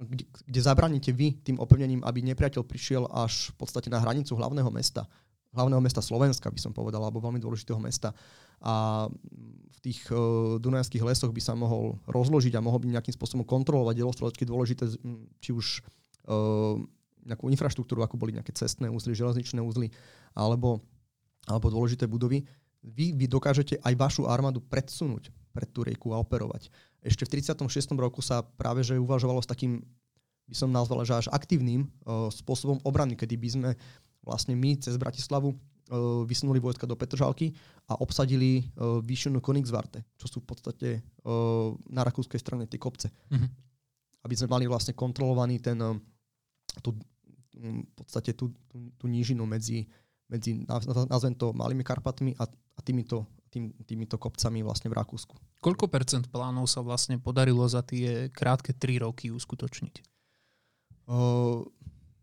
kde, 0.00 0.24
kde 0.48 0.60
zabraníte 0.64 1.12
vy 1.12 1.36
tým 1.44 1.60
opevnením, 1.60 2.00
aby 2.00 2.24
nepriateľ 2.24 2.64
prišiel 2.64 3.04
až 3.12 3.52
v 3.52 3.56
podstate 3.60 3.92
na 3.92 4.00
hranicu 4.00 4.32
hlavného 4.32 4.72
mesta, 4.72 5.04
hlavného 5.52 5.82
mesta 5.82 6.00
Slovenska, 6.00 6.48
by 6.48 6.60
som 6.60 6.72
povedal, 6.72 7.02
alebo 7.04 7.20
veľmi 7.20 7.42
dôležitého 7.42 7.76
mesta. 7.76 8.16
A 8.64 9.06
v 9.70 9.78
tých 9.84 10.00
uh, 10.12 10.56
dunajských 10.60 11.04
lesoch 11.04 11.32
by 11.32 11.42
sa 11.42 11.52
mohol 11.52 12.00
rozložiť 12.08 12.56
a 12.56 12.64
mohol 12.64 12.80
byť 12.80 12.90
nejakým 12.96 13.14
spôsobom 13.16 13.44
kontrolovať 13.44 13.94
delostrelecky 13.96 14.44
dôležité, 14.48 14.84
či 15.40 15.50
už 15.52 15.84
uh, 16.28 16.76
nejakú 17.24 17.52
infraštruktúru, 17.52 18.00
ako 18.00 18.16
boli 18.16 18.36
nejaké 18.36 18.52
cestné 18.56 18.88
úzly, 18.88 19.12
železničné 19.12 19.60
úzly, 19.60 19.92
alebo, 20.32 20.80
alebo 21.44 21.68
dôležité 21.68 22.08
budovy. 22.08 22.48
Vy, 22.80 23.12
vy 23.12 23.28
dokážete 23.28 23.76
aj 23.84 23.92
vašu 23.96 24.24
armádu 24.24 24.64
predsunúť 24.64 25.28
pred 25.52 25.68
tú 25.68 25.84
rieku 25.84 26.16
a 26.16 26.22
operovať. 26.22 26.72
Ešte 27.00 27.24
v 27.24 27.40
36. 27.40 27.96
roku 27.96 28.20
sa 28.20 28.44
práve 28.44 28.84
že 28.84 29.00
uvažovalo 29.00 29.40
s 29.40 29.48
takým 29.48 29.80
by 30.50 30.56
som 30.58 30.74
nazval, 30.74 31.06
že 31.06 31.14
až 31.14 31.26
aktívnym 31.30 31.86
uh, 31.86 32.26
spôsobom 32.26 32.82
obrany, 32.82 33.14
kedy 33.14 33.38
by 33.38 33.48
sme 33.48 33.70
vlastne 34.26 34.58
my 34.58 34.74
cez 34.82 34.98
Bratislavu 34.98 35.54
uh, 35.54 35.56
vysunuli 36.26 36.58
vojska 36.58 36.90
do 36.90 36.98
Petržalky 36.98 37.54
a 37.86 37.94
obsadili 38.02 38.66
uh, 38.74 38.98
výšinu 38.98 39.38
Konigsvarte, 39.38 40.02
čo 40.18 40.26
sú 40.26 40.42
v 40.42 40.46
podstate 40.50 40.88
uh, 41.22 41.70
na 41.86 42.02
rakúskej 42.02 42.42
strane 42.42 42.66
tie 42.66 42.82
kopce. 42.82 43.14
Mm-hmm. 43.30 43.50
Aby 44.26 44.34
sme 44.34 44.48
mali 44.50 44.66
vlastne 44.66 44.98
kontrolovaný 44.98 45.62
ten, 45.62 45.78
uh, 45.78 45.94
tú, 46.82 46.98
um, 47.62 47.86
v 47.86 47.92
podstate 47.94 48.34
tú, 48.34 48.50
tú, 48.66 48.90
tú 48.98 49.06
nížinu 49.06 49.46
medzi, 49.46 49.86
medzi 50.26 50.66
nazvem 51.06 51.38
to 51.38 51.54
Malými 51.54 51.86
Karpatmi 51.86 52.34
a, 52.42 52.44
a 52.50 52.80
týmito, 52.82 53.22
tým, 53.50 53.74
týmito 53.84 54.16
kopcami 54.16 54.62
vlastne 54.62 54.88
v 54.88 54.96
Rakúsku. 54.96 55.34
Koľko 55.58 55.90
percent 55.90 56.30
plánov 56.30 56.70
sa 56.70 56.80
vlastne 56.80 57.18
podarilo 57.18 57.66
za 57.66 57.82
tie 57.82 58.30
krátke 58.30 58.72
3 58.72 59.02
roky 59.02 59.34
uskutočniť? 59.34 59.94
Uh, 61.10 61.66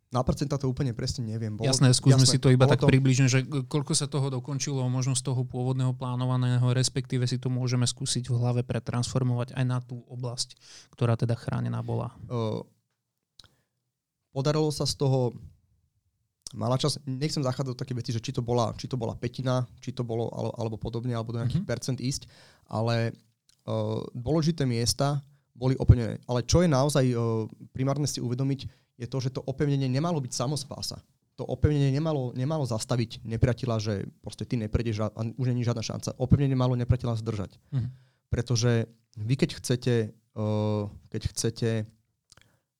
na 0.07 0.23
percentá 0.23 0.55
to 0.55 0.71
úplne 0.71 0.95
presne 0.95 1.27
neviem. 1.27 1.59
Bolo, 1.59 1.67
jasné, 1.67 1.91
skúsme 1.91 2.23
jasné, 2.23 2.39
si 2.39 2.39
to 2.39 2.47
iba 2.47 2.63
tak 2.63 2.79
to... 2.79 2.87
približne, 2.87 3.27
že 3.27 3.43
koľko 3.43 3.91
sa 3.91 4.07
toho 4.07 4.31
dokončilo, 4.31 4.79
možno 4.87 5.19
z 5.19 5.27
toho 5.27 5.43
pôvodného 5.43 5.91
plánovaného, 5.91 6.63
respektíve 6.71 7.27
si 7.27 7.35
to 7.35 7.51
môžeme 7.51 7.83
skúsiť 7.83 8.31
v 8.31 8.39
hlave 8.39 8.61
pretransformovať 8.63 9.51
aj 9.59 9.65
na 9.67 9.83
tú 9.83 10.07
oblasť, 10.07 10.55
ktorá 10.95 11.19
teda 11.19 11.35
chránená 11.35 11.83
bola. 11.83 12.15
Uh, 12.31 12.63
podarilo 14.31 14.71
sa 14.71 14.87
z 14.87 14.95
toho 14.95 15.35
malá 16.55 16.79
čas, 16.79 16.95
nechcem 17.03 17.43
zachádzať 17.43 17.71
do 17.73 17.79
také 17.79 17.91
veci, 17.91 18.15
že 18.15 18.23
či 18.23 18.31
to 18.31 18.39
bola, 18.39 18.71
či 18.79 18.87
to 18.87 18.95
bola 18.95 19.17
petina, 19.17 19.67
či 19.83 19.91
to 19.91 20.05
bolo 20.07 20.31
alebo 20.55 20.79
podobne, 20.79 21.11
alebo 21.11 21.35
do 21.35 21.43
nejakých 21.43 21.65
mm-hmm. 21.65 21.73
percent 21.75 21.99
ísť, 21.99 22.29
ale 22.71 23.11
uh, 23.67 23.99
dôležité 24.15 24.63
miesta, 24.63 25.19
boli 25.57 25.73
opevnené. 25.81 26.21
Ale 26.29 26.45
čo 26.45 26.61
je 26.61 26.69
naozaj 26.69 27.05
uh, 27.11 27.49
primárne 27.73 28.05
si 28.05 28.21
uvedomiť, 28.21 28.59
je 29.01 29.07
to, 29.09 29.17
že 29.17 29.33
to 29.33 29.41
opevnenie 29.41 29.89
nemalo 29.89 30.21
byť 30.21 30.33
samospása. 30.37 31.01
To 31.37 31.45
opevnenie 31.45 31.93
nemalo, 31.93 32.33
nemalo 32.33 32.65
zastaviť 32.65 33.25
nepriateľa, 33.25 33.75
že 33.77 33.93
proste 34.21 34.45
ty 34.45 34.57
neprejdeš 34.57 35.09
a 35.09 35.21
už 35.37 35.53
není 35.53 35.61
žiadna 35.61 35.85
šanca. 35.85 36.17
Opevnenie 36.17 36.57
malo 36.57 36.73
nepriateľa 36.77 37.21
zdržať. 37.21 37.57
Mm-hmm. 37.73 37.91
Pretože 38.29 38.89
vy 39.17 39.33
keď 39.33 39.49
chcete, 39.57 39.95
uh, 40.37 40.85
keď 41.09 41.21
chcete 41.33 41.69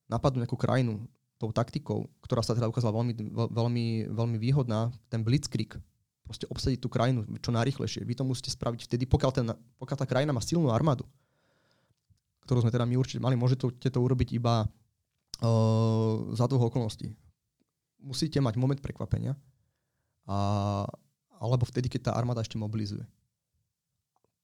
napadnúť 0.08 0.46
nejakú 0.46 0.58
krajinu 0.58 1.06
tou 1.38 1.54
taktikou, 1.54 2.10
ktorá 2.26 2.42
sa 2.42 2.58
teda 2.58 2.66
ukázala 2.66 2.98
veľmi, 2.98 3.14
veľmi, 3.34 3.86
veľmi 4.10 4.38
výhodná, 4.42 4.90
ten 5.10 5.22
blitzkrieg, 5.22 5.78
proste 6.26 6.50
obsadiť 6.50 6.82
tú 6.82 6.90
krajinu 6.90 7.24
čo 7.40 7.54
najrychlejšie. 7.54 8.02
Vy 8.04 8.18
to 8.18 8.26
musíte 8.26 8.50
spraviť 8.50 8.90
vtedy, 8.90 9.06
pokiaľ, 9.06 9.32
ten, 9.32 9.48
pokiaľ 9.78 9.98
tá 10.02 10.08
krajina 10.10 10.34
má 10.34 10.42
silnú 10.42 10.74
armádu 10.74 11.06
ktorú 12.48 12.64
sme 12.64 12.72
teda 12.72 12.88
my 12.88 12.96
určite 12.96 13.20
mali, 13.20 13.36
môžete 13.36 13.92
to 13.92 14.00
urobiť 14.00 14.32
iba 14.32 14.64
uh, 14.64 16.16
za 16.32 16.48
dvoch 16.48 16.72
okolností. 16.72 17.12
Musíte 18.00 18.40
mať 18.40 18.56
moment 18.56 18.80
prekvapenia, 18.80 19.36
a, 20.30 20.88
alebo 21.44 21.68
vtedy, 21.68 21.92
keď 21.92 22.02
tá 22.08 22.12
armáda 22.16 22.40
ešte 22.40 22.56
mobilizuje. 22.56 23.04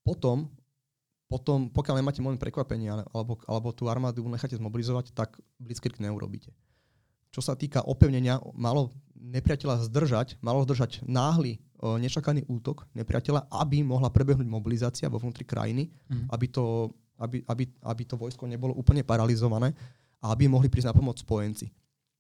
Potom, 0.04 0.52
potom 1.30 1.72
pokiaľ 1.72 2.02
nemáte 2.02 2.20
moment 2.20 2.42
prekvapenia, 2.42 3.08
alebo, 3.14 3.40
alebo 3.48 3.72
tú 3.72 3.88
armádu 3.88 4.26
necháte 4.28 4.60
zmobilizovať, 4.60 5.16
tak 5.16 5.38
blitzkrieg 5.62 6.02
neurobíte. 6.02 6.52
Čo 7.34 7.42
sa 7.42 7.58
týka 7.58 7.82
opevnenia, 7.82 8.38
malo 8.54 8.94
nepriateľa 9.18 9.90
zdržať, 9.90 10.38
malo 10.46 10.62
zdržať 10.64 11.02
náhly 11.10 11.58
nečakaný 11.84 12.48
útok 12.48 12.88
nepriateľa, 12.96 13.52
aby 13.52 13.84
mohla 13.84 14.08
prebehnúť 14.08 14.48
mobilizácia 14.48 15.12
vo 15.12 15.20
vnútri 15.20 15.44
krajiny, 15.44 15.92
mm. 16.08 16.32
aby 16.32 16.48
to 16.48 16.94
aby, 17.22 17.46
aby, 17.46 17.64
aby 17.86 18.04
to 18.10 18.18
vojsko 18.18 18.50
nebolo 18.50 18.74
úplne 18.74 19.06
paralizované 19.06 19.72
a 20.20 20.34
aby 20.34 20.50
mohli 20.50 20.68
prísť 20.68 20.92
na 20.92 20.98
pomoc 20.98 21.22
spojenci. 21.22 21.70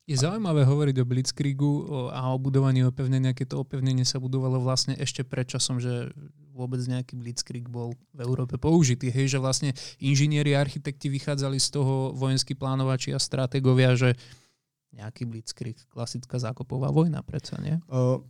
Je 0.03 0.19
zaujímavé 0.19 0.67
hovoriť 0.67 0.95
o 0.99 1.07
Blitzkriegu 1.07 1.71
a 2.11 2.35
o 2.35 2.37
budovaní 2.37 2.83
opevnenia, 2.83 3.31
keď 3.31 3.55
to 3.55 3.57
opevnenie 3.63 4.03
sa 4.03 4.19
budovalo 4.19 4.59
vlastne 4.59 4.99
ešte 4.99 5.23
pred 5.23 5.47
časom, 5.47 5.79
že 5.79 6.11
vôbec 6.51 6.83
nejaký 6.83 7.15
Blitzkrieg 7.15 7.71
bol 7.71 7.95
v 8.11 8.19
Európe 8.19 8.59
použitý. 8.59 9.07
Hej, 9.09 9.33
že 9.33 9.39
vlastne 9.39 9.71
inžinieri 10.03 10.53
a 10.53 10.61
architekti 10.61 11.07
vychádzali 11.07 11.55
z 11.55 11.67
toho 11.71 12.11
vojenskí 12.19 12.51
plánovači 12.51 13.15
a 13.15 13.19
stratégovia, 13.19 13.95
že 13.95 14.19
nejaký 14.93 15.25
Blitzkrieg, 15.25 15.77
klasická 15.89 16.37
zákopová 16.37 16.93
vojna, 16.93 17.25
predsa, 17.25 17.57
nie? 17.57 17.81
Uh, 17.89 18.21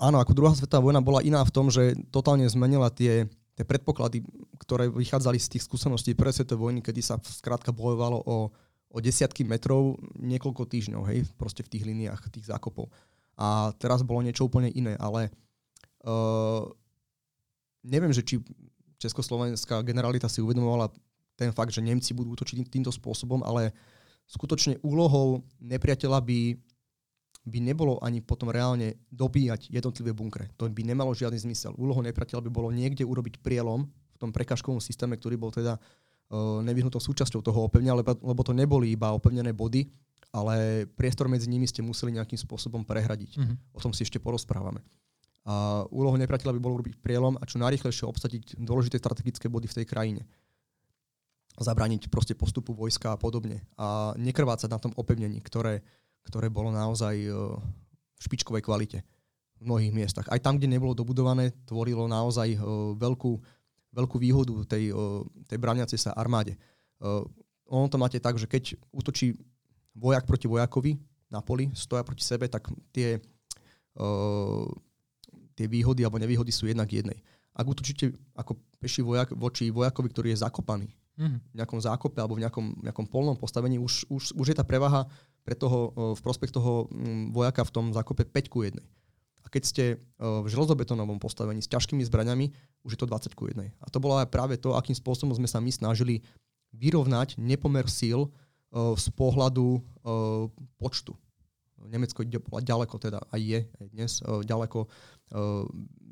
áno, 0.00 0.16
ako 0.18 0.32
druhá 0.32 0.52
svetová 0.56 0.80
vojna 0.80 1.04
bola 1.04 1.20
iná 1.20 1.44
v 1.44 1.52
tom, 1.52 1.68
že 1.68 1.92
totálne 2.08 2.48
zmenila 2.48 2.88
tie 2.88 3.28
tie 3.56 3.64
predpoklady, 3.64 4.20
ktoré 4.60 4.92
vychádzali 4.92 5.40
z 5.40 5.56
tých 5.56 5.64
skúseností 5.64 6.12
pre 6.12 6.28
svetovej 6.28 6.60
vojny, 6.60 6.80
kedy 6.84 7.00
sa 7.00 7.16
skrátka 7.24 7.72
bojovalo 7.72 8.20
o, 8.20 8.52
o 8.92 8.96
desiatky 9.00 9.48
metrov 9.48 9.96
niekoľko 10.20 10.68
týždňov, 10.68 11.02
hej, 11.08 11.24
proste 11.40 11.64
v 11.64 11.72
tých 11.72 11.88
liniách, 11.88 12.20
tých 12.28 12.52
zákopov. 12.52 12.92
A 13.40 13.72
teraz 13.80 14.04
bolo 14.04 14.20
niečo 14.20 14.44
úplne 14.44 14.68
iné, 14.68 14.92
ale 15.00 15.32
uh, 16.04 16.68
neviem, 17.80 18.12
že 18.12 18.20
či 18.20 18.44
československá 19.00 19.80
generalita 19.80 20.28
si 20.28 20.44
uvedomovala 20.44 20.92
ten 21.36 21.48
fakt, 21.52 21.72
že 21.72 21.84
Nemci 21.84 22.12
budú 22.12 22.36
útočiť 22.36 22.60
týmto 22.68 22.92
spôsobom, 22.92 23.40
ale 23.40 23.72
skutočne 24.26 24.82
úlohou 24.82 25.46
nepriateľa 25.62 26.18
by 26.22 26.40
by 27.46 27.62
nebolo 27.62 28.02
ani 28.02 28.18
potom 28.18 28.50
reálne 28.50 28.98
dobíjať 29.14 29.70
jednotlivé 29.70 30.10
bunkre. 30.10 30.50
To 30.58 30.66
by 30.66 30.82
nemalo 30.82 31.14
žiadny 31.14 31.38
zmysel. 31.38 31.78
Úlohou 31.78 32.02
nepriateľa 32.02 32.42
by 32.42 32.50
bolo 32.50 32.74
niekde 32.74 33.06
urobiť 33.06 33.38
prielom 33.38 33.86
v 33.86 34.18
tom 34.18 34.34
prekažkovom 34.34 34.82
systéme, 34.82 35.14
ktorý 35.14 35.38
bol 35.38 35.54
teda 35.54 35.78
uh, 35.78 36.58
nevyhnutou 36.66 36.98
súčasťou 36.98 37.46
toho 37.46 37.70
opevnenia, 37.70 37.94
lebo, 37.94 38.18
lebo 38.18 38.42
to 38.42 38.50
neboli 38.50 38.98
iba 38.98 39.14
opevnené 39.14 39.54
body, 39.54 39.86
ale 40.34 40.84
priestor 40.98 41.30
medzi 41.30 41.46
nimi 41.46 41.70
ste 41.70 41.86
museli 41.86 42.18
nejakým 42.18 42.36
spôsobom 42.36 42.82
prehradiť. 42.82 43.38
Mm-hmm. 43.38 43.56
O 43.72 43.78
tom 43.78 43.94
si 43.94 44.02
ešte 44.02 44.18
porozprávame. 44.18 44.82
A 45.46 45.86
úlohou 45.94 46.18
nepriateľa 46.18 46.58
by 46.58 46.60
bolo 46.60 46.82
urobiť 46.82 46.98
prielom 46.98 47.38
a 47.38 47.46
čo 47.46 47.62
najrychlejšie 47.62 48.10
obsadiť 48.10 48.58
dôležité 48.58 48.98
strategické 48.98 49.46
body 49.46 49.70
v 49.70 49.76
tej 49.78 49.86
krajine. 49.86 50.22
Zabrániť 51.56 52.12
proste 52.12 52.36
postupu 52.36 52.76
vojska 52.76 53.16
a 53.16 53.20
podobne. 53.20 53.64
A 53.80 54.12
nekrvácať 54.20 54.68
na 54.68 54.80
tom 54.80 54.92
opevnení, 54.96 55.40
ktoré 55.40 55.80
ktoré 56.26 56.50
bolo 56.50 56.74
naozaj 56.74 57.14
e, 57.22 57.30
v 57.30 58.20
špičkovej 58.20 58.66
kvalite 58.66 59.06
v 59.56 59.62
mnohých 59.62 59.94
miestach. 59.94 60.26
Aj 60.28 60.42
tam, 60.42 60.58
kde 60.58 60.68
nebolo 60.68 60.92
dobudované, 60.92 61.54
tvorilo 61.64 62.10
naozaj 62.10 62.50
e, 62.50 62.58
veľkú, 62.98 63.32
veľkú 63.94 64.16
výhodu 64.18 64.66
tej, 64.66 64.90
e, 64.90 65.06
tej 65.46 65.58
braniacej 65.62 66.10
sa 66.10 66.10
armáde. 66.18 66.58
Ono 67.68 67.92
to 67.92 68.00
máte 68.00 68.16
tak, 68.16 68.40
že 68.40 68.48
keď 68.48 68.72
útočí 68.88 69.36
vojak 69.92 70.24
proti 70.24 70.48
vojakovi 70.48 70.96
na 71.28 71.44
poli, 71.44 71.68
stoja 71.76 72.00
proti 72.00 72.24
sebe, 72.24 72.48
tak 72.48 72.72
tie, 72.88 73.20
tie 75.52 75.66
výhody 75.68 76.00
alebo 76.00 76.16
nevýhody 76.16 76.48
sú 76.48 76.64
jednak 76.64 76.88
jednej. 76.88 77.20
Ak 77.52 77.68
útočíte 77.68 78.16
ako 78.32 78.56
peší 78.80 79.04
vojak 79.04 79.36
voči 79.36 79.68
vojakovi, 79.68 80.08
ktorý 80.08 80.32
je 80.32 80.40
zakopaný. 80.40 80.88
V 81.16 81.54
nejakom 81.56 81.80
zákope 81.80 82.20
alebo 82.20 82.36
v 82.36 82.44
nejakom, 82.44 82.84
nejakom 82.84 83.08
polnom 83.08 83.36
postavení, 83.40 83.80
už, 83.80 84.04
už, 84.12 84.36
už 84.36 84.46
je 84.52 84.56
tá 84.56 84.64
prevaha 84.68 85.08
pre 85.48 85.56
toho, 85.56 85.92
v 86.12 86.20
prospech 86.20 86.52
toho 86.52 86.92
vojaka 87.32 87.64
v 87.64 87.72
tom 87.72 87.86
zákope 87.96 88.28
5 88.28 88.52
ku 88.52 88.60
1. 88.68 88.76
A 89.42 89.46
keď 89.48 89.62
ste 89.64 89.84
v 90.18 90.46
železobetonovom 90.50 91.22
postavení 91.22 91.62
s 91.62 91.70
ťažkými 91.70 92.02
zbraňami, 92.04 92.50
už 92.82 92.98
je 92.98 93.00
to 93.00 93.08
20 93.08 93.32
ku 93.38 93.48
1. 93.48 93.56
A 93.62 93.86
to 93.88 94.02
bolo 94.02 94.18
aj 94.18 94.28
práve 94.28 94.58
to, 94.58 94.74
akým 94.74 94.98
spôsobom 94.98 95.32
sme 95.32 95.46
sa 95.48 95.62
my 95.62 95.70
snažili 95.70 96.20
vyrovnať 96.74 97.38
nepomer 97.38 97.86
síl 97.86 98.28
z 98.74 99.06
pohľadu 99.14 99.80
počtu. 100.76 101.14
Nemecko 101.86 102.26
ide 102.26 102.42
ďaleko, 102.42 102.98
teda 102.98 103.22
aj 103.30 103.40
je 103.40 103.60
aj 103.62 103.86
dnes 103.94 104.12
ďaleko 104.26 104.90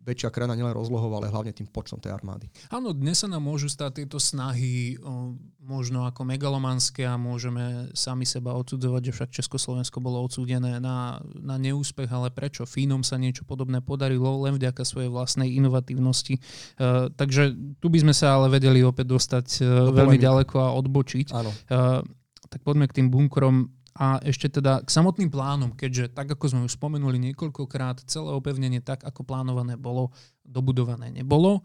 väčšia 0.05 0.29
krajina 0.29 0.53
nielen 0.53 0.77
rozlohou, 0.77 1.09
ale 1.17 1.33
hlavne 1.33 1.57
tým 1.57 1.65
počtom 1.67 1.97
tej 1.97 2.13
armády. 2.13 2.47
Áno, 2.69 2.93
dnes 2.93 3.25
sa 3.25 3.29
nám 3.29 3.41
môžu 3.43 3.73
stať 3.73 4.05
tieto 4.05 4.21
snahy 4.21 5.01
o, 5.01 5.33
možno 5.65 6.05
ako 6.05 6.29
megalomanské 6.29 7.09
a 7.09 7.17
môžeme 7.17 7.89
sami 7.97 8.29
seba 8.29 8.53
odsudzovať, 8.53 9.11
že 9.11 9.13
však 9.17 9.31
Československo 9.43 10.05
bolo 10.05 10.21
odsúdené 10.21 10.77
na, 10.77 11.19
na 11.41 11.57
neúspech, 11.57 12.13
ale 12.13 12.29
prečo? 12.29 12.69
Fínom 12.69 13.01
sa 13.01 13.17
niečo 13.17 13.49
podobné 13.49 13.81
podarilo 13.81 14.45
len 14.45 14.61
vďaka 14.61 14.85
svojej 14.85 15.09
vlastnej 15.09 15.49
inovatívnosti. 15.57 16.37
Uh, 16.77 17.09
takže 17.17 17.57
tu 17.81 17.89
by 17.89 18.05
sme 18.05 18.13
sa 18.13 18.37
ale 18.37 18.53
vedeli 18.53 18.85
opäť 18.85 19.09
dostať 19.09 19.47
uh, 19.65 19.89
veľmi 19.89 20.21
ďaleko 20.21 20.57
a 20.61 20.77
odbočiť. 20.77 21.33
Áno. 21.33 21.51
Uh, 21.73 22.05
tak 22.53 22.61
poďme 22.63 22.87
k 22.87 23.03
tým 23.03 23.09
bunkrom 23.11 23.73
a 23.95 24.19
ešte 24.27 24.51
teda 24.51 24.83
k 24.83 24.91
samotným 24.91 25.31
plánom, 25.31 25.71
keďže 25.71 26.11
tak 26.11 26.27
ako 26.27 26.45
sme 26.51 26.61
už 26.67 26.75
spomenuli 26.75 27.31
niekoľkokrát, 27.31 28.03
celé 28.11 28.35
opevnenie 28.35 28.83
tak, 28.83 29.07
ako 29.07 29.23
plánované 29.23 29.79
bolo, 29.79 30.11
dobudované 30.43 31.15
nebolo. 31.15 31.63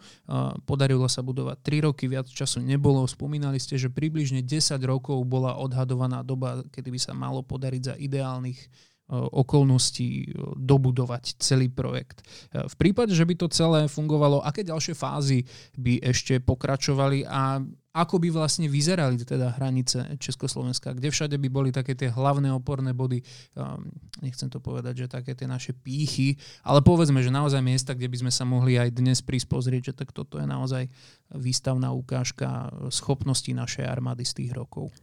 Podarilo 0.70 1.10
sa 1.10 1.26
budovať 1.26 1.58
3 1.66 1.90
roky, 1.90 2.06
viac 2.06 2.30
času 2.30 2.62
nebolo. 2.62 3.02
Spomínali 3.10 3.58
ste, 3.58 3.82
že 3.82 3.90
približne 3.90 4.46
10 4.46 4.78
rokov 4.86 5.18
bola 5.26 5.58
odhadovaná 5.58 6.22
doba, 6.22 6.62
kedy 6.70 6.94
by 6.94 7.00
sa 7.02 7.18
malo 7.18 7.42
podariť 7.42 7.82
za 7.82 7.96
ideálnych 7.98 8.62
okolností 9.10 10.38
dobudovať 10.54 11.42
celý 11.42 11.66
projekt. 11.74 12.22
V 12.54 12.76
prípade, 12.78 13.10
že 13.18 13.26
by 13.26 13.42
to 13.42 13.50
celé 13.50 13.90
fungovalo, 13.90 14.38
aké 14.46 14.62
ďalšie 14.62 14.94
fázy 14.94 15.50
by 15.74 15.98
ešte 16.06 16.38
pokračovali 16.38 17.26
a 17.26 17.58
ako 17.90 18.22
by 18.22 18.30
vlastne 18.30 18.70
vyzerali 18.70 19.18
teda 19.18 19.58
hranice 19.58 20.14
Československa, 20.22 20.94
kde 20.94 21.10
všade 21.10 21.42
by 21.42 21.50
boli 21.50 21.70
také 21.74 21.98
tie 21.98 22.14
hlavné 22.14 22.54
oporné 22.54 22.94
body, 22.94 23.26
um, 23.58 23.90
nechcem 24.22 24.46
to 24.46 24.62
povedať, 24.62 25.06
že 25.06 25.06
také 25.10 25.34
tie 25.34 25.50
naše 25.50 25.74
pýchy, 25.74 26.38
ale 26.62 26.86
povedzme, 26.86 27.18
že 27.26 27.34
naozaj 27.34 27.66
miesta, 27.66 27.98
kde 27.98 28.14
by 28.14 28.18
sme 28.22 28.32
sa 28.32 28.46
mohli 28.46 28.78
aj 28.78 28.94
dnes 28.94 29.26
prísť 29.26 29.50
pozrieť, 29.50 29.82
že 29.90 29.94
tak 30.06 30.14
toto 30.14 30.38
je 30.38 30.46
naozaj 30.46 30.86
výstavná 31.34 31.90
ukážka 31.90 32.70
schopností 32.94 33.58
našej 33.58 33.90
armády 33.90 34.22
z 34.22 34.46
tých 34.46 34.52
rokov. 34.54 34.94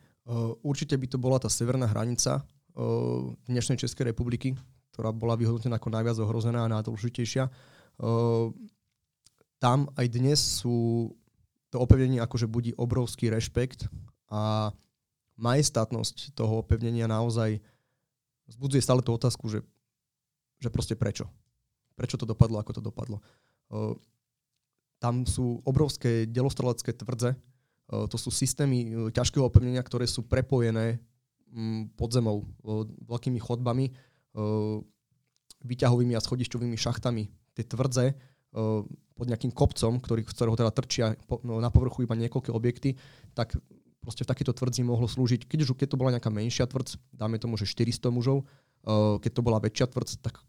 Určite 0.62 0.94
by 0.94 1.06
to 1.10 1.18
bola 1.18 1.42
tá 1.42 1.50
severná 1.50 1.90
hranica 1.90 2.46
dnešnej 3.50 3.82
Českej 3.82 4.14
republiky, 4.14 4.54
ktorá 4.94 5.10
bola 5.10 5.34
vyhodnotená 5.34 5.78
ako 5.78 5.90
najviac 5.90 6.16
ohrozená 6.22 6.66
a 6.66 6.72
najdôležitejšia. 6.78 7.50
Tam 9.58 9.78
aj 9.94 10.06
dnes 10.10 10.38
sú 10.38 11.10
to 11.70 11.82
opevnenie 11.82 12.22
akože 12.22 12.46
budí 12.46 12.72
obrovský 12.76 13.30
rešpekt 13.30 13.90
a 14.30 14.72
majestátnosť 15.36 16.32
toho 16.32 16.64
opevnenia 16.64 17.10
naozaj 17.10 17.60
zbudzuje 18.46 18.80
stále 18.80 19.02
tú 19.02 19.12
otázku, 19.12 19.50
že, 19.50 19.60
že 20.62 20.70
proste 20.70 20.94
prečo. 20.94 21.26
Prečo 21.98 22.16
to 22.16 22.24
dopadlo, 22.28 22.62
ako 22.62 22.72
to 22.78 22.82
dopadlo. 22.84 23.18
Tam 24.96 25.26
sú 25.26 25.60
obrovské 25.66 26.24
delostrelecké 26.24 26.94
tvrdze, 26.94 27.36
to 27.86 28.16
sú 28.18 28.30
systémy 28.30 29.10
ťažkého 29.14 29.46
opevnenia, 29.46 29.82
ktoré 29.82 30.10
sú 30.10 30.26
prepojené 30.26 30.98
um, 31.54 31.86
pod 31.94 32.10
zemou 32.10 32.42
veľkými 33.06 33.38
chodbami, 33.38 33.94
výťahovými 35.62 36.14
a 36.14 36.22
schodišťovými 36.22 36.76
šachtami. 36.78 37.30
Tie 37.56 37.64
tvrdze 37.64 38.14
pod 39.16 39.26
nejakým 39.28 39.52
kopcom, 39.52 40.00
ktorý, 40.00 40.24
z 40.24 40.32
ktorého 40.32 40.56
teda 40.56 40.72
trčia 40.72 41.12
po, 41.28 41.40
no, 41.44 41.60
na 41.60 41.68
povrchu 41.68 42.04
iba 42.04 42.16
niekoľké 42.16 42.52
objekty, 42.52 42.96
tak 43.36 43.56
proste 44.00 44.22
v 44.22 44.30
takéto 44.30 44.52
tvrdzi 44.54 44.86
mohlo 44.86 45.10
slúžiť, 45.10 45.44
keď, 45.44 45.58
už, 45.66 45.68
keď 45.74 45.88
to 45.92 46.00
bola 46.00 46.14
nejaká 46.14 46.30
menšia 46.30 46.64
tvrdz, 46.68 47.00
dáme 47.10 47.42
tomu, 47.42 47.58
že 47.58 47.66
400 47.66 48.12
mužov, 48.12 48.46
uh, 48.86 49.18
keď 49.18 49.32
to 49.34 49.42
bola 49.42 49.58
väčšia 49.58 49.90
tvrdz, 49.90 50.22
tak 50.22 50.40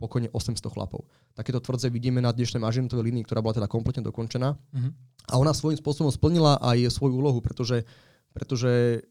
pokojne 0.00 0.32
800 0.32 0.64
chlapov. 0.72 1.04
Takéto 1.36 1.60
tvrdze 1.60 1.92
vidíme 1.92 2.24
na 2.24 2.32
dnešnej 2.32 2.56
mažinotovej 2.56 3.12
línii, 3.12 3.24
ktorá 3.28 3.44
bola 3.44 3.60
teda 3.60 3.68
kompletne 3.68 4.00
dokončená. 4.00 4.56
Uh-huh. 4.56 4.90
A 5.28 5.36
ona 5.36 5.52
svojím 5.52 5.76
spôsobom 5.76 6.08
splnila 6.08 6.56
aj 6.56 6.88
svoju 6.88 7.20
úlohu, 7.20 7.44
pretože, 7.44 7.84
pretože 8.32 9.04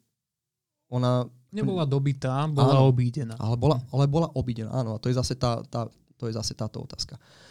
ona... 0.89 1.29
Nebola 1.53 1.85
dobitá, 1.85 2.49
bola 2.49 2.81
áno, 2.81 2.89
obídená. 2.89 3.37
Ale 3.37 3.53
bola, 3.53 3.77
ale 3.93 4.09
bola 4.09 4.33
obídená, 4.33 4.73
áno. 4.73 4.97
A 4.97 5.01
to 5.01 5.13
je 5.13 5.15
zase, 5.17 5.37
tá, 5.37 5.61
tá, 5.69 5.85
to 6.17 6.25
je 6.25 6.33
zase 6.33 6.57
táto 6.57 6.81
otázka. 6.81 7.21
Um, 7.21 7.48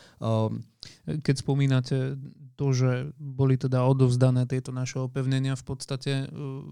Keď 1.06 1.34
spomínate 1.38 2.18
to, 2.58 2.66
že 2.74 3.14
boli 3.18 3.54
teda 3.54 3.86
odovzdané 3.86 4.44
tieto 4.50 4.74
naše 4.74 4.98
opevnenia 4.98 5.54
v 5.54 5.64
podstate 5.64 6.26
uh, 6.26 6.66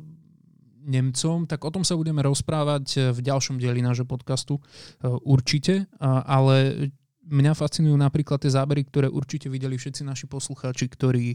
Nemcom, 0.87 1.51
tak 1.51 1.67
o 1.67 1.71
tom 1.75 1.83
sa 1.83 1.99
budeme 1.99 2.23
rozprávať 2.23 3.15
v 3.15 3.21
ďalšom 3.23 3.59
dieli 3.59 3.83
nášho 3.83 4.07
podcastu 4.07 4.59
uh, 4.59 5.19
určite, 5.27 5.91
ale 6.03 6.91
mňa 7.27 7.59
fascinujú 7.59 7.99
napríklad 7.99 8.39
tie 8.39 8.55
zábery, 8.55 8.87
ktoré 8.87 9.11
určite 9.11 9.51
videli 9.51 9.75
všetci 9.75 10.07
naši 10.07 10.31
poslucháči, 10.31 10.87
ktorí 10.87 11.35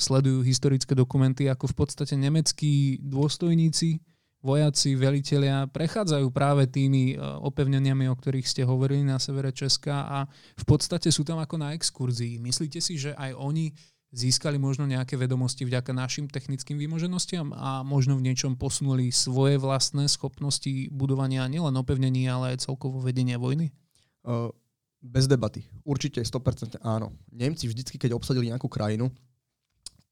sledujú 0.00 0.40
historické 0.40 0.96
dokumenty, 0.96 1.44
ako 1.52 1.68
v 1.68 1.76
podstate 1.76 2.16
nemeckí 2.16 3.04
dôstojníci 3.04 4.00
vojaci, 4.42 4.98
velitelia 4.98 5.70
prechádzajú 5.70 6.26
práve 6.34 6.66
tými 6.66 7.14
e, 7.14 7.16
opevneniami, 7.18 8.10
o 8.10 8.18
ktorých 8.18 8.44
ste 8.44 8.66
hovorili 8.66 9.06
na 9.06 9.22
severe 9.22 9.54
Česka 9.54 10.10
a 10.10 10.18
v 10.58 10.64
podstate 10.66 11.08
sú 11.14 11.22
tam 11.22 11.38
ako 11.38 11.62
na 11.62 11.72
exkurzii. 11.78 12.42
Myslíte 12.42 12.82
si, 12.82 12.98
že 12.98 13.14
aj 13.14 13.38
oni 13.38 13.70
získali 14.12 14.60
možno 14.60 14.84
nejaké 14.84 15.16
vedomosti 15.16 15.64
vďaka 15.64 15.96
našim 15.96 16.28
technickým 16.28 16.76
výmoženostiam 16.76 17.48
a 17.56 17.80
možno 17.80 18.20
v 18.20 18.28
niečom 18.28 18.60
posunuli 18.60 19.08
svoje 19.08 19.56
vlastné 19.56 20.04
schopnosti 20.04 20.92
budovania 20.92 21.48
nielen 21.48 21.72
opevnení, 21.80 22.28
ale 22.28 22.52
aj 22.52 22.68
celkovo 22.68 23.00
vedenia 23.00 23.40
vojny? 23.40 23.72
Uh, 24.20 24.52
bez 25.00 25.24
debaty. 25.24 25.64
Určite 25.88 26.20
100% 26.20 26.84
áno. 26.84 27.16
Nemci 27.32 27.64
vždycky, 27.64 27.96
keď 27.96 28.12
obsadili 28.12 28.52
nejakú 28.52 28.68
krajinu, 28.68 29.08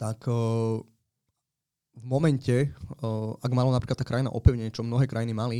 tak 0.01 0.25
uh, 0.25 0.81
v 1.97 2.05
momente, 2.07 2.71
ak 3.43 3.53
malo 3.53 3.75
napríklad 3.75 3.99
tá 3.99 4.07
krajina 4.07 4.31
opevnenie, 4.31 4.71
čo 4.71 4.87
mnohé 4.87 5.11
krajiny 5.11 5.35
mali, 5.35 5.59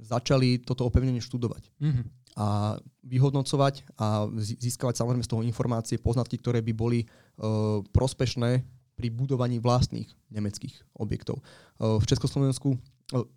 začali 0.00 0.60
toto 0.64 0.88
opevnenie 0.88 1.20
študovať. 1.20 1.68
Mm-hmm. 1.80 2.04
A 2.40 2.78
vyhodnocovať 3.04 3.98
a 4.00 4.24
získavať 4.38 5.02
samozrejme 5.02 5.24
z 5.26 5.32
toho 5.32 5.42
informácie, 5.44 6.00
poznatky, 6.00 6.40
ktoré 6.40 6.64
by 6.64 6.72
boli 6.72 7.04
uh, 7.04 7.84
prospešné 7.92 8.64
pri 8.96 9.08
budovaní 9.12 9.60
vlastných 9.60 10.08
nemeckých 10.32 10.96
objektov. 10.96 11.40
Uh, 11.80 12.00
v 12.00 12.04
Československu 12.06 12.76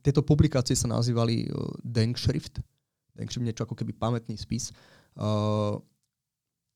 tieto 0.05 0.21
publikácie 0.21 0.77
sa 0.77 0.85
nazývali 0.85 1.49
Denkschrift. 1.81 2.61
Denkschrift 3.17 3.41
niečo 3.41 3.65
ako 3.65 3.73
keby 3.73 3.97
pamätný 3.97 4.37
spis. 4.37 4.69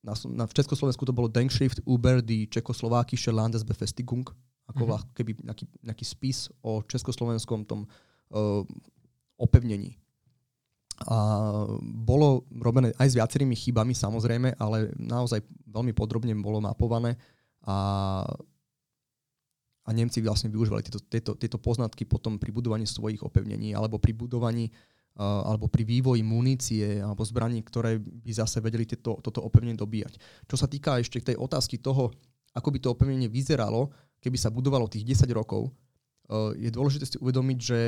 Na, 0.01 0.13
na, 0.34 0.43
v 0.49 0.55
Československu 0.57 1.05
to 1.05 1.13
bolo 1.13 1.30
Denkschrift 1.30 1.86
über 1.86 2.26
die 2.26 2.49
Čekoslovákische 2.49 3.30
Landesbefestigung, 3.30 4.34
ako 4.68 4.84
mm-hmm. 4.84 5.11
keby 5.15 5.32
nejaký, 5.47 5.65
nejaký 5.84 6.05
spis 6.05 6.51
o 6.59 6.84
československom 6.84 7.63
tom 7.63 7.88
uh, 7.88 8.63
opevnení. 9.39 9.95
A 11.07 11.18
bolo 11.82 12.49
robené 12.57 12.89
aj 12.97 13.13
s 13.13 13.18
viacerými 13.22 13.53
chybami 13.53 13.93
samozrejme, 13.93 14.57
ale 14.57 14.89
naozaj 14.97 15.45
veľmi 15.70 15.93
podrobne 15.93 16.34
bolo 16.41 16.57
mapované 16.57 17.13
a, 17.70 18.26
a 19.86 19.89
Nemci 19.93 20.26
vlastne 20.26 20.49
využívali 20.49 20.82
tieto, 20.82 20.97
tieto, 21.05 21.32
tieto 21.38 21.61
poznatky 21.61 22.09
potom 22.09 22.41
pri 22.41 22.49
budovaní 22.49 22.89
svojich 22.89 23.22
opevnení 23.22 23.78
alebo 23.78 24.01
pri 24.01 24.18
budovaní 24.18 24.74
uh, 25.22 25.45
alebo 25.45 25.70
pri 25.70 25.86
vývoji 25.86 26.26
munície 26.26 26.97
alebo 26.97 27.22
zbraní, 27.22 27.61
ktoré 27.61 28.01
by 28.01 28.32
zase 28.34 28.57
vedeli 28.57 28.89
tieto, 28.89 29.22
toto 29.22 29.45
opevnenie 29.45 29.78
dobíjať. 29.78 30.18
Čo 30.49 30.57
sa 30.57 30.65
týka 30.65 30.97
ešte 30.97 31.22
tej 31.22 31.38
otázky 31.38 31.78
toho, 31.78 32.09
ako 32.57 32.74
by 32.74 32.80
to 32.82 32.89
opevnenie 32.89 33.30
vyzeralo, 33.30 33.93
keby 34.22 34.38
sa 34.38 34.53
budovalo 34.53 34.89
tých 34.89 35.05
10 35.05 35.30
rokov, 35.34 35.70
eh, 35.70 36.68
je 36.68 36.70
dôležité 36.74 37.05
si 37.05 37.18
uvedomiť, 37.22 37.57
že, 37.59 37.82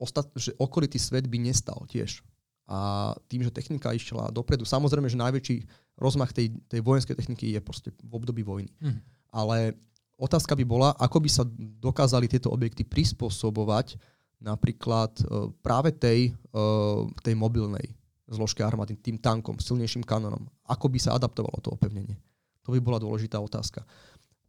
ostat, 0.00 0.28
že 0.34 0.56
okolitý 0.56 0.96
svet 0.96 1.28
by 1.28 1.38
nestal 1.38 1.84
tiež. 1.86 2.24
A 2.70 3.10
tým, 3.26 3.42
že 3.42 3.50
technika 3.50 3.90
išla 3.90 4.30
dopredu, 4.30 4.62
samozrejme, 4.62 5.10
že 5.10 5.18
najväčší 5.18 5.56
rozmach 5.98 6.30
tej, 6.30 6.54
tej 6.70 6.80
vojenskej 6.86 7.18
techniky 7.18 7.50
je 7.58 7.60
proste 7.60 7.90
v 7.90 8.12
období 8.14 8.46
vojny. 8.46 8.70
Mm. 8.78 9.02
Ale 9.34 9.74
otázka 10.14 10.54
by 10.54 10.62
bola, 10.62 10.94
ako 10.94 11.18
by 11.18 11.30
sa 11.30 11.42
dokázali 11.82 12.30
tieto 12.30 12.46
objekty 12.54 12.86
prispôsobovať 12.86 13.98
napríklad 14.40 15.12
uh, 15.20 15.52
práve 15.60 15.92
tej, 15.92 16.32
uh, 16.56 17.04
tej 17.20 17.34
mobilnej 17.36 17.92
zložke 18.30 18.62
armády, 18.62 18.96
tým 18.96 19.18
tankom, 19.18 19.58
silnejším 19.58 20.06
kanonom. 20.06 20.46
Ako 20.70 20.86
by 20.86 20.98
sa 21.02 21.18
adaptovalo 21.18 21.58
to 21.60 21.74
opevnenie? 21.74 22.16
To 22.64 22.72
by 22.72 22.78
bola 22.78 23.02
dôležitá 23.02 23.36
otázka. 23.42 23.82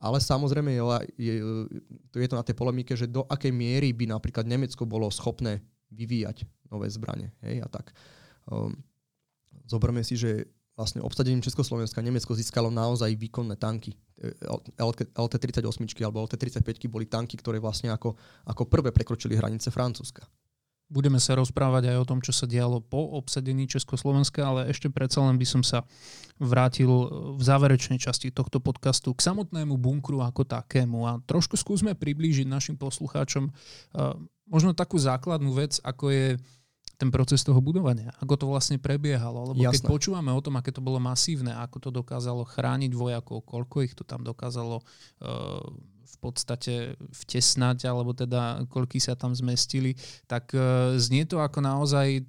Ale 0.02 0.18
samozrejme 0.18 0.74
je, 0.74 0.84
je, 1.22 1.34
je 2.18 2.30
to 2.30 2.39
na 2.39 2.41
tej 2.41 2.58
polemike, 2.58 2.97
že 2.97 3.06
do 3.06 3.22
akej 3.30 3.54
miery 3.54 3.93
by 3.93 4.10
napríklad 4.10 4.49
Nemecko 4.49 4.89
bolo 4.89 5.06
schopné 5.14 5.62
vyvíjať 5.93 6.41
nové 6.74 6.89
zbranie. 6.89 7.30
Hej, 7.45 7.62
a 7.62 7.68
tak. 7.70 7.93
Um, 8.49 8.74
zoberme 9.70 10.02
si, 10.02 10.18
že 10.18 10.49
vlastne 10.74 11.06
obsadením 11.06 11.45
Československa 11.45 12.02
Nemecko 12.02 12.34
získalo 12.34 12.74
naozaj 12.74 13.14
výkonné 13.14 13.62
tanky. 13.62 13.93
LT-38 15.14 15.62
alebo 16.02 16.26
LT-35 16.26 16.89
boli 16.89 17.06
tanky, 17.06 17.38
ktoré 17.38 17.62
vlastne 17.62 17.93
ako, 17.93 18.18
ako 18.49 18.66
prvé 18.66 18.89
prekročili 18.89 19.38
hranice 19.38 19.70
Francúzska. 19.70 20.26
Budeme 20.92 21.24
sa 21.24 21.39
rozprávať 21.39 21.88
aj 21.88 21.98
o 22.04 22.08
tom, 22.08 22.20
čo 22.20 22.36
sa 22.36 22.44
dialo 22.44 22.84
po 22.84 23.16
obsadení 23.16 23.64
Československa, 23.64 24.44
ale 24.44 24.68
ešte 24.68 24.92
predsa 24.92 25.24
len 25.24 25.39
by 25.39 25.48
som 25.48 25.64
sa 25.64 25.88
vrátil 26.36 26.92
v 27.39 27.42
záverečnej 27.42 27.96
časti 27.96 28.28
tohto 28.28 28.60
podcastu 28.60 29.16
k 29.16 29.24
samotnému 29.24 29.80
bunkru 29.80 30.20
ako 30.20 30.44
takému 30.44 31.08
a 31.08 31.24
trošku 31.24 31.56
skúsme 31.56 31.96
priblížiť 31.96 32.44
našim 32.44 32.76
poslucháčom 32.76 33.48
uh, 33.48 34.20
možno 34.52 34.76
takú 34.76 35.00
základnú 35.00 35.56
vec, 35.56 35.80
ako 35.80 36.12
je 36.12 36.28
ten 37.00 37.10
proces 37.10 37.42
toho 37.42 37.58
budovania, 37.58 38.14
ako 38.22 38.34
to 38.38 38.46
vlastne 38.46 38.78
prebiehalo. 38.78 39.56
Lebo 39.56 39.66
Jasné. 39.66 39.82
keď 39.82 39.89
počúvame 39.89 40.30
o 40.30 40.44
tom, 40.44 40.54
aké 40.62 40.70
to 40.70 40.86
bolo 40.86 41.02
masívne, 41.02 41.50
ako 41.50 41.78
to 41.82 41.89
dokázalo 41.89 42.46
chrániť 42.46 42.94
vojakov, 42.94 43.42
koľko 43.42 43.76
ich 43.82 43.98
to 43.98 44.06
tam 44.06 44.22
dokázalo 44.22 44.86
uh, 44.86 45.66
v 46.12 46.18
podstate 46.20 46.74
vtesnať, 47.12 47.88
alebo 47.88 48.12
teda 48.12 48.68
koľky 48.68 48.99
sa 48.99 49.16
tam 49.16 49.32
zmestili, 49.32 49.95
tak 50.28 50.51
e, 50.51 50.95
znie 50.99 51.24
to 51.24 51.39
ako 51.39 51.64
naozaj 51.64 52.28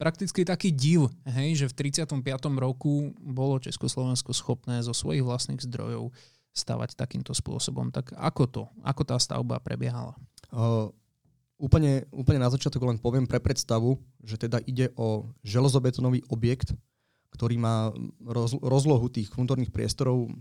prakticky 0.00 0.48
taký 0.48 0.72
div, 0.72 1.12
hej, 1.28 1.60
že 1.60 1.66
v 1.68 1.92
35. 1.92 2.24
roku 2.56 3.12
bolo 3.20 3.60
Československo 3.60 4.32
schopné 4.32 4.80
zo 4.80 4.96
svojich 4.96 5.20
vlastných 5.20 5.60
zdrojov 5.60 6.08
stavať 6.56 6.96
takýmto 6.96 7.36
spôsobom. 7.36 7.92
Tak 7.92 8.16
ako 8.16 8.44
to? 8.48 8.62
Ako 8.80 9.04
tá 9.04 9.20
stavba 9.20 9.60
prebiehala? 9.60 10.16
Uh, 10.48 10.88
úplne, 11.60 12.08
úplne 12.10 12.40
na 12.40 12.48
začiatok 12.48 12.80
len 12.88 12.96
poviem 12.96 13.28
pre 13.28 13.38
predstavu, 13.38 14.00
že 14.24 14.40
teda 14.40 14.64
ide 14.64 14.88
o 14.96 15.28
železobetonový 15.44 16.24
objekt, 16.32 16.72
ktorý 17.36 17.60
má 17.60 17.92
roz, 18.24 18.56
rozlohu 18.58 19.06
tých 19.12 19.30
vnútorných 19.36 19.70
priestorov 19.70 20.32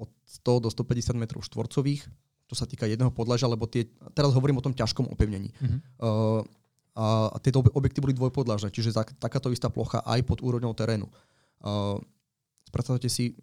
od 0.00 0.08
100 0.40 0.64
do 0.64 0.68
150 0.72 1.20
metrov 1.20 1.44
štvorcových, 1.44 2.08
čo 2.48 2.54
sa 2.56 2.64
týka 2.64 2.88
jedného 2.88 3.12
podlažia, 3.12 3.46
lebo 3.46 3.68
tie, 3.68 3.86
teraz 4.16 4.32
hovorím 4.32 4.58
o 4.58 4.64
tom 4.64 4.72
ťažkom 4.72 5.06
opevnení. 5.12 5.52
Uh-huh. 5.60 5.78
Uh, 6.00 6.40
a, 6.96 7.30
a 7.30 7.36
tieto 7.38 7.60
objekty 7.62 8.02
boli 8.02 8.16
dvojpodlažné, 8.16 8.72
čiže 8.74 8.96
tak, 8.96 9.14
takáto 9.20 9.52
istá 9.54 9.70
plocha 9.70 10.02
aj 10.02 10.24
pod 10.26 10.42
úrovňou 10.42 10.74
terénu. 10.74 11.06
Uh, 11.62 12.00
predstavte 12.72 13.06
si, 13.06 13.38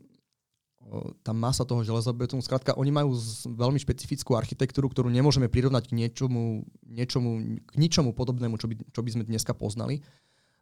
tá 1.22 1.36
masa 1.36 1.68
toho 1.68 1.84
železobetónu. 1.84 2.39
Skrátka, 2.39 2.78
oni 2.80 2.91
majú 2.95 3.12
veľmi 3.43 3.76
špecifickú 3.80 4.39
architektúru, 4.39 4.88
ktorú 4.88 5.12
nemôžeme 5.12 5.51
prirovnať 5.51 5.91
k 5.91 5.95
niečomu, 5.99 6.64
niečomu 6.88 7.60
k 7.68 7.74
ničomu 7.76 8.16
podobnému, 8.16 8.55
čo 8.55 8.72
by, 8.72 8.76
čo 8.95 9.01
by 9.03 9.10
sme 9.12 9.24
dneska 9.28 9.51
poznali. 9.51 9.99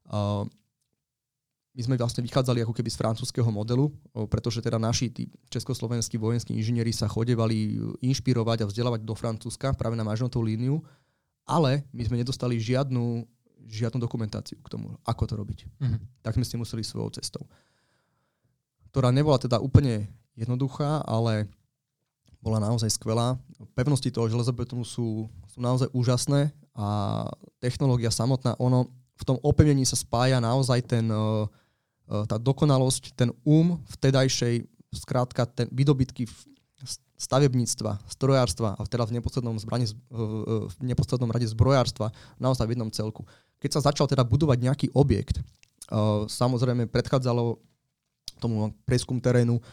Uh, 0.09 0.49
my 1.75 1.81
sme 1.83 1.95
vlastne 1.99 2.23
vychádzali 2.23 2.63
ako 2.63 2.71
keby 2.71 2.87
z 2.87 2.99
francúzského 3.03 3.51
modelu, 3.51 3.91
pretože 4.31 4.63
teda 4.63 4.79
naši 4.79 5.11
tí 5.11 5.27
československí 5.51 6.15
vojenskí 6.15 6.55
inžinieri 6.55 6.95
sa 6.95 7.11
chodevali 7.11 7.75
inšpirovať 7.99 8.63
a 8.63 8.69
vzdelávať 8.71 9.03
do 9.03 9.11
Francúzska 9.11 9.75
práve 9.75 9.99
na 9.99 10.07
Mažnotovú 10.07 10.47
líniu, 10.47 10.79
ale 11.43 11.83
my 11.91 12.01
sme 12.07 12.23
nedostali 12.23 12.55
žiadnu, 12.55 13.27
žiadnu 13.67 13.99
dokumentáciu 13.99 14.55
k 14.63 14.71
tomu, 14.71 14.95
ako 15.03 15.23
to 15.27 15.33
robiť. 15.35 15.59
Mm-hmm. 15.67 15.99
Tak 16.23 16.39
sme 16.39 16.47
si 16.47 16.55
museli 16.55 16.81
svojou 16.81 17.11
cestou 17.11 17.43
ktorá 18.95 19.11
nebola 19.11 19.35
teda 19.35 19.59
úplne 19.59 20.07
jednoduchá, 20.39 21.03
ale 21.03 21.51
bola 22.39 22.63
naozaj 22.63 22.95
skvelá. 22.95 23.35
Pevnosti 23.75 24.07
toho 24.07 24.31
železobetónu 24.31 24.87
sú, 24.87 25.27
sú 25.51 25.59
naozaj 25.59 25.91
úžasné 25.91 26.55
a 26.71 26.87
technológia 27.59 28.07
samotná, 28.07 28.55
ono 28.55 28.87
v 29.19 29.23
tom 29.27 29.35
opevnení 29.43 29.83
sa 29.83 29.99
spája 29.99 30.39
naozaj 30.39 30.79
ten, 30.87 31.11
e, 31.11 31.15
e, 31.15 31.27
tá 32.05 32.37
dokonalosť, 32.37 33.17
ten 33.17 33.33
um 33.41 33.81
vtedajšej, 33.97 34.69
skrátka 34.93 35.49
ten 35.49 35.67
výdobytky 35.73 36.29
stavebníctva, 37.15 38.03
strojárstva 38.11 38.75
a 38.75 38.81
teda 38.83 39.07
v 39.07 39.17
neposlednom, 39.17 39.55
zbrani, 39.55 39.87
v 40.67 40.75
neposlednom 40.83 41.31
rade 41.31 41.47
zbrojárstva 41.47 42.11
naozaj 42.37 42.67
v 42.67 42.73
jednom 42.75 42.91
celku. 42.91 43.23
Keď 43.63 43.79
sa 43.79 43.85
začal 43.89 44.05
teda 44.05 44.27
budovať 44.27 44.57
nejaký 44.59 44.87
objekt, 44.91 45.39
samozrejme 46.27 46.91
predchádzalo 46.91 47.57
tomu 48.43 48.75
preskum 48.83 49.23
terénu, 49.23 49.63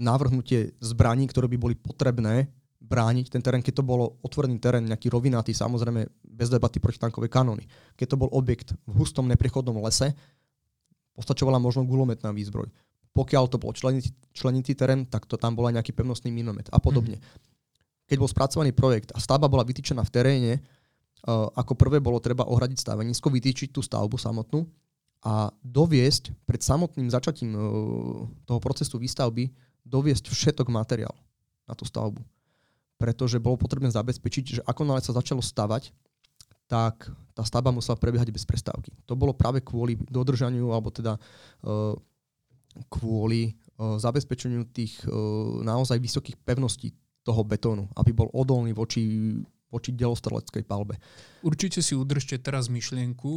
navrhnutie 0.00 0.72
zbraní, 0.80 1.28
ktoré 1.28 1.46
by 1.46 1.58
boli 1.60 1.74
potrebné 1.76 2.48
brániť 2.80 3.34
ten 3.34 3.42
terén, 3.42 3.60
keď 3.60 3.82
to 3.82 3.84
bolo 3.84 4.16
otvorený 4.22 4.56
terén, 4.62 4.86
nejaký 4.86 5.10
rovinatý, 5.10 5.50
samozrejme 5.50 6.06
bez 6.22 6.48
debaty 6.48 6.78
protitankové 6.78 7.26
kanóny. 7.26 7.66
Keď 7.98 8.14
to 8.14 8.20
bol 8.20 8.30
objekt 8.30 8.72
v 8.86 8.94
hustom 9.02 9.26
neprechodnom 9.26 9.76
lese, 9.82 10.14
postačovala 11.16 11.56
možno 11.56 11.88
gulometná 11.88 12.30
výzbroj. 12.30 12.68
Pokiaľ 13.16 13.44
to 13.48 13.56
bol 13.56 13.72
členitý, 13.72 14.12
členitý 14.36 14.76
terén, 14.76 15.08
tak 15.08 15.24
to 15.24 15.40
tam 15.40 15.56
bol 15.56 15.64
aj 15.64 15.80
nejaký 15.80 15.96
pevnostný 15.96 16.28
minomet 16.28 16.68
a 16.68 16.76
podobne. 16.76 17.16
Mm. 17.16 17.24
Keď 18.12 18.16
bol 18.20 18.28
spracovaný 18.28 18.76
projekt 18.76 19.10
a 19.16 19.18
stavba 19.18 19.48
bola 19.48 19.64
vytýčená 19.64 20.04
v 20.04 20.12
teréne, 20.12 20.52
uh, 20.60 21.48
ako 21.56 21.72
prvé 21.74 21.98
bolo 21.98 22.20
treba 22.20 22.44
ohradiť 22.44 22.76
stavenisko, 22.76 23.32
vytýčiť 23.32 23.72
tú 23.72 23.80
stavbu 23.80 24.20
samotnú, 24.20 24.68
a 25.26 25.50
doviesť 25.66 26.30
pred 26.46 26.62
samotným 26.62 27.10
začatím 27.10 27.50
e, 27.50 27.58
toho 28.46 28.60
procesu 28.62 28.94
výstavby, 29.02 29.50
doviesť 29.82 30.30
všetok 30.30 30.70
materiál 30.70 31.14
na 31.66 31.74
tú 31.74 31.82
stavbu. 31.82 32.22
Pretože 32.94 33.42
bolo 33.42 33.58
potrebné 33.58 33.90
zabezpečiť, 33.90 34.44
že 34.44 34.60
ako 34.62 34.82
nále 34.86 35.02
sa 35.02 35.10
začalo 35.10 35.42
stavať, 35.42 35.90
tak 36.66 37.10
tá 37.32 37.42
stavba 37.46 37.70
musela 37.70 37.98
prebiehať 37.98 38.34
bez 38.34 38.42
prestávky. 38.42 38.90
To 39.06 39.14
bolo 39.14 39.34
práve 39.34 39.62
kvôli 39.62 39.94
dodržaniu, 40.10 40.74
alebo 40.74 40.90
teda 40.90 41.14
uh, 41.62 41.94
kvôli 42.90 43.54
uh, 43.78 43.96
zabezpečeniu 43.96 44.66
tých 44.70 44.98
uh, 45.06 45.62
naozaj 45.62 46.02
vysokých 46.02 46.36
pevností 46.42 46.92
toho 47.26 47.42
betónu, 47.42 47.90
aby 47.98 48.14
bol 48.14 48.30
odolný 48.30 48.70
voči 48.70 49.02
voči 49.76 49.92
delostreleckej 49.92 50.64
palbe. 50.64 50.96
Určite 51.44 51.78
si 51.78 51.94
udržte 51.94 52.42
teraz 52.42 52.66
myšlienku. 52.66 53.30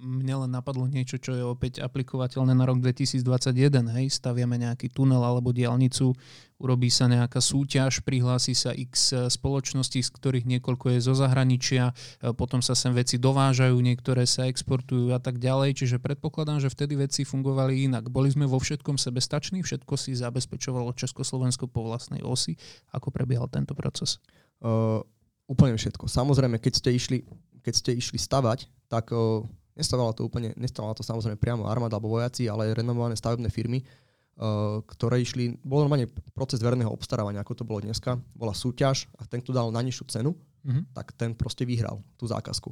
Mne 0.00 0.46
len 0.46 0.50
napadlo 0.54 0.88
niečo, 0.88 1.20
čo 1.20 1.36
je 1.36 1.44
opäť 1.44 1.84
aplikovateľné 1.84 2.56
na 2.56 2.64
rok 2.64 2.80
2021. 2.80 3.90
Hej, 4.00 4.16
staviame 4.16 4.56
nejaký 4.56 4.88
tunel 4.88 5.20
alebo 5.20 5.52
diálnicu, 5.52 6.16
urobí 6.56 6.88
sa 6.88 7.04
nejaká 7.04 7.42
súťaž, 7.42 8.00
prihlási 8.00 8.56
sa 8.56 8.72
x 8.72 9.12
spoločností, 9.28 10.00
z 10.00 10.08
ktorých 10.08 10.48
niekoľko 10.56 10.96
je 10.96 10.98
zo 11.04 11.12
zahraničia, 11.12 11.92
potom 12.38 12.64
sa 12.64 12.72
sem 12.72 12.96
veci 12.96 13.20
dovážajú, 13.20 13.76
niektoré 13.76 14.24
sa 14.24 14.48
exportujú 14.48 15.12
a 15.12 15.20
tak 15.20 15.36
ďalej. 15.36 15.84
Čiže 15.84 16.00
predpokladám, 16.00 16.64
že 16.64 16.72
vtedy 16.72 16.96
veci 16.96 17.28
fungovali 17.28 17.92
inak. 17.92 18.08
Boli 18.08 18.32
sme 18.32 18.48
vo 18.48 18.56
všetkom 18.56 18.96
sebestační, 18.96 19.60
všetko 19.60 20.00
si 20.00 20.16
zabezpečovalo 20.16 20.96
Československo 20.96 21.68
po 21.68 21.84
vlastnej 21.84 22.24
osi. 22.24 22.56
Ako 22.96 23.12
prebiehal 23.12 23.52
tento 23.52 23.76
proces? 23.76 24.16
Uh 24.64 25.04
úplne 25.50 25.74
všetko. 25.74 26.06
Samozrejme, 26.06 26.62
keď 26.62 26.72
ste 26.78 26.90
išli, 26.94 27.18
keď 27.66 27.74
ste 27.74 27.90
išli 27.98 28.22
stavať, 28.22 28.70
tak 28.86 29.10
uh, 29.10 29.42
nestavala 29.74 30.14
to 30.14 30.22
úplne, 30.22 30.54
nestavala 30.54 30.94
to 30.94 31.02
samozrejme 31.02 31.34
priamo 31.34 31.66
armáda 31.66 31.98
alebo 31.98 32.14
vojaci, 32.14 32.46
ale 32.46 32.70
renomované 32.70 33.18
stavebné 33.18 33.50
firmy, 33.50 33.82
uh, 33.82 34.78
ktoré 34.86 35.18
išli, 35.18 35.58
bol 35.66 35.82
normálne 35.82 36.06
proces 36.30 36.62
verného 36.62 36.94
obstarávania, 36.94 37.42
ako 37.42 37.58
to 37.58 37.64
bolo 37.66 37.82
dneska, 37.82 38.14
bola 38.38 38.54
súťaž 38.54 39.10
a 39.18 39.26
ten, 39.26 39.42
kto 39.42 39.50
dal 39.50 39.74
na 39.74 39.82
nižšiu 39.82 40.06
cenu, 40.06 40.38
mm-hmm. 40.62 40.94
tak 40.94 41.10
ten 41.18 41.34
proste 41.34 41.66
vyhral 41.66 41.98
tú 42.14 42.30
zákazku. 42.30 42.70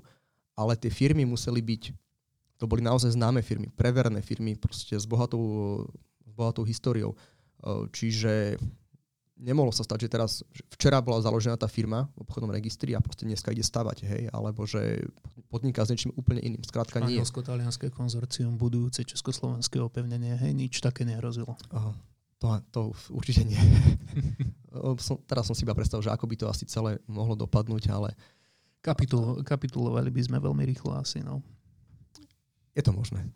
Ale 0.55 0.79
tie 0.79 0.91
firmy 0.91 1.27
museli 1.27 1.59
byť, 1.59 1.83
to 2.59 2.67
boli 2.67 2.83
naozaj 2.83 3.15
známe 3.15 3.43
firmy, 3.43 3.71
preverné 3.75 4.23
firmy, 4.23 4.59
proste 4.59 4.99
s 4.99 5.07
bohatou, 5.07 5.87
s 6.27 6.33
bohatou 6.35 6.67
históriou. 6.67 7.15
Čiže 7.95 8.59
nemohlo 9.39 9.71
sa 9.71 9.87
stať, 9.87 10.07
že 10.07 10.09
teraz, 10.11 10.31
že 10.51 10.63
včera 10.75 10.99
bola 10.99 11.23
založená 11.23 11.55
tá 11.55 11.71
firma 11.71 12.11
v 12.19 12.27
obchodnom 12.27 12.51
registri 12.51 12.93
a 12.93 13.01
proste 13.01 13.25
dneska 13.25 13.55
ide 13.55 13.63
stavať, 13.63 14.05
hej, 14.05 14.23
alebo 14.35 14.67
že 14.67 15.07
podniká 15.49 15.87
s 15.87 15.95
niečím 15.95 16.13
úplne 16.19 16.43
iným. 16.43 16.63
Skrátka 16.67 16.99
nie. 17.01 17.19
Španielsko-talianské 17.19 17.89
konzorcium 17.95 18.59
budujúce 18.59 19.07
československé 19.07 19.79
opevnenie, 19.79 20.35
hej, 20.37 20.53
nič 20.53 20.83
také 20.83 21.07
nehrozilo. 21.07 21.55
Aha, 21.71 21.95
to, 22.43 22.47
to 22.75 22.81
určite 23.15 23.47
nie. 23.47 23.59
som, 25.07 25.17
teraz 25.25 25.47
som 25.47 25.55
si 25.55 25.63
iba 25.63 25.75
predstavil, 25.75 26.05
že 26.05 26.13
ako 26.13 26.27
by 26.27 26.37
to 26.37 26.47
asi 26.51 26.67
celé 26.67 26.99
mohlo 27.07 27.39
dopadnúť, 27.39 27.89
ale... 27.95 28.13
Kapitul, 28.79 29.43
kapitulovali 29.43 30.07
by 30.07 30.23
sme 30.23 30.39
veľmi 30.39 30.63
rýchlo 30.63 30.95
asi, 30.95 31.19
no. 31.19 31.43
Je 32.79 32.83
to 32.87 32.95
možné. 32.95 33.27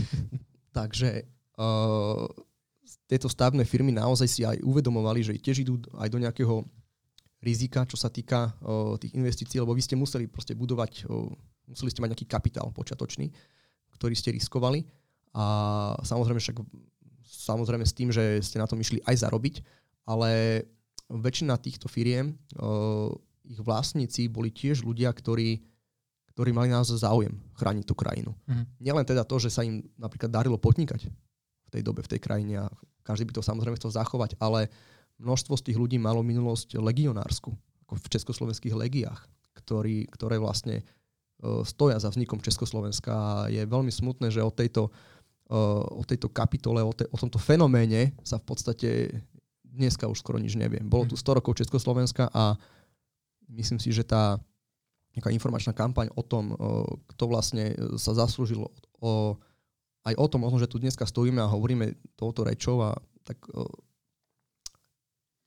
Takže 0.78 1.28
uh, 1.60 2.24
tieto 3.06 3.28
stavebné 3.30 3.66
firmy 3.66 3.94
naozaj 3.94 4.28
si 4.28 4.40
aj 4.42 4.62
uvedomovali, 4.62 5.20
že 5.22 5.32
tiež 5.38 5.66
idú 5.66 5.78
aj 5.98 6.08
do 6.10 6.18
nejakého 6.18 6.64
rizika, 7.40 7.88
čo 7.88 7.96
sa 7.96 8.12
týka 8.12 8.52
o, 8.60 8.96
tých 9.00 9.16
investícií, 9.16 9.58
lebo 9.60 9.72
vy 9.72 9.82
ste 9.82 9.96
museli 9.96 10.28
proste 10.28 10.52
budovať, 10.52 11.08
o, 11.08 11.32
museli 11.68 11.90
ste 11.90 12.00
mať 12.04 12.10
nejaký 12.12 12.26
kapitál 12.28 12.68
počiatočný, 12.70 13.32
ktorý 13.96 14.14
ste 14.14 14.36
riskovali 14.36 14.84
a 15.34 15.44
samozrejme 16.04 16.40
však 16.40 16.56
samozrejme 17.24 17.84
s 17.86 17.96
tým, 17.96 18.10
že 18.12 18.42
ste 18.44 18.60
na 18.60 18.68
tom 18.68 18.76
išli 18.76 19.00
aj 19.06 19.24
zarobiť, 19.24 19.54
ale 20.04 20.62
väčšina 21.08 21.56
týchto 21.56 21.88
firiem, 21.88 22.36
o, 22.60 23.16
ich 23.48 23.58
vlastníci 23.58 24.30
boli 24.30 24.52
tiež 24.52 24.84
ľudia, 24.84 25.10
ktorí, 25.10 25.58
ktorí 26.36 26.50
mali 26.54 26.70
nás 26.70 26.92
záujem 26.92 27.34
chrániť 27.56 27.84
tú 27.88 27.94
krajinu. 27.96 28.36
Mm. 28.46 28.64
Nielen 28.78 29.06
teda 29.08 29.26
to, 29.26 29.40
že 29.42 29.50
sa 29.50 29.66
im 29.66 29.82
napríklad 29.98 30.30
darilo 30.30 30.60
podnikať 30.60 31.08
v 31.70 31.78
tej 31.78 31.82
dobe, 31.86 32.02
v 32.02 32.10
tej 32.10 32.20
krajine 32.20 32.66
a 32.66 32.72
každý 33.06 33.30
by 33.30 33.38
to 33.38 33.46
samozrejme 33.46 33.78
chcel 33.78 33.94
zachovať, 33.94 34.34
ale 34.42 34.66
množstvo 35.22 35.54
z 35.54 35.70
tých 35.70 35.78
ľudí 35.78 36.02
malo 36.02 36.26
minulosť 36.26 36.74
legionársku, 36.82 37.54
ako 37.86 37.92
v 37.94 38.10
československých 38.10 38.74
legiách, 38.74 39.20
ktorý, 39.54 40.10
ktoré 40.10 40.42
vlastne 40.42 40.82
uh, 40.82 41.62
stoja 41.62 42.02
za 42.02 42.10
vznikom 42.10 42.42
Československa 42.42 43.12
a 43.14 43.30
je 43.46 43.62
veľmi 43.62 43.94
smutné, 43.94 44.34
že 44.34 44.42
o 44.42 44.50
tejto, 44.50 44.90
uh, 44.90 45.84
o 45.94 46.02
tejto 46.02 46.26
kapitole, 46.32 46.82
o, 46.82 46.90
te, 46.90 47.06
o 47.06 47.16
tomto 47.16 47.38
fenoméne 47.38 48.16
sa 48.26 48.42
v 48.42 48.44
podstate 48.50 48.90
dneska 49.62 50.10
už 50.10 50.26
skoro 50.26 50.42
nič 50.42 50.58
neviem. 50.58 50.82
Bolo 50.82 51.06
tu 51.06 51.14
100 51.14 51.38
rokov 51.38 51.62
Československa 51.62 52.26
a 52.34 52.58
myslím 53.54 53.78
si, 53.78 53.94
že 53.94 54.02
tá 54.02 54.42
nejaká 55.14 55.30
informačná 55.30 55.74
kampaň 55.74 56.10
o 56.18 56.22
tom, 56.26 56.54
uh, 56.54 56.82
kto 57.14 57.24
vlastne 57.30 57.76
sa 58.00 58.16
zaslúžil 58.16 58.66
o 58.98 59.38
aj 60.04 60.14
o 60.16 60.26
tom, 60.28 60.44
možno, 60.44 60.62
že 60.62 60.70
tu 60.70 60.80
dneska 60.80 61.04
stojíme 61.04 61.40
a 61.44 61.52
hovoríme 61.52 61.96
touto 62.16 62.44
rečou 62.46 62.80
a 62.80 62.96
tak 63.24 63.36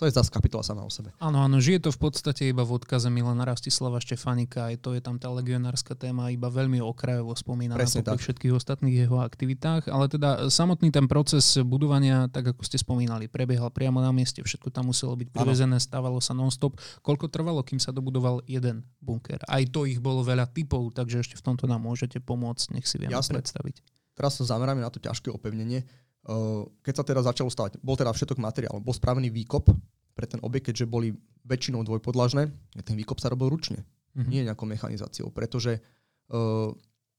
to 0.04 0.10
je 0.10 0.20
zase 0.20 0.34
kapitola 0.36 0.66
sama 0.66 0.84
o 0.84 0.92
sebe. 0.92 1.16
Áno, 1.22 1.40
áno, 1.40 1.64
žije 1.64 1.88
to 1.88 1.90
v 1.94 2.10
podstate 2.10 2.52
iba 2.52 2.68
v 2.68 2.76
odkaze 2.76 3.08
Milana 3.08 3.48
Rastislava 3.48 4.04
Štefanika, 4.04 4.68
aj 4.68 4.84
to 4.84 4.98
je 4.98 5.02
tam 5.06 5.16
tá 5.16 5.32
legionárska 5.32 5.96
téma 5.96 6.28
iba 6.28 6.52
veľmi 6.52 6.84
okrajovo 6.84 7.32
spomínaná 7.32 7.80
po 7.80 8.20
všetkých 8.20 8.52
ostatných 8.52 9.08
jeho 9.08 9.24
aktivitách, 9.24 9.88
ale 9.88 10.12
teda 10.12 10.52
samotný 10.52 10.92
ten 10.92 11.08
proces 11.08 11.56
budovania, 11.64 12.28
tak 12.28 12.52
ako 12.52 12.68
ste 12.68 12.82
spomínali, 12.82 13.32
prebiehal 13.32 13.72
priamo 13.72 14.04
na 14.04 14.12
mieste, 14.12 14.44
všetko 14.44 14.76
tam 14.76 14.92
muselo 14.92 15.16
byť 15.16 15.30
privezené, 15.32 15.80
stávalo 15.80 16.20
sa 16.20 16.36
non-stop. 16.36 16.76
Koľko 17.00 17.32
trvalo, 17.32 17.64
kým 17.64 17.80
sa 17.80 17.96
dobudoval 17.96 18.44
jeden 18.44 18.84
bunker? 19.00 19.40
Aj 19.48 19.64
to 19.72 19.88
ich 19.88 20.04
bolo 20.04 20.20
veľa 20.20 20.52
typov, 20.52 20.92
takže 20.92 21.24
ešte 21.24 21.40
v 21.40 21.48
tomto 21.48 21.64
nám 21.64 21.80
môžete 21.80 22.20
pomôcť, 22.20 22.76
nech 22.76 22.90
si 22.90 23.00
vieme 23.00 23.16
Jasné. 23.16 23.40
predstaviť. 23.40 24.03
Teraz 24.14 24.38
sa 24.38 24.46
zameráme 24.56 24.82
na 24.82 24.94
to 24.94 25.02
ťažké 25.02 25.34
opevnenie. 25.34 25.86
Keď 26.86 26.94
sa 26.94 27.04
teda 27.04 27.22
začalo 27.26 27.52
stavať, 27.52 27.82
bol 27.84 28.00
teda 28.00 28.16
všetok 28.16 28.40
materiál, 28.40 28.80
bol 28.80 28.96
spravený 28.96 29.28
výkop 29.34 29.68
pre 30.14 30.30
ten 30.30 30.40
objekt, 30.46 30.72
keďže 30.72 30.86
boli 30.88 31.12
väčšinou 31.44 31.84
dvojpodlažné, 31.84 32.48
ten 32.86 32.96
výkop 32.96 33.20
sa 33.20 33.34
robil 33.34 33.52
ručne, 33.52 33.84
mm-hmm. 34.16 34.30
nie 34.30 34.46
nejakou 34.46 34.70
mechanizáciou, 34.70 35.34
pretože 35.34 35.84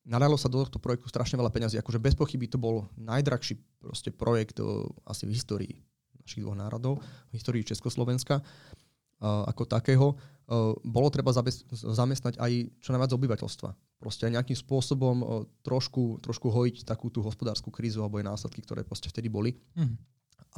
nalalo 0.04 0.36
sa 0.36 0.52
do 0.52 0.60
tohto 0.64 0.76
projektu 0.80 1.08
strašne 1.08 1.40
veľa 1.40 1.52
peňazí. 1.52 1.76
Akože 1.80 2.00
bez 2.00 2.12
pochyby 2.12 2.48
to 2.48 2.60
bol 2.60 2.88
najdrahší 2.96 3.56
proste 3.80 4.12
projekt 4.12 4.60
uh, 4.60 4.84
asi 5.08 5.24
v 5.24 5.32
histórii 5.32 5.74
našich 6.20 6.44
dvoch 6.44 6.56
národov, 6.56 7.00
v 7.28 7.32
histórii 7.36 7.64
Československa 7.64 8.40
uh, 8.40 9.44
ako 9.48 9.64
takého. 9.64 10.16
Uh, 10.44 10.76
bolo 10.84 11.08
treba 11.08 11.32
zabez- 11.32 11.64
zamestnať 11.72 12.36
aj 12.36 12.52
čo 12.84 12.92
najviac 12.92 13.12
obyvateľstva. 13.16 13.68
Proste 14.04 14.28
nejakým 14.28 14.52
spôsobom 14.52 15.16
uh, 15.24 15.26
trošku, 15.64 16.20
trošku 16.20 16.52
hojiť 16.52 16.84
takú 16.84 17.08
tú 17.08 17.24
hospodárskú 17.24 17.72
krízu 17.72 18.04
alebo 18.04 18.20
aj 18.20 18.28
následky, 18.28 18.60
ktoré 18.60 18.84
proste 18.84 19.08
vtedy 19.08 19.32
boli. 19.32 19.56
Mm. 19.72 19.96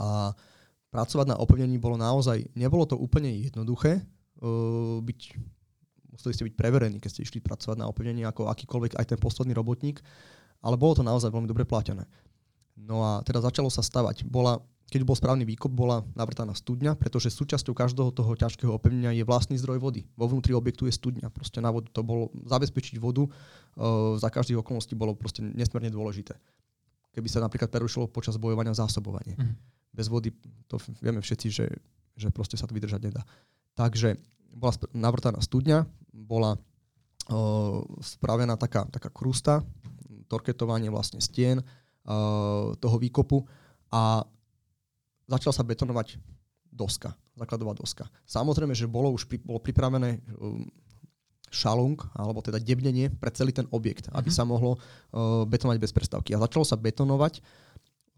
A 0.03 0.35
pracovať 0.91 1.31
na 1.31 1.39
opevnení 1.39 1.79
bolo 1.79 1.95
naozaj, 1.95 2.43
nebolo 2.59 2.83
to 2.91 2.99
úplne 2.99 3.31
jednoduché, 3.31 4.03
uh, 4.03 4.99
byť, 4.99 5.21
museli 6.11 6.35
ste 6.35 6.47
byť 6.51 6.55
preverení, 6.59 6.99
keď 6.99 7.11
ste 7.15 7.23
išli 7.23 7.39
pracovať 7.39 7.79
na 7.79 7.87
opevnení 7.87 8.27
ako 8.27 8.51
akýkoľvek 8.51 8.99
aj 8.99 9.15
ten 9.15 9.19
posledný 9.23 9.55
robotník, 9.55 10.03
ale 10.59 10.75
bolo 10.75 10.99
to 10.99 11.07
naozaj 11.07 11.31
veľmi 11.31 11.47
dobre 11.47 11.63
platené. 11.63 12.03
No 12.75 13.07
a 13.07 13.23
teda 13.23 13.39
začalo 13.39 13.71
sa 13.71 13.81
stavať. 13.81 14.27
Bola, 14.27 14.59
keď 14.87 15.03
bol 15.03 15.19
správny 15.19 15.43
výkop, 15.43 15.75
bola 15.75 16.07
navrtaná 16.15 16.55
studňa, 16.55 16.95
pretože 16.95 17.35
súčasťou 17.35 17.75
každého 17.75 18.15
toho 18.15 18.33
ťažkého 18.39 18.71
opevnenia 18.71 19.11
je 19.11 19.27
vlastný 19.27 19.59
zdroj 19.59 19.83
vody. 19.83 20.07
Vo 20.15 20.31
vnútri 20.31 20.55
objektu 20.55 20.87
je 20.87 20.95
studňa. 20.95 21.27
Proste 21.35 21.59
na 21.59 21.75
vodu 21.75 21.91
to 21.91 22.07
bolo 22.07 22.31
zabezpečiť 22.47 23.03
vodu 23.03 23.27
uh, 23.27 24.15
za 24.15 24.31
každých 24.31 24.63
okolností 24.63 24.95
bolo 24.95 25.19
proste 25.19 25.43
nesmierne 25.43 25.91
dôležité. 25.91 26.39
Keby 27.11 27.27
sa 27.27 27.43
napríklad 27.43 27.67
prerušilo 27.67 28.07
počas 28.07 28.39
bojovania 28.39 28.79
zásobovanie. 28.79 29.35
Mm 29.35 29.77
bez 29.97 30.13
vody 30.13 30.29
to 30.69 30.77
vieme 31.01 31.25
všetci, 31.25 31.49
že, 31.49 31.67
že 32.13 32.29
proste 32.29 32.61
sa 32.61 32.69
to 32.69 32.77
vydržať 32.77 33.01
nedá. 33.01 33.25
Takže 33.73 34.21
bola 34.53 34.77
navrtaná 34.93 35.41
studňa, 35.41 35.89
bola 36.13 36.61
uh, 36.61 37.81
spravená 38.05 38.61
taká, 38.61 38.85
taká 38.93 39.09
krusta, 39.09 39.65
torketovanie 40.29 40.93
vlastne 40.93 41.25
stien 41.25 41.65
uh, 41.65 42.77
toho 42.77 42.97
výkopu 43.01 43.41
a 43.89 44.29
začal 45.27 45.53
sa 45.53 45.67
betonovať 45.67 46.17
doska, 46.71 47.15
základová 47.35 47.73
doska. 47.73 48.07
Samozrejme, 48.29 48.77
že 48.77 48.91
bolo 48.91 49.13
už 49.13 49.25
pri, 49.27 49.41
bolo 49.41 49.59
pripravené 49.59 50.21
um, 50.37 50.69
šalung, 51.49 51.97
alebo 52.13 52.43
teda 52.43 52.61
debnenie 52.61 53.09
pre 53.09 53.33
celý 53.33 53.55
ten 53.55 53.65
objekt, 53.73 54.11
aby 54.13 54.29
mm-hmm. 54.29 54.37
sa 54.37 54.45
mohlo 54.45 54.77
uh, 54.77 55.47
betonovať 55.49 55.79
bez 55.81 55.93
prestávky. 55.95 56.37
A 56.37 56.43
začalo 56.43 56.67
sa 56.69 56.77
betonovať, 56.77 57.41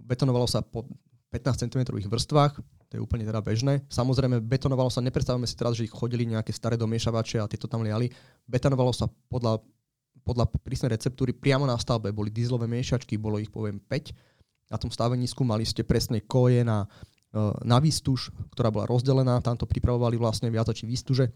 betonovalo 0.01 0.49
sa 0.51 0.65
po 0.65 0.89
15 1.31 1.69
cm 1.69 1.83
vrstvách, 2.09 2.57
to 2.89 2.93
je 2.97 3.05
úplne 3.05 3.29
teda 3.29 3.45
bežné. 3.45 3.85
Samozrejme, 3.93 4.41
betonovalo 4.41 4.89
sa, 4.89 5.05
nepredstavujeme 5.05 5.45
si 5.45 5.61
teraz, 5.61 5.77
že 5.77 5.85
ich 5.85 5.93
chodili 5.93 6.25
nejaké 6.25 6.57
staré 6.57 6.81
domiešavače 6.81 7.45
a 7.45 7.51
tieto 7.51 7.69
tam 7.69 7.85
liali. 7.85 8.09
Betonovalo 8.49 8.97
sa 8.97 9.13
podľa, 9.29 9.61
podľa 10.25 10.49
prísnej 10.65 10.97
receptúry 10.97 11.37
priamo 11.37 11.69
na 11.69 11.77
stavbe. 11.77 12.17
Boli 12.17 12.33
dieselové 12.33 12.65
miešačky, 12.65 13.21
bolo 13.21 13.37
ich 13.37 13.53
poviem 13.53 13.77
5. 13.77 14.38
Na 14.69 14.77
tom 14.77 14.93
stavenisku 14.93 15.41
mali 15.45 15.65
ste 15.65 15.81
presne 15.81 16.21
koje 16.21 16.61
na, 16.61 16.85
e, 17.33 17.41
na 17.65 17.81
výstuž, 17.81 18.29
ktorá 18.53 18.69
bola 18.69 18.85
rozdelená. 18.85 19.41
Tamto 19.41 19.65
pripravovali 19.65 20.21
vlastne 20.21 20.53
viacači 20.53 20.85
výstuže 20.85 21.33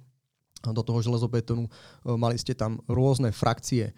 do 0.62 0.82
toho 0.84 1.00
železobetonu. 1.00 1.64
E, 1.64 1.70
mali 2.14 2.36
ste 2.36 2.52
tam 2.52 2.78
rôzne 2.86 3.32
frakcie 3.32 3.90
e, 3.90 3.92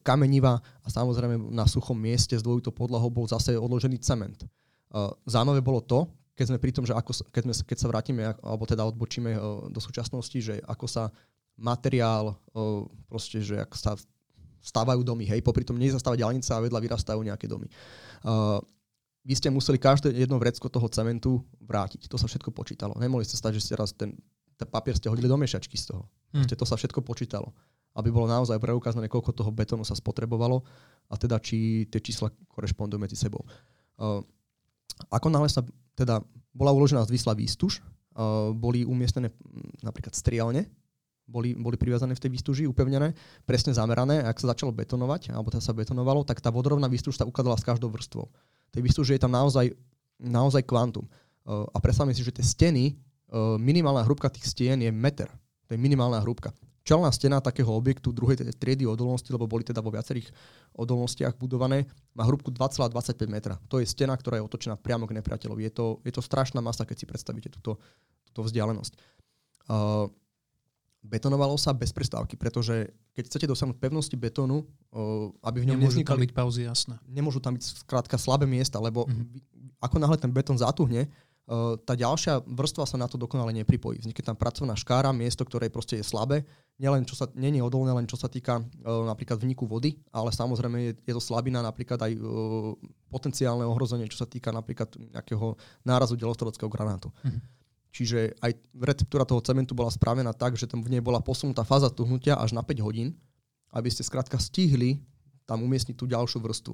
kameniva 0.00 0.56
a 0.58 0.88
samozrejme 0.88 1.52
na 1.52 1.68
suchom 1.68 1.96
mieste 2.00 2.32
s 2.32 2.44
dvojitou 2.44 2.72
podlahou 2.72 3.12
bol 3.12 3.28
zase 3.28 3.56
odložený 3.56 4.00
cement. 4.00 4.40
Zaujímavé 5.28 5.60
bolo 5.60 5.84
to, 5.84 6.08
keď 6.32 6.48
sme 6.48 6.62
pri 6.64 6.72
tom, 6.72 6.88
že 6.88 6.96
ako, 6.96 7.28
keď, 7.28 7.42
sme, 7.44 7.54
keď 7.68 7.76
sa 7.76 7.90
vrátime, 7.92 8.24
alebo 8.40 8.64
teda 8.64 8.88
odbočíme 8.88 9.36
do 9.68 9.80
súčasnosti, 9.84 10.38
že 10.40 10.64
ako 10.64 10.88
sa 10.88 11.12
materiál, 11.60 12.40
proste, 13.04 13.44
že 13.44 13.60
ako 13.60 13.76
sa 13.76 13.92
stávajú 14.64 15.04
domy, 15.04 15.28
hej, 15.28 15.44
popri 15.44 15.60
tom 15.60 15.76
nie 15.76 15.92
zastáva 15.92 16.16
diálnica 16.16 16.56
a 16.56 16.64
vedľa 16.64 16.80
vyrastajú 16.80 17.20
nejaké 17.20 17.44
domy. 17.52 17.68
Vy 19.28 19.36
ste 19.36 19.52
museli 19.52 19.76
každé 19.76 20.08
jedno 20.16 20.40
vrecko 20.40 20.72
toho 20.72 20.88
cementu 20.88 21.44
vrátiť. 21.60 22.08
To 22.08 22.16
sa 22.16 22.24
všetko 22.24 22.48
počítalo. 22.48 22.96
Nemohli 22.96 23.28
ste 23.28 23.36
stať, 23.36 23.60
že 23.60 23.64
ste 23.68 23.74
raz 23.76 23.92
ten, 23.92 24.16
ten 24.56 24.64
papier 24.64 24.96
ste 24.96 25.12
hodili 25.12 25.28
do 25.28 25.36
miešačky 25.36 25.76
z 25.76 25.92
toho. 25.92 26.08
Hmm. 26.32 26.48
to 26.48 26.64
sa 26.64 26.80
všetko 26.80 27.04
počítalo. 27.04 27.52
Aby 27.92 28.08
bolo 28.08 28.24
naozaj 28.24 28.56
preukázané, 28.56 29.04
koľko 29.12 29.36
toho 29.36 29.52
betónu 29.52 29.84
sa 29.84 29.92
spotrebovalo 29.92 30.64
a 31.12 31.14
teda 31.20 31.36
či 31.44 31.84
tie 31.92 32.00
čísla 32.00 32.32
korešpondujú 32.48 32.96
medzi 32.96 33.20
sebou. 33.20 33.44
Uh, 34.00 34.24
ako 35.12 35.28
náhle 35.28 35.52
sa 35.52 35.60
teda 35.92 36.24
bola 36.56 36.72
uložená 36.72 37.04
zvislá 37.04 37.36
výstuž, 37.36 37.84
uh, 37.84 38.56
boli 38.56 38.88
umiestnené 38.88 39.28
napríklad 39.84 40.16
strielne, 40.16 40.72
boli, 41.28 41.52
boli 41.52 41.76
priviazané 41.76 42.16
v 42.16 42.22
tej 42.24 42.30
výstuži, 42.32 42.64
upevnené, 42.64 43.12
presne 43.44 43.76
zamerané. 43.76 44.24
A 44.24 44.32
ak 44.32 44.40
sa 44.40 44.56
začalo 44.56 44.72
betonovať, 44.72 45.36
alebo 45.36 45.52
teda 45.52 45.60
sa 45.60 45.76
betonovalo, 45.76 46.24
tak 46.24 46.40
tá 46.40 46.48
vodorovná 46.48 46.88
výstuž 46.88 47.20
sa 47.20 47.28
ukladala 47.28 47.60
s 47.60 47.68
každou 47.68 47.92
vrstvou. 47.92 48.32
Tej 48.74 48.82
výstuže 48.84 49.16
je 49.16 49.22
tam 49.22 49.32
naozaj, 49.32 49.72
naozaj 50.20 50.62
kvantum. 50.64 51.06
Uh, 51.44 51.64
a 51.72 51.78
predstavme 51.80 52.12
si, 52.12 52.20
že 52.20 52.34
tie 52.34 52.44
steny, 52.44 52.94
uh, 52.94 53.56
minimálna 53.56 54.04
hrúbka 54.04 54.28
tých 54.28 54.48
stien 54.48 54.78
je 54.80 54.92
meter. 54.92 55.28
To 55.68 55.76
je 55.76 55.80
minimálna 55.80 56.20
hrúbka 56.20 56.52
čelná 56.88 57.12
stena 57.12 57.36
takého 57.44 57.68
objektu 57.68 58.08
druhej 58.08 58.48
triedy 58.56 58.88
odolnosti, 58.88 59.28
lebo 59.28 59.44
boli 59.44 59.60
teda 59.60 59.84
vo 59.84 59.92
viacerých 59.92 60.32
odolnostiach 60.72 61.36
budované, 61.36 61.84
má 62.16 62.24
hrúbku 62.24 62.48
2,25 62.48 63.28
metra. 63.28 63.60
To 63.68 63.76
je 63.76 63.84
stena, 63.84 64.16
ktorá 64.16 64.40
je 64.40 64.46
otočená 64.48 64.80
priamo 64.80 65.04
k 65.04 65.20
nepriateľovi. 65.20 65.68
Je 65.68 65.72
to, 65.76 65.86
je 66.00 66.12
to 66.16 66.24
strašná 66.24 66.64
masa, 66.64 66.88
keď 66.88 66.96
si 66.96 67.04
predstavíte 67.04 67.52
túto, 67.52 67.76
túto 68.32 68.40
vzdialenosť. 68.48 68.92
Uh, 69.68 70.08
betonovalo 71.02 71.54
sa 71.58 71.70
bez 71.70 71.94
prestávky, 71.94 72.34
pretože 72.34 72.90
keď 73.14 73.24
chcete 73.30 73.46
dosiahnuť 73.46 73.78
pevnosti 73.78 74.16
betónu, 74.18 74.66
aby 75.42 75.58
v 75.62 75.68
ňom 75.72 75.78
nemôžu 75.78 76.02
tam 76.02 76.18
byť 76.18 76.32
pauzy, 76.34 76.66
jasné. 76.66 76.98
Nemôžu 77.06 77.38
tam 77.38 77.54
byť 77.54 77.86
skrátka 77.86 78.18
slabé 78.18 78.50
miesta, 78.50 78.82
lebo 78.82 79.06
mm-hmm. 79.06 79.78
ako 79.82 79.96
náhle 79.98 80.16
ten 80.18 80.32
betón 80.34 80.58
zatuhne, 80.58 81.06
Uh, 81.48 81.80
tá 81.80 81.96
ďalšia 81.96 82.44
vrstva 82.44 82.84
sa 82.84 83.00
na 83.00 83.08
to 83.08 83.16
dokonale 83.16 83.56
nepripojí. 83.56 84.04
Vznikne 84.04 84.20
tam 84.20 84.36
pracovná 84.36 84.76
škára, 84.76 85.16
miesto, 85.16 85.48
ktoré 85.48 85.72
proste 85.72 85.96
je 85.96 86.04
slabé, 86.04 86.44
nielen 86.76 87.08
čo 87.08 87.16
sa, 87.16 87.24
nie 87.32 87.48
je 87.56 87.64
odolné, 87.64 87.88
len 87.96 88.04
čo 88.04 88.20
sa 88.20 88.28
týka 88.28 88.60
napríklad 88.84 89.40
vniku 89.40 89.64
vody, 89.64 89.96
ale 90.12 90.28
samozrejme 90.28 90.76
je, 90.76 90.92
je 91.08 91.14
to 91.16 91.24
slabina 91.24 91.64
napríklad 91.64 92.04
aj 92.04 92.12
potenciálne 93.08 93.64
ohrozenie, 93.64 94.12
čo 94.12 94.20
sa 94.20 94.28
týka 94.28 94.52
napríklad 94.52 94.92
nejakého 95.00 95.56
nárazu 95.88 96.20
delostreleckého 96.20 96.68
granátu. 96.68 97.08
Mm-hmm. 97.24 97.40
Čiže 97.88 98.36
aj 98.44 98.52
receptúra 98.76 99.24
toho 99.24 99.40
cementu 99.40 99.72
bola 99.72 99.88
spravená 99.88 100.36
tak, 100.36 100.54
že 100.60 100.68
tam 100.68 100.84
v 100.84 100.96
nej 100.96 101.02
bola 101.02 101.24
posunutá 101.24 101.64
fáza 101.64 101.88
tuhnutia 101.88 102.36
až 102.36 102.52
na 102.52 102.60
5 102.60 102.84
hodín, 102.84 103.16
aby 103.72 103.88
ste 103.88 104.04
skrátka 104.04 104.36
stihli 104.36 105.00
tam 105.48 105.64
umiestniť 105.64 105.96
tú 105.96 106.04
ďalšiu 106.04 106.38
vrstu. 106.44 106.72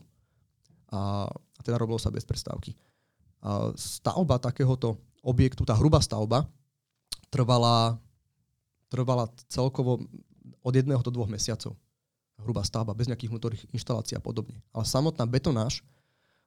A, 0.91 1.31
a 1.31 1.61
teda 1.63 1.79
robilo 1.79 1.99
sa 1.99 2.11
bez 2.11 2.27
prestávky 2.27 2.75
stavba 3.77 4.41
takéhoto 4.41 4.97
objektu, 5.21 5.65
tá 5.69 5.77
hrubá 5.77 6.01
stavba, 6.01 6.49
trvala, 7.29 8.01
trvala 8.89 9.29
celkovo 9.53 10.01
od 10.65 10.73
jedného 10.73 11.01
do 11.05 11.13
dvoch 11.13 11.29
mesiacov. 11.29 11.77
Hrubá 12.41 12.65
stavba, 12.65 12.97
bez 12.97 13.07
nejakých 13.07 13.31
vnútorných 13.31 13.65
inštalácií 13.73 14.17
a 14.17 14.25
podobne. 14.25 14.59
Ale 14.73 14.85
samotná 14.89 15.29
betonáž 15.29 15.85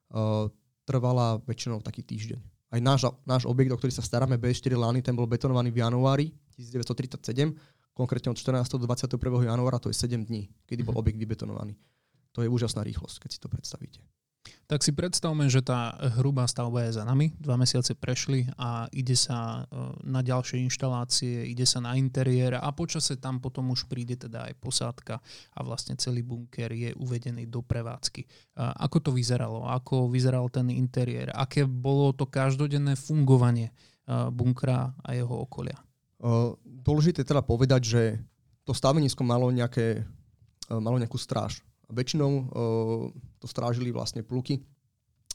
uh, 0.09 0.49
trvala 0.89 1.39
väčšinou 1.45 1.79
taký 1.85 2.01
týždeň. 2.01 2.41
Aj 2.67 2.79
náš, 2.83 3.07
náš 3.23 3.47
objekt, 3.47 3.71
o 3.71 3.79
ktorý 3.79 3.95
sa 3.95 4.03
staráme, 4.03 4.35
B4 4.35 4.75
Lány, 4.75 4.99
ten 4.99 5.15
bol 5.15 5.23
betonovaný 5.23 5.71
v 5.71 5.87
januári 5.87 6.35
1937, 6.59 7.55
konkrétne 7.95 8.35
od 8.35 8.37
14. 8.37 8.75
do 8.75 8.83
21. 8.83 9.15
januára, 9.47 9.79
to 9.79 9.87
je 9.87 9.95
7 9.95 10.19
dní, 10.27 10.51
kedy 10.67 10.83
bol 10.83 10.95
mhm. 10.95 11.01
objekt 11.01 11.19
vybetonovaný. 11.19 11.79
To 12.35 12.43
je 12.43 12.51
úžasná 12.51 12.83
rýchlosť, 12.83 13.23
keď 13.23 13.29
si 13.33 13.39
to 13.39 13.47
predstavíte. 13.49 13.99
Tak 14.67 14.83
si 14.83 14.91
predstavme, 14.91 15.47
že 15.47 15.63
tá 15.63 15.95
hrubá 16.19 16.43
stavba 16.43 16.83
je 16.87 16.99
za 16.99 17.07
nami, 17.07 17.31
dva 17.39 17.55
mesiace 17.55 17.95
prešli 17.95 18.43
a 18.59 18.91
ide 18.91 19.15
sa 19.15 19.63
e, 19.63 19.79
na 20.03 20.19
ďalšie 20.19 20.59
inštalácie, 20.67 21.47
ide 21.47 21.63
sa 21.63 21.79
na 21.79 21.95
interiér 21.95 22.59
a 22.59 22.67
počase 22.75 23.15
tam 23.15 23.39
potom 23.39 23.71
už 23.71 23.87
príde 23.87 24.19
teda 24.19 24.51
aj 24.51 24.53
posádka 24.59 25.23
a 25.55 25.59
vlastne 25.63 25.95
celý 25.95 26.19
bunker 26.19 26.67
je 26.75 26.91
uvedený 26.99 27.47
do 27.47 27.63
prevádzky. 27.63 28.27
Ako 28.59 28.99
to 28.99 29.15
vyzeralo? 29.15 29.67
Ako 29.71 30.11
vyzeral 30.11 30.51
ten 30.51 30.67
interiér? 30.67 31.31
Aké 31.31 31.63
bolo 31.63 32.11
to 32.11 32.27
každodenné 32.27 32.99
fungovanie 32.99 33.71
e, 33.71 33.73
bunkra 34.31 34.91
a 34.99 35.09
jeho 35.15 35.47
okolia? 35.47 35.79
Dôležité 36.65 37.21
teda 37.21 37.45
povedať, 37.45 37.81
že 37.85 38.01
to 38.65 38.73
stavenisko 38.75 39.23
malo, 39.23 39.47
nejaké, 39.47 40.03
e, 40.67 40.73
malo 40.75 40.99
nejakú 40.99 41.15
stráž 41.15 41.66
väčšinou 41.91 42.31
uh, 42.31 42.45
to 43.39 43.47
strážili 43.47 43.91
vlastne 43.91 44.23
pluky, 44.23 44.59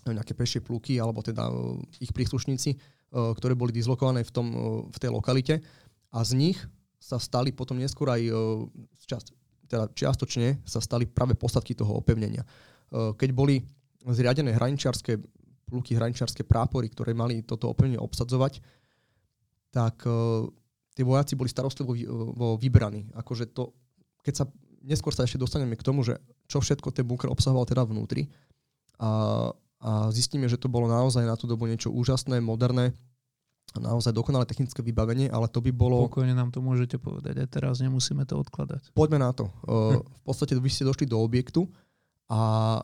nejaké 0.02 0.34
pešie 0.34 0.60
pluky, 0.60 0.98
alebo 0.98 1.22
teda 1.22 1.48
uh, 1.48 1.78
ich 2.02 2.12
príslušníci, 2.12 2.70
uh, 2.76 3.32
ktoré 3.36 3.56
boli 3.56 3.72
dislokované 3.72 4.26
v, 4.26 4.32
tom, 4.32 4.46
v 4.90 4.98
tej 5.00 5.10
lokalite. 5.12 5.64
A 6.12 6.20
z 6.26 6.36
nich 6.36 6.58
sa 7.00 7.16
stali 7.16 7.50
potom 7.50 7.80
neskôr 7.80 8.12
aj 8.12 8.22
uh, 8.28 8.66
teda 9.72 9.88
čiastočne 9.96 10.60
sa 10.68 10.84
stali 10.84 11.08
práve 11.08 11.32
posadky 11.32 11.72
toho 11.72 11.96
opevnenia. 11.96 12.44
Keď 12.92 13.30
boli 13.32 13.64
zriadené 14.04 14.52
hraničiarske 14.52 15.16
pluky, 15.64 15.96
hraničárske 15.96 16.44
prápory, 16.44 16.92
ktoré 16.92 17.16
mali 17.16 17.40
toto 17.40 17.72
opevnenie 17.72 17.96
obsadzovať, 17.96 18.60
tak 19.72 20.04
uh, 20.04 20.44
tí 20.92 21.00
vojaci 21.00 21.40
boli 21.40 21.48
starostlivo 21.48 21.96
vyberaní. 22.60 23.08
Akože 23.16 23.48
to, 23.48 23.72
keď 24.20 24.34
sa, 24.36 24.44
neskôr 24.84 25.16
sa 25.16 25.24
ešte 25.24 25.40
dostaneme 25.40 25.72
k 25.72 25.86
tomu, 25.88 26.04
že 26.04 26.20
čo 26.52 26.60
všetko 26.60 26.92
ten 26.92 27.08
bunker 27.08 27.32
obsahoval 27.32 27.64
teda 27.64 27.88
vnútri 27.88 28.28
a, 29.00 29.48
a 29.80 29.90
zistíme, 30.12 30.44
že 30.52 30.60
to 30.60 30.68
bolo 30.68 30.84
naozaj 30.84 31.24
na 31.24 31.32
tú 31.32 31.48
dobu 31.48 31.64
niečo 31.64 31.88
úžasné, 31.88 32.44
moderné, 32.44 32.92
naozaj 33.72 34.12
dokonalé 34.12 34.44
technické 34.44 34.84
vybavenie, 34.84 35.32
ale 35.32 35.48
to 35.48 35.64
by 35.64 35.72
bolo... 35.72 36.04
Pokojne 36.12 36.36
nám 36.36 36.52
to 36.52 36.60
môžete 36.60 37.00
povedať, 37.00 37.40
aj 37.40 37.48
teraz 37.48 37.80
nemusíme 37.80 38.28
to 38.28 38.36
odkladať. 38.36 38.92
Poďme 38.92 39.24
na 39.24 39.32
to. 39.32 39.48
Hm. 39.64 40.04
V 40.04 40.22
podstate 40.28 40.52
vy 40.60 40.68
ste 40.68 40.84
došli 40.84 41.08
do 41.08 41.16
objektu 41.16 41.64
a 42.28 42.80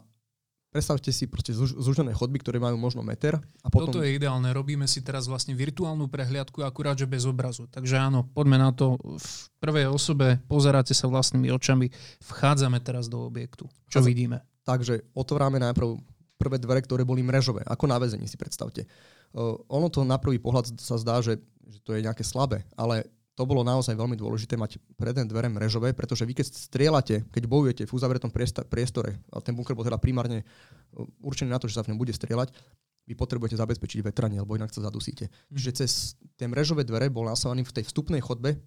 predstavte 0.68 1.08
si 1.10 1.24
proste 1.28 1.56
zúžené 1.56 2.12
chodby, 2.12 2.38
ktoré 2.44 2.60
majú 2.60 2.76
možno 2.76 3.00
meter. 3.00 3.40
A 3.64 3.68
potom... 3.72 3.88
Toto 3.88 4.04
je 4.04 4.14
ideálne. 4.14 4.52
Robíme 4.52 4.84
si 4.84 5.00
teraz 5.00 5.24
vlastne 5.24 5.56
virtuálnu 5.56 6.06
prehliadku, 6.08 6.60
akurát, 6.60 6.96
že 6.96 7.08
bez 7.08 7.24
obrazu. 7.24 7.64
Takže 7.68 7.96
áno, 7.96 8.28
poďme 8.36 8.60
na 8.60 8.70
to. 8.72 9.00
V 9.00 9.30
prvej 9.60 9.88
osobe 9.88 10.40
pozeráte 10.46 10.92
sa 10.92 11.08
vlastnými 11.08 11.48
očami. 11.52 11.88
Vchádzame 12.24 12.78
teraz 12.84 13.08
do 13.08 13.24
objektu. 13.24 13.66
Čo 13.88 14.04
Vchádzame. 14.04 14.08
vidíme? 14.08 14.36
Takže 14.68 14.94
otvoráme 15.16 15.56
najprv 15.56 15.96
prvé 16.38 16.56
dvere, 16.60 16.80
ktoré 16.84 17.02
boli 17.02 17.24
mrežové, 17.24 17.66
ako 17.66 17.84
na 17.90 17.98
väzení 17.98 18.28
si 18.30 18.38
predstavte. 18.38 18.86
Uh, 19.34 19.58
ono 19.66 19.90
to 19.90 20.06
na 20.06 20.20
prvý 20.20 20.38
pohľad 20.38 20.70
sa 20.78 20.94
zdá, 21.00 21.18
že, 21.18 21.40
že 21.66 21.78
to 21.82 21.96
je 21.96 22.04
nejaké 22.04 22.22
slabé, 22.22 22.62
ale 22.78 23.08
to 23.38 23.46
bolo 23.46 23.62
naozaj 23.62 23.94
veľmi 23.94 24.18
dôležité 24.18 24.58
mať 24.58 24.82
predné 24.98 25.22
dvere 25.22 25.46
mrežové, 25.46 25.94
pretože 25.94 26.26
vy 26.26 26.34
keď 26.34 26.50
strieľate, 26.50 27.30
keď 27.30 27.42
bojujete 27.46 27.82
v 27.86 27.94
uzavretom 27.94 28.34
priestore, 28.66 29.22
a 29.30 29.38
ten 29.38 29.54
bunker 29.54 29.78
bol 29.78 29.86
teda 29.86 29.94
primárne 29.94 30.42
určený 31.22 31.54
na 31.54 31.62
to, 31.62 31.70
že 31.70 31.78
sa 31.78 31.86
v 31.86 31.94
ňom 31.94 32.02
bude 32.02 32.10
strieľať, 32.10 32.50
vy 33.06 33.14
potrebujete 33.14 33.54
zabezpečiť 33.54 34.02
vetranie, 34.02 34.42
alebo 34.42 34.58
inak 34.58 34.74
sa 34.74 34.82
zadusíte. 34.82 35.30
Mm. 35.30 35.54
Čiže 35.54 35.70
cez 35.78 36.18
tie 36.34 36.50
mrežové 36.50 36.82
dvere 36.82 37.06
bol 37.08 37.30
nasávaný 37.30 37.62
v 37.62 37.78
tej 37.78 37.84
vstupnej 37.86 38.18
chodbe 38.18 38.58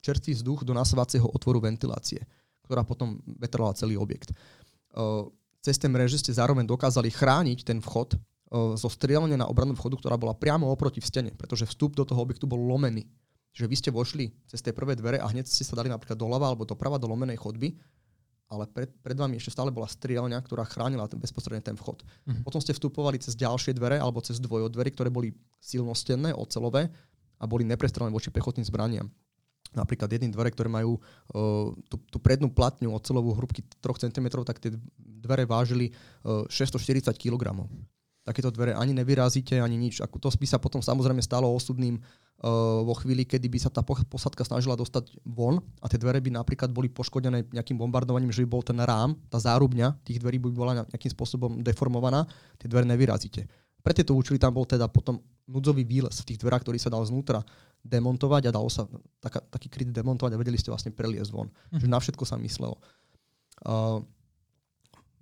čerstvý 0.00 0.40
vzduch 0.40 0.64
do 0.64 0.72
nasávacieho 0.72 1.28
otvoru 1.28 1.60
ventilácie, 1.60 2.24
ktorá 2.64 2.88
potom 2.88 3.20
vetrala 3.38 3.76
celý 3.76 4.00
objekt. 4.00 4.32
Cez 5.62 5.76
tie 5.78 5.86
mreže 5.86 6.18
ste 6.18 6.32
zároveň 6.32 6.64
dokázali 6.64 7.12
chrániť 7.12 7.62
ten 7.62 7.78
vchod 7.78 8.16
zo 8.52 8.88
strieľania 8.90 9.38
na 9.38 9.46
obranu 9.46 9.78
vchodu, 9.78 10.00
ktorá 10.00 10.16
bola 10.18 10.34
priamo 10.34 10.66
oproti 10.68 10.98
v 10.98 11.08
stene, 11.08 11.30
pretože 11.36 11.68
vstup 11.68 11.94
do 11.94 12.02
toho 12.02 12.18
objektu 12.18 12.50
bol 12.50 12.58
lomený. 12.58 13.06
Čiže 13.52 13.68
vy 13.68 13.76
ste 13.76 13.90
vošli 13.92 14.32
cez 14.48 14.64
tie 14.64 14.72
prvé 14.72 14.96
dvere 14.96 15.20
a 15.20 15.28
hneď 15.28 15.44
ste 15.44 15.64
sa 15.64 15.76
dali 15.76 15.92
napríklad 15.92 16.16
doľava 16.16 16.48
alebo 16.48 16.64
doprava 16.64 16.96
do 16.96 17.04
lomenej 17.04 17.36
chodby, 17.36 17.76
ale 18.52 18.68
pred, 18.68 18.88
pred 19.00 19.16
vami 19.16 19.40
ešte 19.40 19.56
stále 19.56 19.72
bola 19.72 19.88
strieľňa, 19.88 20.40
ktorá 20.44 20.64
chránila 20.68 21.08
ten 21.08 21.16
bezprostredne 21.16 21.64
ten 21.64 21.76
vchod. 21.76 22.04
Mm-hmm. 22.04 22.44
Potom 22.44 22.60
ste 22.60 22.76
vstupovali 22.76 23.16
cez 23.20 23.32
ďalšie 23.36 23.72
dvere 23.76 23.96
alebo 23.96 24.20
cez 24.20 24.36
dvojodvery, 24.40 24.92
ktoré 24.92 25.08
boli 25.08 25.32
silnostenné, 25.60 26.36
ocelové 26.36 26.92
a 27.40 27.44
boli 27.48 27.64
neprestrelené 27.64 28.12
voči 28.12 28.28
pechotným 28.28 28.64
zbraniam. 28.68 29.08
Napríklad 29.72 30.12
jedny 30.12 30.28
dvere, 30.28 30.52
ktoré 30.52 30.68
majú 30.68 31.00
uh, 31.00 31.72
tú, 31.88 31.96
tú 32.12 32.20
prednú 32.20 32.52
platňu 32.52 32.92
ocelovú 32.92 33.32
hrubky 33.32 33.64
3 33.80 34.12
cm, 34.12 34.44
tak 34.44 34.60
tie 34.60 34.76
dvere 35.00 35.48
vážili 35.48 35.96
uh, 36.28 36.44
640 36.52 37.08
kg 37.16 37.56
takéto 38.22 38.54
dvere 38.54 38.74
ani 38.78 38.94
nevyrazíte, 38.94 39.58
ani 39.58 39.74
nič. 39.74 39.98
Ako 39.98 40.22
to 40.22 40.30
by 40.30 40.46
sa 40.46 40.62
potom 40.62 40.78
samozrejme 40.78 41.18
stalo 41.18 41.50
osudným 41.50 41.98
uh, 41.98 42.82
vo 42.86 42.94
chvíli, 42.94 43.26
kedy 43.26 43.50
by 43.50 43.58
sa 43.58 43.70
tá 43.70 43.82
posadka 43.82 44.46
snažila 44.46 44.78
dostať 44.78 45.18
von 45.26 45.58
a 45.82 45.86
tie 45.90 45.98
dvere 45.98 46.22
by 46.22 46.30
napríklad 46.30 46.70
boli 46.70 46.86
poškodené 46.86 47.50
nejakým 47.50 47.74
bombardovaním, 47.74 48.30
že 48.30 48.46
by 48.46 48.48
bol 48.48 48.62
ten 48.62 48.78
rám, 48.78 49.18
tá 49.26 49.42
zárubňa 49.42 49.98
tých 50.06 50.22
dverí 50.22 50.38
by 50.38 50.54
bola 50.54 50.72
nejakým 50.86 51.12
spôsobom 51.12 51.60
deformovaná, 51.66 52.22
tie 52.62 52.70
dvere 52.70 52.86
nevyrazíte. 52.86 53.42
Pre 53.82 53.90
tieto 53.90 54.14
účely 54.14 54.38
tam 54.38 54.54
bol 54.54 54.62
teda 54.62 54.86
potom 54.86 55.18
núdzový 55.50 55.82
výlez 55.82 56.14
v 56.22 56.28
tých 56.32 56.38
dverách, 56.38 56.62
ktorý 56.62 56.78
sa 56.78 56.86
dal 56.86 57.02
znútra 57.02 57.42
demontovať 57.82 58.46
a 58.46 58.54
dalo 58.54 58.70
sa 58.70 58.86
taká, 59.18 59.42
taký 59.50 59.66
kryt 59.66 59.90
demontovať 59.90 60.38
a 60.38 60.38
vedeli 60.38 60.54
ste 60.54 60.70
vlastne 60.70 60.94
preliesť 60.94 61.34
von. 61.34 61.50
Mm. 61.74 61.82
Že 61.82 61.86
na 61.90 61.98
všetko 61.98 62.22
sa 62.22 62.38
myslelo. 62.38 62.78
Uh, 63.66 63.98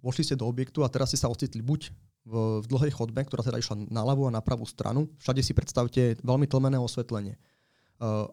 vošli 0.05 0.29
ste 0.29 0.37
do 0.37 0.45
objektu 0.45 0.85
a 0.85 0.93
teraz 0.93 1.09
ste 1.09 1.17
sa 1.17 1.33
ocitli 1.33 1.65
buď 1.65 1.89
v, 2.31 2.63
v 2.63 2.67
dlhej 2.71 2.95
chodbe, 2.95 3.19
ktorá 3.27 3.43
teda 3.43 3.59
išla 3.59 3.91
na 3.91 4.07
ľavú 4.07 4.31
a 4.31 4.35
na 4.35 4.39
pravú 4.39 4.63
stranu. 4.63 5.11
Všade 5.19 5.43
si 5.43 5.51
predstavte 5.51 6.15
veľmi 6.23 6.47
tlmené 6.47 6.79
osvetlenie. 6.79 7.35
Uh, 7.99 8.31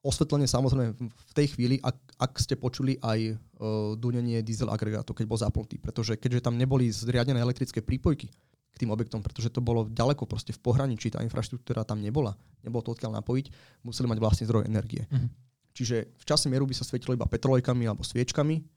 osvetlenie 0.00 0.48
samozrejme 0.48 0.96
v 0.96 1.32
tej 1.36 1.52
chvíli, 1.52 1.76
ak, 1.84 1.96
ak 2.16 2.32
ste 2.40 2.56
počuli 2.56 2.96
aj 3.04 3.36
uh, 3.36 3.94
dunenie 4.00 4.40
diesel 4.40 4.72
agregátu, 4.72 5.12
keď 5.12 5.26
bol 5.28 5.38
zapnutý, 5.38 5.76
pretože 5.76 6.16
keďže 6.16 6.48
tam 6.48 6.56
neboli 6.56 6.88
zriadené 6.88 7.38
elektrické 7.38 7.84
prípojky 7.84 8.32
k 8.76 8.76
tým 8.80 8.92
objektom, 8.92 9.24
pretože 9.24 9.52
to 9.52 9.64
bolo 9.64 9.88
ďaleko 9.88 10.28
proste 10.28 10.52
v 10.52 10.60
pohraničí, 10.60 11.08
tá 11.08 11.24
infraštruktúra 11.24 11.84
tam 11.84 12.00
nebola, 12.00 12.36
nebolo 12.60 12.84
to 12.84 12.92
odkiaľ 12.92 13.20
napojiť, 13.20 13.48
museli 13.84 14.04
mať 14.04 14.18
vlastný 14.20 14.44
zdroj 14.44 14.68
energie. 14.68 15.08
Mm-hmm. 15.08 15.30
Čiže 15.76 15.96
v 16.12 16.24
čase 16.24 16.48
mieru 16.48 16.64
by 16.64 16.76
sa 16.76 16.84
svietilo 16.84 17.16
iba 17.16 17.28
petrolejkami 17.28 17.84
alebo 17.88 18.04
sviečkami, 18.04 18.75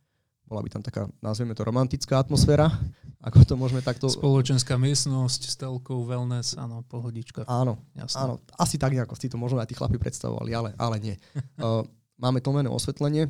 bola 0.49 0.65
by 0.65 0.69
tam 0.73 0.81
taká, 0.81 1.05
nazvieme 1.21 1.53
to, 1.53 1.61
romantická 1.61 2.17
atmosféra, 2.17 2.73
ako 3.21 3.45
to 3.45 3.53
môžeme 3.53 3.85
takto... 3.85 4.09
Spoločenská 4.09 4.81
miestnosť 4.81 5.41
s 5.45 5.53
telkou, 5.53 6.01
wellness, 6.09 6.57
áno, 6.57 6.81
pohodička. 6.89 7.45
Áno, 7.45 7.77
Jasne. 7.93 8.17
áno, 8.17 8.33
asi 8.57 8.81
tak 8.81 8.97
nejako 8.97 9.13
si 9.13 9.29
to 9.29 9.37
možno 9.37 9.61
aj 9.61 9.69
tí 9.69 9.77
chlapi 9.77 10.01
predstavovali, 10.01 10.49
ale, 10.57 10.69
ale 10.81 10.97
nie. 10.97 11.15
uh, 11.61 11.85
máme 12.23 12.41
tlmené 12.41 12.65
osvetlenie, 12.65 13.29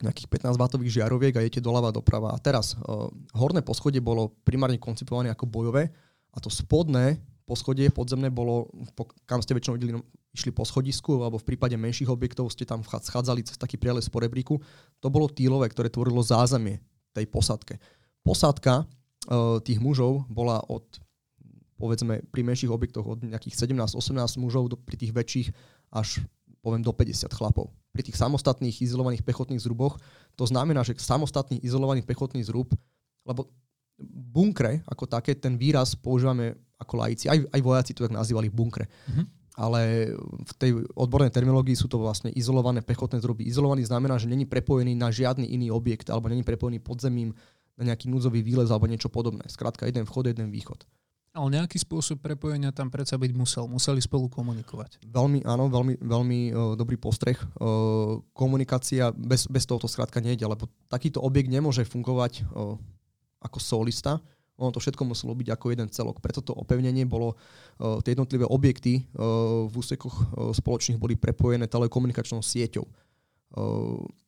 nejakých 0.00 0.28
15 0.28 0.56
W 0.56 0.88
žiaroviek 0.88 1.36
a 1.36 1.44
idete 1.44 1.60
doľava 1.60 1.92
doprava. 1.92 2.32
A 2.32 2.38
teraz, 2.40 2.72
uh, 2.80 3.12
horné 3.36 3.60
poschodie 3.60 4.00
bolo 4.00 4.32
primárne 4.44 4.80
koncipované 4.80 5.28
ako 5.28 5.44
bojové 5.44 5.92
a 6.32 6.40
to 6.40 6.48
spodné 6.48 7.20
poschodie 7.46 7.94
podzemné 7.94 8.28
bolo, 8.28 8.66
kam 9.24 9.38
ste 9.38 9.54
väčšinou 9.54 9.78
videli, 9.78 9.94
no, 9.94 10.02
išli 10.34 10.50
po 10.50 10.66
schodisku, 10.66 11.22
alebo 11.22 11.38
v 11.38 11.54
prípade 11.54 11.78
menších 11.78 12.10
objektov 12.10 12.50
ste 12.50 12.66
tam 12.66 12.82
schádzali 12.82 13.46
cez 13.46 13.56
taký 13.56 13.78
prieles 13.78 14.10
po 14.10 14.18
rebríku. 14.18 14.58
To 15.00 15.08
bolo 15.08 15.30
týlové, 15.30 15.70
ktoré 15.70 15.88
tvorilo 15.88 16.20
zázemie 16.20 16.82
tej 17.14 17.30
posadke. 17.30 17.78
Posádka 18.26 18.82
uh, 18.82 19.62
tých 19.62 19.78
mužov 19.78 20.26
bola 20.26 20.60
od 20.66 20.84
povedzme 21.76 22.24
pri 22.32 22.42
menších 22.42 22.72
objektoch 22.72 23.04
od 23.04 23.20
nejakých 23.22 23.68
17-18 23.68 24.40
mužov 24.40 24.72
do, 24.72 24.76
pri 24.80 24.96
tých 24.96 25.12
väčších 25.12 25.48
až 25.92 26.24
poviem 26.64 26.82
do 26.82 26.90
50 26.90 27.30
chlapov. 27.30 27.70
Pri 27.92 28.02
tých 28.02 28.16
samostatných 28.16 28.80
izolovaných 28.80 29.22
pechotných 29.22 29.60
zruboch 29.60 30.00
to 30.34 30.48
znamená, 30.48 30.82
že 30.82 30.96
samostatný 30.96 31.60
izolovaný 31.60 32.02
pechotný 32.02 32.42
zrub, 32.42 32.72
lebo 33.28 33.52
bunkre 34.04 34.84
ako 34.84 35.08
také, 35.08 35.36
ten 35.36 35.56
výraz 35.56 35.96
používame 35.96 36.56
ako 36.76 36.94
laici. 37.00 37.26
Aj, 37.32 37.40
aj 37.40 37.60
vojaci 37.64 37.96
to 37.96 38.04
tak 38.04 38.12
nazývali 38.12 38.52
bunkre. 38.52 38.84
Mm-hmm. 38.86 39.26
Ale 39.56 40.12
v 40.20 40.52
tej 40.60 40.70
odbornej 40.92 41.32
terminológii 41.32 41.72
sú 41.72 41.88
to 41.88 41.96
vlastne 41.96 42.28
izolované 42.36 42.84
pechotné 42.84 43.24
zruby. 43.24 43.48
Izolovaný 43.48 43.88
znamená, 43.88 44.20
že 44.20 44.28
není 44.28 44.44
prepojený 44.44 44.92
na 44.92 45.08
žiadny 45.08 45.48
iný 45.48 45.72
objekt 45.72 46.12
alebo 46.12 46.28
není 46.28 46.44
prepojený 46.44 46.84
podzemím 46.84 47.32
na 47.80 47.88
nejaký 47.88 48.12
núdzový 48.12 48.44
výlez 48.44 48.68
alebo 48.68 48.84
niečo 48.84 49.08
podobné. 49.08 49.48
Skrátka, 49.48 49.88
jeden 49.88 50.04
vchod, 50.04 50.28
jeden 50.28 50.52
východ. 50.52 50.84
Ale 51.36 51.52
nejaký 51.52 51.76
spôsob 51.76 52.24
prepojenia 52.24 52.72
tam 52.72 52.88
predsa 52.88 53.20
byť 53.20 53.32
musel. 53.36 53.68
Museli 53.68 54.00
spolu 54.00 54.32
komunikovať. 54.32 55.04
Veľmi, 55.04 55.44
áno, 55.44 55.68
veľmi, 55.68 56.00
veľmi 56.00 56.40
uh, 56.48 56.72
dobrý 56.72 56.96
postreh. 56.96 57.36
Uh, 57.60 58.24
komunikácia 58.32 59.12
bez, 59.12 59.44
bez 59.44 59.68
toho 59.68 59.76
to 59.76 59.88
skrátka 59.88 60.24
nejde, 60.24 60.48
lebo 60.48 60.64
takýto 60.88 61.20
objekt 61.20 61.52
nemôže 61.52 61.84
fungovať 61.84 62.44
uh, 62.56 62.80
ako 63.42 63.58
solista, 63.60 64.20
ono 64.56 64.72
to 64.72 64.80
všetko 64.80 65.04
muselo 65.04 65.36
byť 65.36 65.48
ako 65.52 65.66
jeden 65.68 65.88
celok. 65.92 66.24
Preto 66.24 66.40
to 66.40 66.56
opevnenie 66.56 67.04
bolo, 67.04 67.36
uh, 67.36 68.00
tie 68.00 68.16
jednotlivé 68.16 68.48
objekty 68.48 69.04
uh, 69.04 69.68
v 69.68 69.74
úsekoch 69.76 70.16
uh, 70.16 70.24
spoločných 70.56 70.96
boli 70.96 71.12
prepojené 71.12 71.68
telekomunikačnou 71.68 72.40
sieťou. 72.40 72.84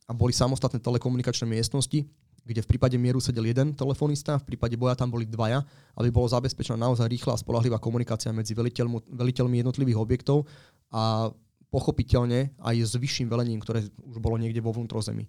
A 0.08 0.12
boli 0.16 0.32
samostatné 0.32 0.80
telekomunikačné 0.80 1.44
miestnosti, 1.44 2.06
kde 2.48 2.60
v 2.64 2.70
prípade 2.70 2.96
mieru 2.96 3.20
sedel 3.20 3.50
jeden 3.50 3.76
telefonista, 3.76 4.40
v 4.40 4.54
prípade 4.54 4.72
boja 4.78 4.96
tam 4.96 5.12
boli 5.12 5.28
dvaja, 5.28 5.60
aby 6.00 6.08
bolo 6.08 6.24
zabezpečená 6.32 6.80
naozaj 6.80 7.04
rýchla 7.04 7.36
a 7.36 7.42
spolahlivá 7.42 7.76
komunikácia 7.76 8.32
medzi 8.32 8.56
veliteľmi 8.56 9.60
jednotlivých 9.60 10.00
objektov 10.00 10.48
a 10.88 11.28
pochopiteľne 11.68 12.56
aj 12.56 12.76
s 12.88 12.96
vyšším 12.96 13.28
velením, 13.28 13.60
ktoré 13.60 13.84
už 14.00 14.16
bolo 14.16 14.40
niekde 14.40 14.64
vo 14.64 14.72
vnútrozemí. 14.72 15.28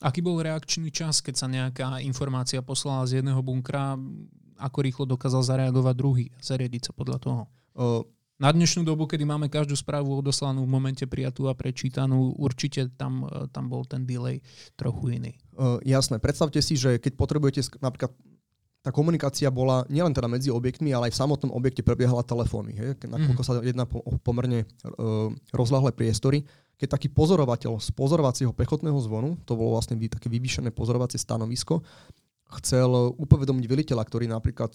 Aký 0.00 0.24
bol 0.24 0.40
reakčný 0.40 0.88
čas, 0.88 1.20
keď 1.20 1.34
sa 1.36 1.46
nejaká 1.46 2.00
informácia 2.00 2.64
poslala 2.64 3.04
z 3.04 3.20
jedného 3.20 3.44
bunkra? 3.44 4.00
Ako 4.56 4.78
rýchlo 4.80 5.04
dokázal 5.04 5.44
zareagovať 5.44 5.94
druhý, 5.96 6.26
zariadiť 6.40 6.88
sa 6.88 6.92
podľa 6.96 7.18
toho? 7.20 7.42
Uh, 7.76 8.04
na 8.40 8.48
dnešnú 8.48 8.88
dobu, 8.88 9.04
kedy 9.04 9.28
máme 9.28 9.52
každú 9.52 9.76
správu 9.76 10.16
odoslanú 10.16 10.64
v 10.64 10.72
momente 10.72 11.04
prijatú 11.04 11.52
a 11.52 11.56
prečítanú, 11.56 12.32
určite 12.40 12.88
tam, 12.96 13.28
e, 13.28 13.44
tam 13.52 13.68
bol 13.68 13.84
ten 13.84 14.08
delay 14.08 14.40
trochu 14.80 15.20
iný. 15.20 15.36
Uh, 15.52 15.76
jasné. 15.84 16.16
Predstavte 16.16 16.64
si, 16.64 16.80
že 16.80 16.96
keď 16.96 17.20
potrebujete 17.20 17.60
napríklad 17.84 18.16
tá 18.80 18.88
komunikácia 18.88 19.52
bola 19.52 19.84
nielen 19.92 20.16
teda 20.16 20.24
medzi 20.24 20.48
objektmi, 20.48 20.88
ale 20.96 21.08
aj 21.08 21.12
v 21.12 21.20
samotnom 21.20 21.52
objekte 21.52 21.84
prebiehala 21.84 22.24
telefóny. 22.24 22.96
Nakoľko 22.96 23.42
mm. 23.44 23.46
sa 23.46 23.52
jedná 23.60 23.84
po, 23.84 24.00
pomerne 24.24 24.64
uh, 24.64 25.28
rozlahlé 25.52 25.92
priestory, 25.92 26.48
keď 26.80 26.96
taký 26.96 27.12
pozorovateľ 27.12 27.76
z 27.76 27.92
pozorovacieho 27.92 28.56
pechotného 28.56 28.96
zvonu, 29.04 29.36
to 29.44 29.52
bolo 29.52 29.76
vlastne 29.76 30.00
také 30.08 30.32
vyvýšené 30.32 30.72
pozorovacie 30.72 31.20
stanovisko, 31.20 31.84
chcel 32.56 33.14
upovedomiť 33.20 33.64
veliteľa, 33.68 34.02
ktorý 34.08 34.26
napríklad 34.32 34.72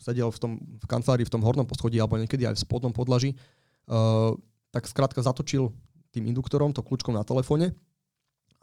sedel 0.00 0.32
v, 0.32 0.38
tom, 0.40 0.52
v 0.58 0.86
kancelárii 0.88 1.28
v 1.28 1.34
tom 1.36 1.44
hornom 1.44 1.68
poschodí 1.68 2.00
alebo 2.00 2.16
niekedy 2.16 2.48
aj 2.48 2.56
v 2.56 2.64
spodnom 2.64 2.96
podlaží, 2.96 3.36
uh, 3.92 4.32
tak 4.72 4.88
skrátka 4.88 5.20
zatočil 5.20 5.68
tým 6.16 6.32
induktorom, 6.32 6.72
to 6.72 6.80
kľúčkom 6.80 7.12
na 7.12 7.22
telefóne 7.28 7.76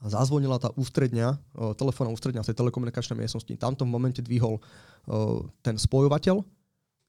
a 0.02 0.06
zazvonila 0.10 0.58
tá 0.58 0.74
ústredňa, 0.74 1.38
uh, 1.38 1.78
telefónna 1.78 2.10
ústredňa 2.12 2.42
v 2.42 2.50
tej 2.50 2.58
telekomunikačnej 2.58 3.22
miestnosti. 3.22 3.54
Tam 3.62 3.78
v 3.78 3.86
momente 3.86 4.26
dvihol 4.26 4.58
uh, 4.58 5.46
ten 5.62 5.78
spojovateľ, 5.78 6.42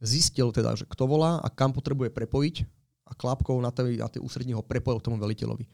zistil 0.05 0.53
teda, 0.53 0.77
že 0.77 0.85
kto 0.85 1.09
volá 1.09 1.41
a 1.41 1.49
kam 1.49 1.73
potrebuje 1.73 2.13
prepojiť 2.13 2.69
a 3.09 3.13
klapkou 3.17 3.57
na 3.65 3.73
tej, 3.73 3.97
na 3.97 4.13
tej 4.13 4.21
ústredni 4.21 4.53
ho 4.53 4.61
prepojil 4.61 5.01
k 5.01 5.07
tomu 5.09 5.17
veliteľovi. 5.17 5.65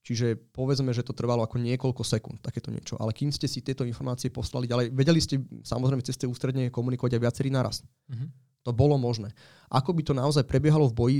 Čiže 0.00 0.32
povedzme, 0.56 0.96
že 0.96 1.04
to 1.04 1.12
trvalo 1.12 1.44
ako 1.44 1.60
niekoľko 1.60 2.00
sekúnd, 2.00 2.40
takéto 2.40 2.72
niečo. 2.72 2.96
Ale 2.96 3.12
kým 3.12 3.28
ste 3.28 3.44
si 3.44 3.60
tieto 3.60 3.84
informácie 3.84 4.32
poslali 4.32 4.64
ďalej, 4.64 4.96
vedeli 4.96 5.20
ste 5.20 5.44
samozrejme 5.60 6.00
cez 6.00 6.16
tie 6.16 6.24
ústredne 6.24 6.72
komunikovať 6.72 7.20
aj 7.20 7.22
viacerí 7.22 7.52
naraz. 7.52 7.84
Mm-hmm. 8.08 8.28
To 8.64 8.72
bolo 8.72 8.96
možné. 8.96 9.32
Ako 9.68 9.92
by 9.92 10.02
to 10.04 10.16
naozaj 10.16 10.44
prebiehalo 10.48 10.88
v 10.88 10.96
boji, 10.96 11.18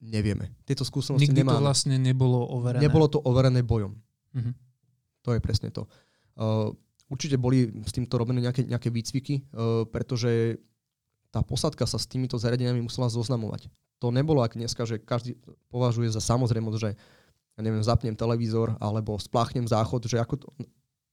nevieme. 0.00 0.48
Tieto 0.64 0.84
skúsenosti 0.84 1.28
Nikdy 1.28 1.44
nemáme. 1.44 1.60
to 1.60 1.64
vlastne 1.64 1.96
nebolo 2.00 2.40
overené. 2.48 2.80
Nebolo 2.80 3.06
to 3.08 3.20
overené 3.20 3.60
bojom. 3.60 3.92
Mm-hmm. 4.36 4.54
To 5.26 5.30
je 5.36 5.40
presne 5.40 5.68
to. 5.74 5.84
Uh, 6.38 6.72
určite 7.10 7.36
boli 7.36 7.68
s 7.84 7.92
týmto 7.92 8.16
robené 8.16 8.40
nejaké, 8.40 8.64
nejaké 8.64 8.88
výcviky, 8.88 9.34
uh, 9.52 9.84
pretože 9.88 10.56
tá 11.30 11.42
posadka 11.44 11.86
sa 11.86 11.98
s 11.98 12.10
týmito 12.10 12.34
zariadeniami 12.38 12.82
musela 12.82 13.06
zoznamovať. 13.06 13.70
To 14.00 14.08
nebolo 14.10 14.40
ak 14.40 14.56
dneska, 14.56 14.82
že 14.88 14.98
každý 14.98 15.36
považuje 15.68 16.08
za 16.10 16.24
samozrejmosť, 16.24 16.78
že 16.80 16.90
ja 17.54 17.60
neviem, 17.60 17.84
zapnem 17.84 18.16
televízor 18.16 18.74
alebo 18.80 19.20
spláchnem 19.20 19.68
záchod, 19.68 20.08
že 20.08 20.16
ako 20.16 20.34
to, 20.40 20.48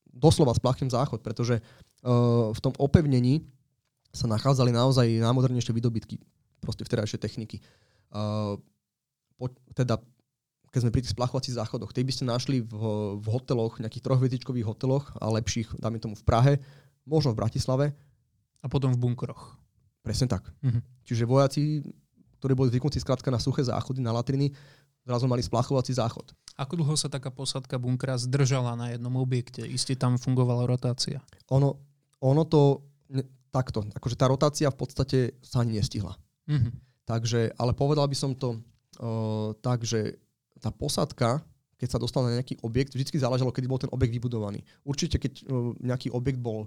doslova 0.08 0.56
spláchnem 0.56 0.90
záchod, 0.90 1.22
pretože 1.22 1.60
uh, 1.60 2.50
v 2.56 2.60
tom 2.64 2.74
opevnení 2.80 3.46
sa 4.16 4.26
nachádzali 4.26 4.72
naozaj 4.72 5.06
najmodernejšie 5.22 5.76
výdobytky 5.76 6.18
proste 6.64 6.88
vtedajšej 6.88 7.20
techniky. 7.22 7.62
Uh, 8.10 8.58
po, 9.38 9.52
teda 9.78 10.02
keď 10.72 10.80
sme 10.84 10.94
pri 10.94 11.02
tých 11.04 11.16
splachovacích 11.16 11.58
záchodoch, 11.58 11.96
tie 11.96 12.04
by 12.04 12.12
ste 12.12 12.26
našli 12.28 12.62
v, 12.62 12.74
v 13.18 13.28
hoteloch, 13.32 13.80
nejakých 13.80 14.04
trochvietičkových 14.04 14.68
hoteloch 14.68 15.16
a 15.18 15.32
lepších, 15.32 15.80
dáme 15.80 15.98
tomu 15.98 16.16
v 16.20 16.26
Prahe, 16.28 16.54
možno 17.08 17.32
v 17.32 17.40
Bratislave. 17.40 17.86
A 18.66 18.68
potom 18.68 18.90
v 18.90 18.98
bunkroch. 18.98 19.54
Presne 20.02 20.26
tak. 20.28 20.50
Mm-hmm. 20.66 20.82
Čiže 21.06 21.30
vojaci, 21.30 21.86
ktorí 22.42 22.58
boli 22.58 22.74
zvyknutí 22.74 22.98
skrátka 22.98 23.30
na 23.30 23.38
suché 23.38 23.62
záchody, 23.62 24.02
na 24.02 24.10
latriny, 24.10 24.50
zrazu 25.06 25.30
mali 25.30 25.46
splachovací 25.46 25.94
záchod. 25.94 26.34
Ako 26.58 26.74
dlho 26.74 26.98
sa 26.98 27.08
taká 27.08 27.30
posadka 27.30 27.78
bunkra 27.78 28.18
zdržala 28.18 28.74
na 28.74 28.92
jednom 28.92 29.14
objekte? 29.22 29.62
Isté 29.62 29.94
tam 29.94 30.18
fungovala 30.18 30.66
rotácia. 30.66 31.22
Ono, 31.54 31.78
ono 32.18 32.44
to 32.50 32.82
takto, 33.54 33.86
akože 33.94 34.16
tá 34.18 34.26
rotácia 34.28 34.68
v 34.68 34.78
podstate 34.78 35.20
sa 35.40 35.64
ani 35.64 35.80
nestihla. 35.80 36.18
Mm-hmm. 36.50 36.72
Takže, 37.08 37.56
ale 37.56 37.72
povedal 37.72 38.10
by 38.10 38.18
som 38.18 38.36
to 38.36 38.60
uh, 39.00 39.56
tak, 39.64 39.88
že 39.88 40.20
tá 40.62 40.74
posadka, 40.74 41.42
keď 41.78 41.88
sa 41.94 42.02
dostala 42.02 42.34
na 42.34 42.42
nejaký 42.42 42.58
objekt, 42.66 42.98
vždy 42.98 43.22
záležalo, 43.22 43.54
kedy 43.54 43.68
bol 43.70 43.82
ten 43.82 43.92
objekt 43.94 44.14
vybudovaný. 44.18 44.66
Určite, 44.82 45.22
keď 45.22 45.46
uh, 45.46 45.78
nejaký 45.78 46.10
objekt 46.10 46.42
bol 46.42 46.66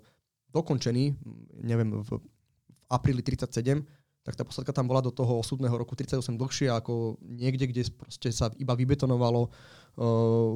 dokončený, 0.54 1.14
neviem, 1.62 2.02
v, 2.02 2.18
v 2.18 2.84
apríli 2.90 3.22
37, 3.22 3.82
tak 4.20 4.36
tá 4.36 4.44
posadka 4.44 4.70
tam 4.70 4.84
bola 4.84 5.00
do 5.00 5.08
toho 5.08 5.40
osudného 5.40 5.72
roku 5.72 5.96
38 5.96 6.36
dlhšie 6.36 6.68
ako 6.68 7.16
niekde, 7.24 7.72
kde 7.72 7.88
proste 7.88 8.28
sa 8.30 8.52
iba 8.60 8.76
vybetonovalo 8.76 9.48
uh, 9.48 9.50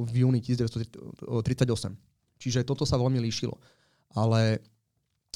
v 0.05 0.23
júni 0.23 0.39
1938. 0.39 1.25
Čiže 2.37 2.67
toto 2.67 2.85
sa 2.85 3.01
veľmi 3.01 3.17
líšilo. 3.25 3.57
Ale 4.13 4.61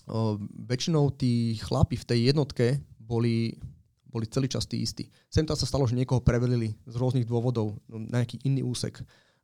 uh, 0.07 0.37
väčšinou 0.69 1.09
tí 1.17 1.57
chlapi 1.57 1.97
v 1.97 2.07
tej 2.07 2.19
jednotke 2.31 2.77
boli, 3.01 3.57
boli 4.09 4.25
celý 4.25 4.49
čas 4.49 4.65
tí 4.65 4.81
istí. 4.81 5.07
Sem 5.29 5.45
tam 5.45 5.53
sa 5.53 5.69
stalo, 5.69 5.85
že 5.85 5.93
niekoho 5.93 6.19
prevelili 6.19 6.73
z 6.89 6.95
rôznych 6.97 7.29
dôvodov 7.29 7.77
na 7.85 8.25
nejaký 8.25 8.41
iný 8.43 8.65
úsek. 8.65 8.97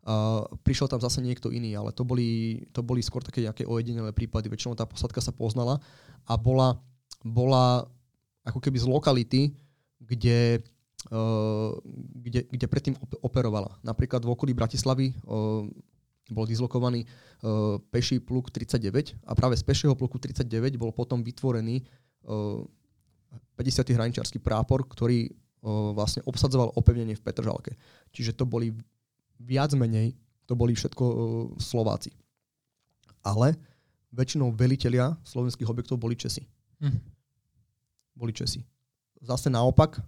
Uh, 0.05 0.45
prišiel 0.61 0.85
tam 0.85 1.01
zase 1.01 1.17
niekto 1.21 1.49
iný, 1.49 1.73
ale 1.73 1.89
to 1.89 2.05
boli, 2.05 2.61
to 2.69 2.85
boli 2.85 3.01
skôr 3.01 3.25
také 3.25 3.41
nejaké 3.41 3.65
ojedinelé 3.65 4.13
prípady. 4.13 4.49
Väčšinou 4.49 4.77
tá 4.77 4.85
posadka 4.85 5.21
sa 5.21 5.33
poznala 5.33 5.81
a 6.29 6.33
bola, 6.37 6.77
bola 7.25 7.89
ako 8.45 8.61
keby 8.61 8.77
z 8.77 8.85
lokality, 8.85 9.41
kde, 9.97 10.61
uh, 11.09 11.73
kde, 12.21 12.45
kde 12.45 12.65
predtým 12.69 12.93
operovala. 13.25 13.81
Napríklad 13.81 14.21
v 14.21 14.29
okolí 14.29 14.53
Bratislavy 14.53 15.09
uh, 15.25 15.65
bol 16.29 16.45
dislokovaný 16.45 17.05
uh, 17.05 17.77
peší 17.89 18.21
pluk 18.21 18.49
39 18.49 19.17
a 19.25 19.31
práve 19.33 19.57
z 19.57 19.63
pešieho 19.65 19.93
pluku 19.93 20.17
39 20.17 20.77
bol 20.77 20.93
potom 20.93 21.21
vytvorený 21.21 21.81
uh, 22.25 22.61
50. 23.55 23.95
hraničiarsky 23.95 24.39
prápor, 24.39 24.87
ktorý 24.87 25.31
vlastne 25.95 26.21
obsadzoval 26.29 26.75
opevnenie 26.77 27.17
v 27.17 27.23
Petržalke. 27.25 27.73
Čiže 28.13 28.37
to 28.37 28.45
boli 28.45 28.75
viac 29.41 29.73
menej, 29.73 30.13
to 30.45 30.53
boli 30.53 30.77
všetko 30.77 31.03
Slováci. 31.57 32.13
Ale 33.25 33.57
väčšinou 34.13 34.53
velitelia 34.53 35.17
slovenských 35.25 35.67
objektov 35.67 35.97
boli 35.97 36.13
Česi. 36.13 36.45
Hm 36.79 37.15
boli 38.15 38.31
Česi. 38.31 38.63
Zase 39.19 39.51
naopak, 39.51 39.99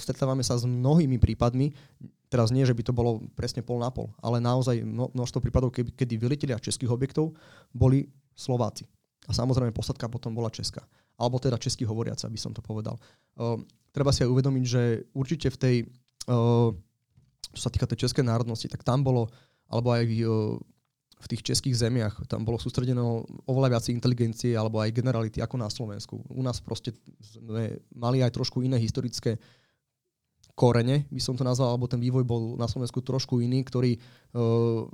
stretávame 0.00 0.40
sa 0.40 0.56
s 0.56 0.64
mnohými 0.64 1.20
prípadmi, 1.20 1.76
teraz 2.32 2.48
nie, 2.48 2.64
že 2.64 2.72
by 2.72 2.82
to 2.82 2.96
bolo 2.96 3.20
presne 3.36 3.60
pol 3.60 3.76
na 3.76 3.92
pol, 3.92 4.08
ale 4.24 4.40
naozaj 4.40 4.80
množstvo 4.80 5.44
prípadov, 5.44 5.68
kedy, 5.70 6.16
vylitelia 6.16 6.56
českých 6.56 6.88
objektov 6.88 7.36
boli 7.68 8.08
Slováci. 8.32 8.88
A 9.28 9.36
samozrejme 9.36 9.76
posadka 9.76 10.08
potom 10.08 10.32
bola 10.32 10.48
česká. 10.48 10.88
Alebo 11.14 11.38
teda 11.38 11.60
český 11.60 11.86
hovoriaca, 11.86 12.26
by 12.26 12.38
som 12.40 12.50
to 12.50 12.62
povedal. 12.64 12.98
Uh, 13.38 13.60
treba 13.94 14.10
si 14.10 14.26
aj 14.26 14.30
uvedomiť, 14.30 14.64
že 14.66 14.82
určite 15.14 15.48
v 15.54 15.58
tej, 15.58 15.76
uh, 16.26 16.74
sa 17.54 17.70
týka 17.70 17.86
tej 17.86 18.08
českej 18.08 18.26
národnosti, 18.26 18.66
tak 18.66 18.82
tam 18.82 19.06
bolo, 19.06 19.30
alebo 19.70 19.94
aj 19.94 20.02
uh, 20.04 20.58
v 21.24 21.26
tých 21.30 21.42
českých 21.54 21.78
zemiach. 21.78 22.14
Tam 22.28 22.44
bolo 22.44 22.60
sústredené 22.60 23.00
oveľa 23.48 23.78
viac 23.78 23.84
inteligencie 23.88 24.52
alebo 24.52 24.82
aj 24.82 24.92
generality 24.92 25.40
ako 25.40 25.56
na 25.56 25.72
Slovensku. 25.72 26.20
U 26.28 26.42
nás 26.44 26.60
proste 26.60 26.92
sme 27.22 27.80
mali 27.94 28.20
aj 28.20 28.34
trošku 28.34 28.60
iné 28.60 28.76
historické 28.76 29.40
korene, 30.54 31.08
by 31.10 31.22
som 31.22 31.34
to 31.34 31.42
nazval, 31.42 31.74
alebo 31.74 31.90
ten 31.90 31.98
vývoj 31.98 32.22
bol 32.22 32.42
na 32.54 32.70
Slovensku 32.70 33.02
trošku 33.02 33.42
iný, 33.42 33.64
ktorý 33.66 33.98
uh, 33.98 34.86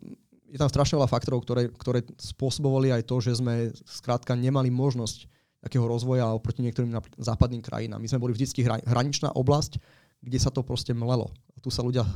je 0.51 0.59
tam 0.59 0.71
strašne 0.71 0.99
veľa 0.99 1.11
faktorov, 1.11 1.47
ktoré, 1.47 1.71
ktoré 1.71 2.03
spôsobovali 2.19 2.91
aj 2.91 3.07
to, 3.07 3.17
že 3.23 3.39
sme 3.39 3.71
skrátka 3.87 4.35
nemali 4.35 4.67
možnosť 4.71 5.31
takého 5.61 5.85
rozvoja 5.85 6.33
oproti 6.33 6.65
niektorým 6.65 6.97
západným 7.21 7.61
krajinám. 7.61 8.01
My 8.01 8.09
sme 8.09 8.23
boli 8.23 8.33
vždy 8.33 8.65
hraničná 8.85 9.37
oblasť, 9.37 9.81
kde 10.21 10.39
sa 10.41 10.53
to 10.53 10.65
proste 10.65 10.93
mlelo. 10.97 11.33
Tu 11.61 11.69
sa 11.69 11.85
ľudia 11.85 12.09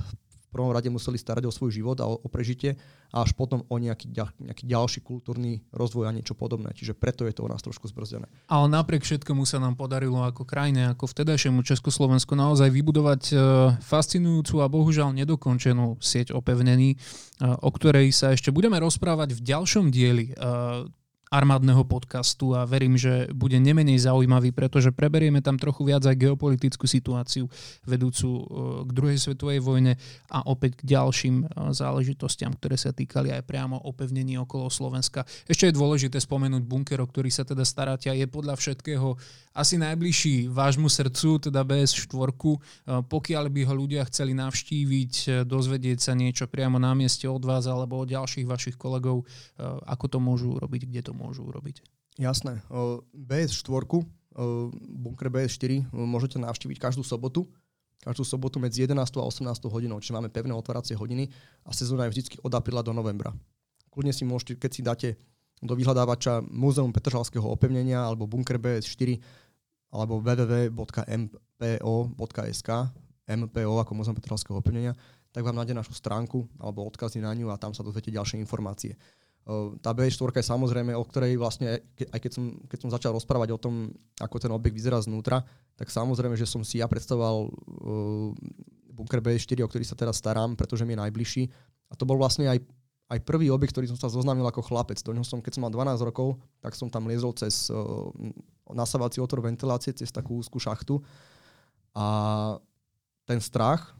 prvom 0.54 0.70
rade 0.70 0.86
museli 0.86 1.18
starať 1.18 1.50
o 1.50 1.52
svoj 1.52 1.74
život 1.74 1.98
a 1.98 2.06
o, 2.06 2.22
prežitie 2.30 2.78
a 3.10 3.26
až 3.26 3.34
potom 3.34 3.66
o 3.66 3.74
nejaký, 3.74 4.14
nejaký 4.38 4.70
ďalší 4.70 5.02
kultúrny 5.02 5.66
rozvoj 5.74 6.06
a 6.06 6.14
niečo 6.14 6.38
podobné. 6.38 6.70
Čiže 6.70 6.94
preto 6.94 7.26
je 7.26 7.34
to 7.34 7.42
u 7.42 7.50
nás 7.50 7.58
trošku 7.58 7.90
zbrzdené. 7.90 8.30
Ale 8.46 8.70
napriek 8.70 9.02
všetkému 9.02 9.42
sa 9.42 9.58
nám 9.58 9.74
podarilo 9.74 10.22
ako 10.22 10.46
krajine, 10.46 10.94
ako 10.94 11.10
vtedajšiemu 11.10 11.66
Československu 11.66 12.38
naozaj 12.38 12.70
vybudovať 12.70 13.22
e, 13.26 13.34
fascinujúcu 13.82 14.62
a 14.62 14.70
bohužiaľ 14.70 15.10
nedokončenú 15.18 15.98
sieť 15.98 16.30
opevnení, 16.30 16.94
e, 16.94 16.96
o 17.42 17.70
ktorej 17.74 18.14
sa 18.14 18.30
ešte 18.30 18.54
budeme 18.54 18.78
rozprávať 18.78 19.34
v 19.34 19.40
ďalšom 19.42 19.90
dieli 19.90 20.30
e, 20.30 20.34
armádneho 21.32 21.82
podcastu 21.88 22.52
a 22.52 22.68
verím, 22.68 22.94
že 22.94 23.26
bude 23.32 23.56
nemenej 23.56 24.06
zaujímavý, 24.06 24.52
pretože 24.52 24.92
preberieme 24.92 25.40
tam 25.40 25.56
trochu 25.56 25.82
viac 25.88 26.04
aj 26.04 26.14
geopolitickú 26.14 26.84
situáciu 26.84 27.48
vedúcu 27.88 28.28
e, 28.28 28.42
k 28.84 28.90
druhej 28.92 29.18
svetovej 29.18 29.58
vojne 29.64 29.96
a 30.28 30.44
opäť 30.46 30.84
k 30.84 30.94
ďalším 30.94 31.36
e, 31.42 31.44
záležitostiam, 31.72 32.52
ktoré 32.54 32.76
sa 32.76 32.92
týkali 32.92 33.32
aj 33.32 33.42
priamo 33.48 33.80
opevnení 33.88 34.36
okolo 34.38 34.68
Slovenska. 34.68 35.24
Ešte 35.48 35.72
je 35.72 35.78
dôležité 35.78 36.20
spomenúť 36.20 36.62
bunker, 36.62 37.00
o 37.00 37.08
ktorý 37.08 37.32
sa 37.32 37.42
teda 37.42 37.64
staráte 37.64 38.12
a 38.12 38.14
je 38.14 38.28
podľa 38.28 38.54
všetkého 38.60 39.16
asi 39.54 39.78
najbližší 39.78 40.50
vášmu 40.50 40.90
srdcu, 40.90 41.50
teda 41.50 41.64
BS4. 41.64 42.14
E, 42.14 42.58
pokiaľ 43.10 43.44
by 43.48 43.60
ho 43.64 43.74
ľudia 43.74 44.06
chceli 44.06 44.36
navštíviť, 44.36 45.46
dozvedieť 45.48 45.98
sa 45.98 46.12
niečo 46.12 46.46
priamo 46.46 46.76
na 46.76 46.92
mieste 46.92 47.26
od 47.26 47.42
vás 47.42 47.64
alebo 47.66 48.02
od 48.02 48.10
ďalších 48.10 48.46
vašich 48.46 48.76
kolegov, 48.76 49.24
ako 49.86 50.04
to 50.10 50.18
môžu 50.18 50.58
robiť, 50.58 50.82
kde 50.90 51.00
to 51.06 51.12
môžu 51.14 51.46
urobiť. 51.46 51.80
Jasné. 52.18 52.60
BS4, 53.14 53.70
bunker 54.90 55.30
BS4 55.30 55.94
môžete 55.94 56.42
navštíviť 56.42 56.82
každú 56.82 57.06
sobotu. 57.06 57.46
Každú 58.04 58.20
sobotu 58.26 58.60
medzi 58.60 58.84
11. 58.84 59.00
a 59.00 59.24
18. 59.24 59.48
hodinou, 59.72 59.96
čiže 59.96 60.12
máme 60.12 60.28
pevné 60.28 60.52
otváracie 60.52 60.92
hodiny 60.92 61.32
a 61.64 61.72
sezóna 61.72 62.04
je 62.04 62.20
vždy 62.20 62.36
od 62.44 62.52
apríla 62.52 62.84
do 62.84 62.92
novembra. 62.92 63.32
Kľudne 63.88 64.12
si 64.12 64.28
môžete, 64.28 64.60
keď 64.60 64.70
si 64.74 64.82
dáte 64.84 65.16
do 65.64 65.72
vyhľadávača 65.72 66.44
Múzeum 66.52 66.92
Petržalského 66.92 67.48
opevnenia 67.48 68.04
alebo 68.04 68.28
bunker 68.28 68.60
BS4 68.60 69.16
alebo 69.94 70.20
www.mpo.sk 70.20 70.80
MPO 73.24 73.72
ako 73.80 73.92
Múzeum 73.96 74.12
Petržalského 74.18 74.60
opevnenia, 74.60 74.92
tak 75.32 75.40
vám 75.40 75.56
nájde 75.56 75.72
našu 75.72 75.96
stránku 75.96 76.44
alebo 76.60 76.84
odkazy 76.84 77.24
na 77.24 77.32
ňu 77.32 77.48
a 77.48 77.56
tam 77.56 77.72
sa 77.72 77.80
dozviete 77.80 78.12
ďalšie 78.12 78.36
informácie. 78.36 79.00
Tá 79.84 79.92
B4 79.92 80.40
je 80.40 80.44
samozrejme, 80.44 80.96
o 80.96 81.04
ktorej 81.04 81.36
vlastne, 81.36 81.76
aj 82.00 82.16
keď 82.16 82.32
som, 82.32 82.56
keď 82.64 82.78
som 82.80 82.90
začal 82.90 83.12
rozprávať 83.12 83.52
o 83.52 83.60
tom, 83.60 83.92
ako 84.16 84.40
ten 84.40 84.48
objekt 84.48 84.80
vyzerá 84.80 84.96
znútra, 85.04 85.44
tak 85.76 85.92
samozrejme, 85.92 86.32
že 86.32 86.48
som 86.48 86.64
si 86.64 86.80
ja 86.80 86.88
predstavoval 86.88 87.52
uh, 87.52 88.32
bunker 88.88 89.20
B4, 89.20 89.60
o 89.60 89.68
ktorý 89.68 89.84
sa 89.84 90.00
teraz 90.00 90.16
starám, 90.16 90.56
pretože 90.56 90.88
mi 90.88 90.96
je 90.96 91.02
najbližší. 91.04 91.42
A 91.92 91.94
to 91.98 92.08
bol 92.08 92.16
vlastne 92.16 92.48
aj, 92.48 92.56
aj 93.12 93.20
prvý 93.20 93.52
objekt, 93.52 93.76
ktorý 93.76 93.92
som 93.92 94.00
sa 94.00 94.08
zoznámil 94.08 94.48
ako 94.48 94.64
chlapec. 94.64 94.96
Do 95.04 95.12
som, 95.20 95.44
keď 95.44 95.60
som 95.60 95.68
mal 95.68 95.72
12 95.76 96.08
rokov, 96.08 96.40
tak 96.64 96.72
som 96.72 96.88
tam 96.88 97.04
liezol 97.04 97.36
cez 97.36 97.68
uh, 97.68 98.08
nasávací 98.72 99.20
otvor 99.20 99.44
ventilácie, 99.44 99.92
cez 99.92 100.08
takú 100.08 100.40
úzkú 100.40 100.56
šachtu. 100.56 101.04
A 101.92 102.06
ten 103.28 103.44
strach 103.44 103.92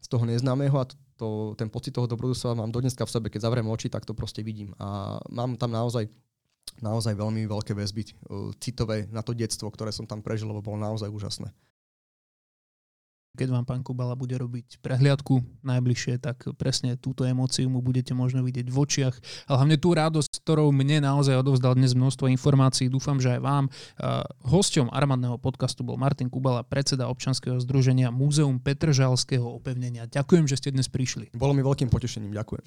z 0.00 0.08
toho 0.08 0.24
neznámeho 0.24 0.80
a 0.80 0.88
to, 1.22 1.54
ten 1.54 1.70
pocit 1.70 1.94
toho 1.94 2.10
dobrodružstva 2.10 2.58
mám 2.58 2.74
dodneska 2.74 3.06
v 3.06 3.14
sebe, 3.14 3.26
keď 3.30 3.46
zavriem 3.46 3.70
oči, 3.70 3.86
tak 3.86 4.02
to 4.02 4.10
proste 4.10 4.42
vidím. 4.42 4.74
A 4.82 5.22
mám 5.30 5.54
tam 5.54 5.70
naozaj 5.70 6.10
naozaj 6.82 7.14
veľmi 7.14 7.46
veľké 7.46 7.74
väzby 7.74 8.02
uh, 8.02 8.50
citové 8.58 9.06
na 9.10 9.22
to 9.22 9.36
detstvo, 9.36 9.70
ktoré 9.70 9.94
som 9.94 10.06
tam 10.06 10.22
prežil, 10.22 10.48
lebo 10.48 10.64
bolo 10.64 10.78
naozaj 10.80 11.10
úžasné. 11.10 11.50
Keď 13.32 13.48
vám 13.48 13.64
pán 13.64 13.80
Kubala 13.80 14.12
bude 14.12 14.36
robiť 14.36 14.84
prehliadku 14.84 15.40
najbližšie, 15.64 16.20
tak 16.20 16.52
presne 16.60 17.00
túto 17.00 17.24
emóciu 17.24 17.64
mu 17.72 17.80
budete 17.80 18.12
možno 18.12 18.44
vidieť 18.44 18.68
v 18.68 18.76
očiach, 18.76 19.14
ale 19.48 19.56
hlavne 19.56 19.76
tú 19.80 19.96
radosť, 19.96 20.31
ktorou 20.42 20.74
mne 20.74 21.06
naozaj 21.06 21.38
odovzdal 21.38 21.78
dnes 21.78 21.94
množstvo 21.94 22.26
informácií, 22.26 22.90
dúfam, 22.90 23.22
že 23.22 23.38
aj 23.38 23.40
vám. 23.46 23.64
Hosťom 24.42 24.90
armádneho 24.90 25.38
podcastu 25.38 25.86
bol 25.86 25.94
Martin 25.94 26.26
Kubala, 26.26 26.66
predseda 26.66 27.06
občanského 27.06 27.62
združenia 27.62 28.10
Múzeum 28.10 28.58
Petržalského 28.58 29.46
opevnenia. 29.46 30.10
Ďakujem, 30.10 30.50
že 30.50 30.58
ste 30.58 30.74
dnes 30.74 30.90
prišli. 30.90 31.30
Bolo 31.30 31.54
mi 31.54 31.62
veľkým 31.62 31.86
potešením, 31.86 32.34
ďakujem. 32.34 32.64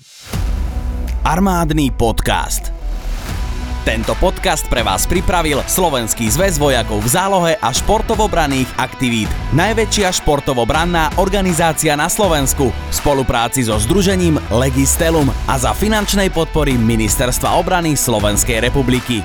Armádny 1.28 1.92
podcast. 2.00 2.85
Tento 3.86 4.18
podcast 4.18 4.66
pre 4.66 4.82
vás 4.82 5.06
pripravil 5.06 5.62
Slovenský 5.70 6.26
zväz 6.34 6.58
vojakov 6.58 7.06
v 7.06 7.10
zálohe 7.14 7.54
a 7.62 7.70
športovobranných 7.70 8.82
aktivít. 8.82 9.30
Najväčšia 9.54 10.10
športovobranná 10.10 11.14
organizácia 11.22 11.94
na 11.94 12.10
Slovensku 12.10 12.74
v 12.74 12.90
spolupráci 12.90 13.62
so 13.70 13.78
Združením 13.78 14.42
Legistelum 14.50 15.30
a 15.46 15.62
za 15.62 15.78
finančnej 15.78 16.34
podpory 16.34 16.82
Ministerstva 16.82 17.62
obrany 17.62 17.94
Slovenskej 17.94 18.66
republiky. 18.66 19.22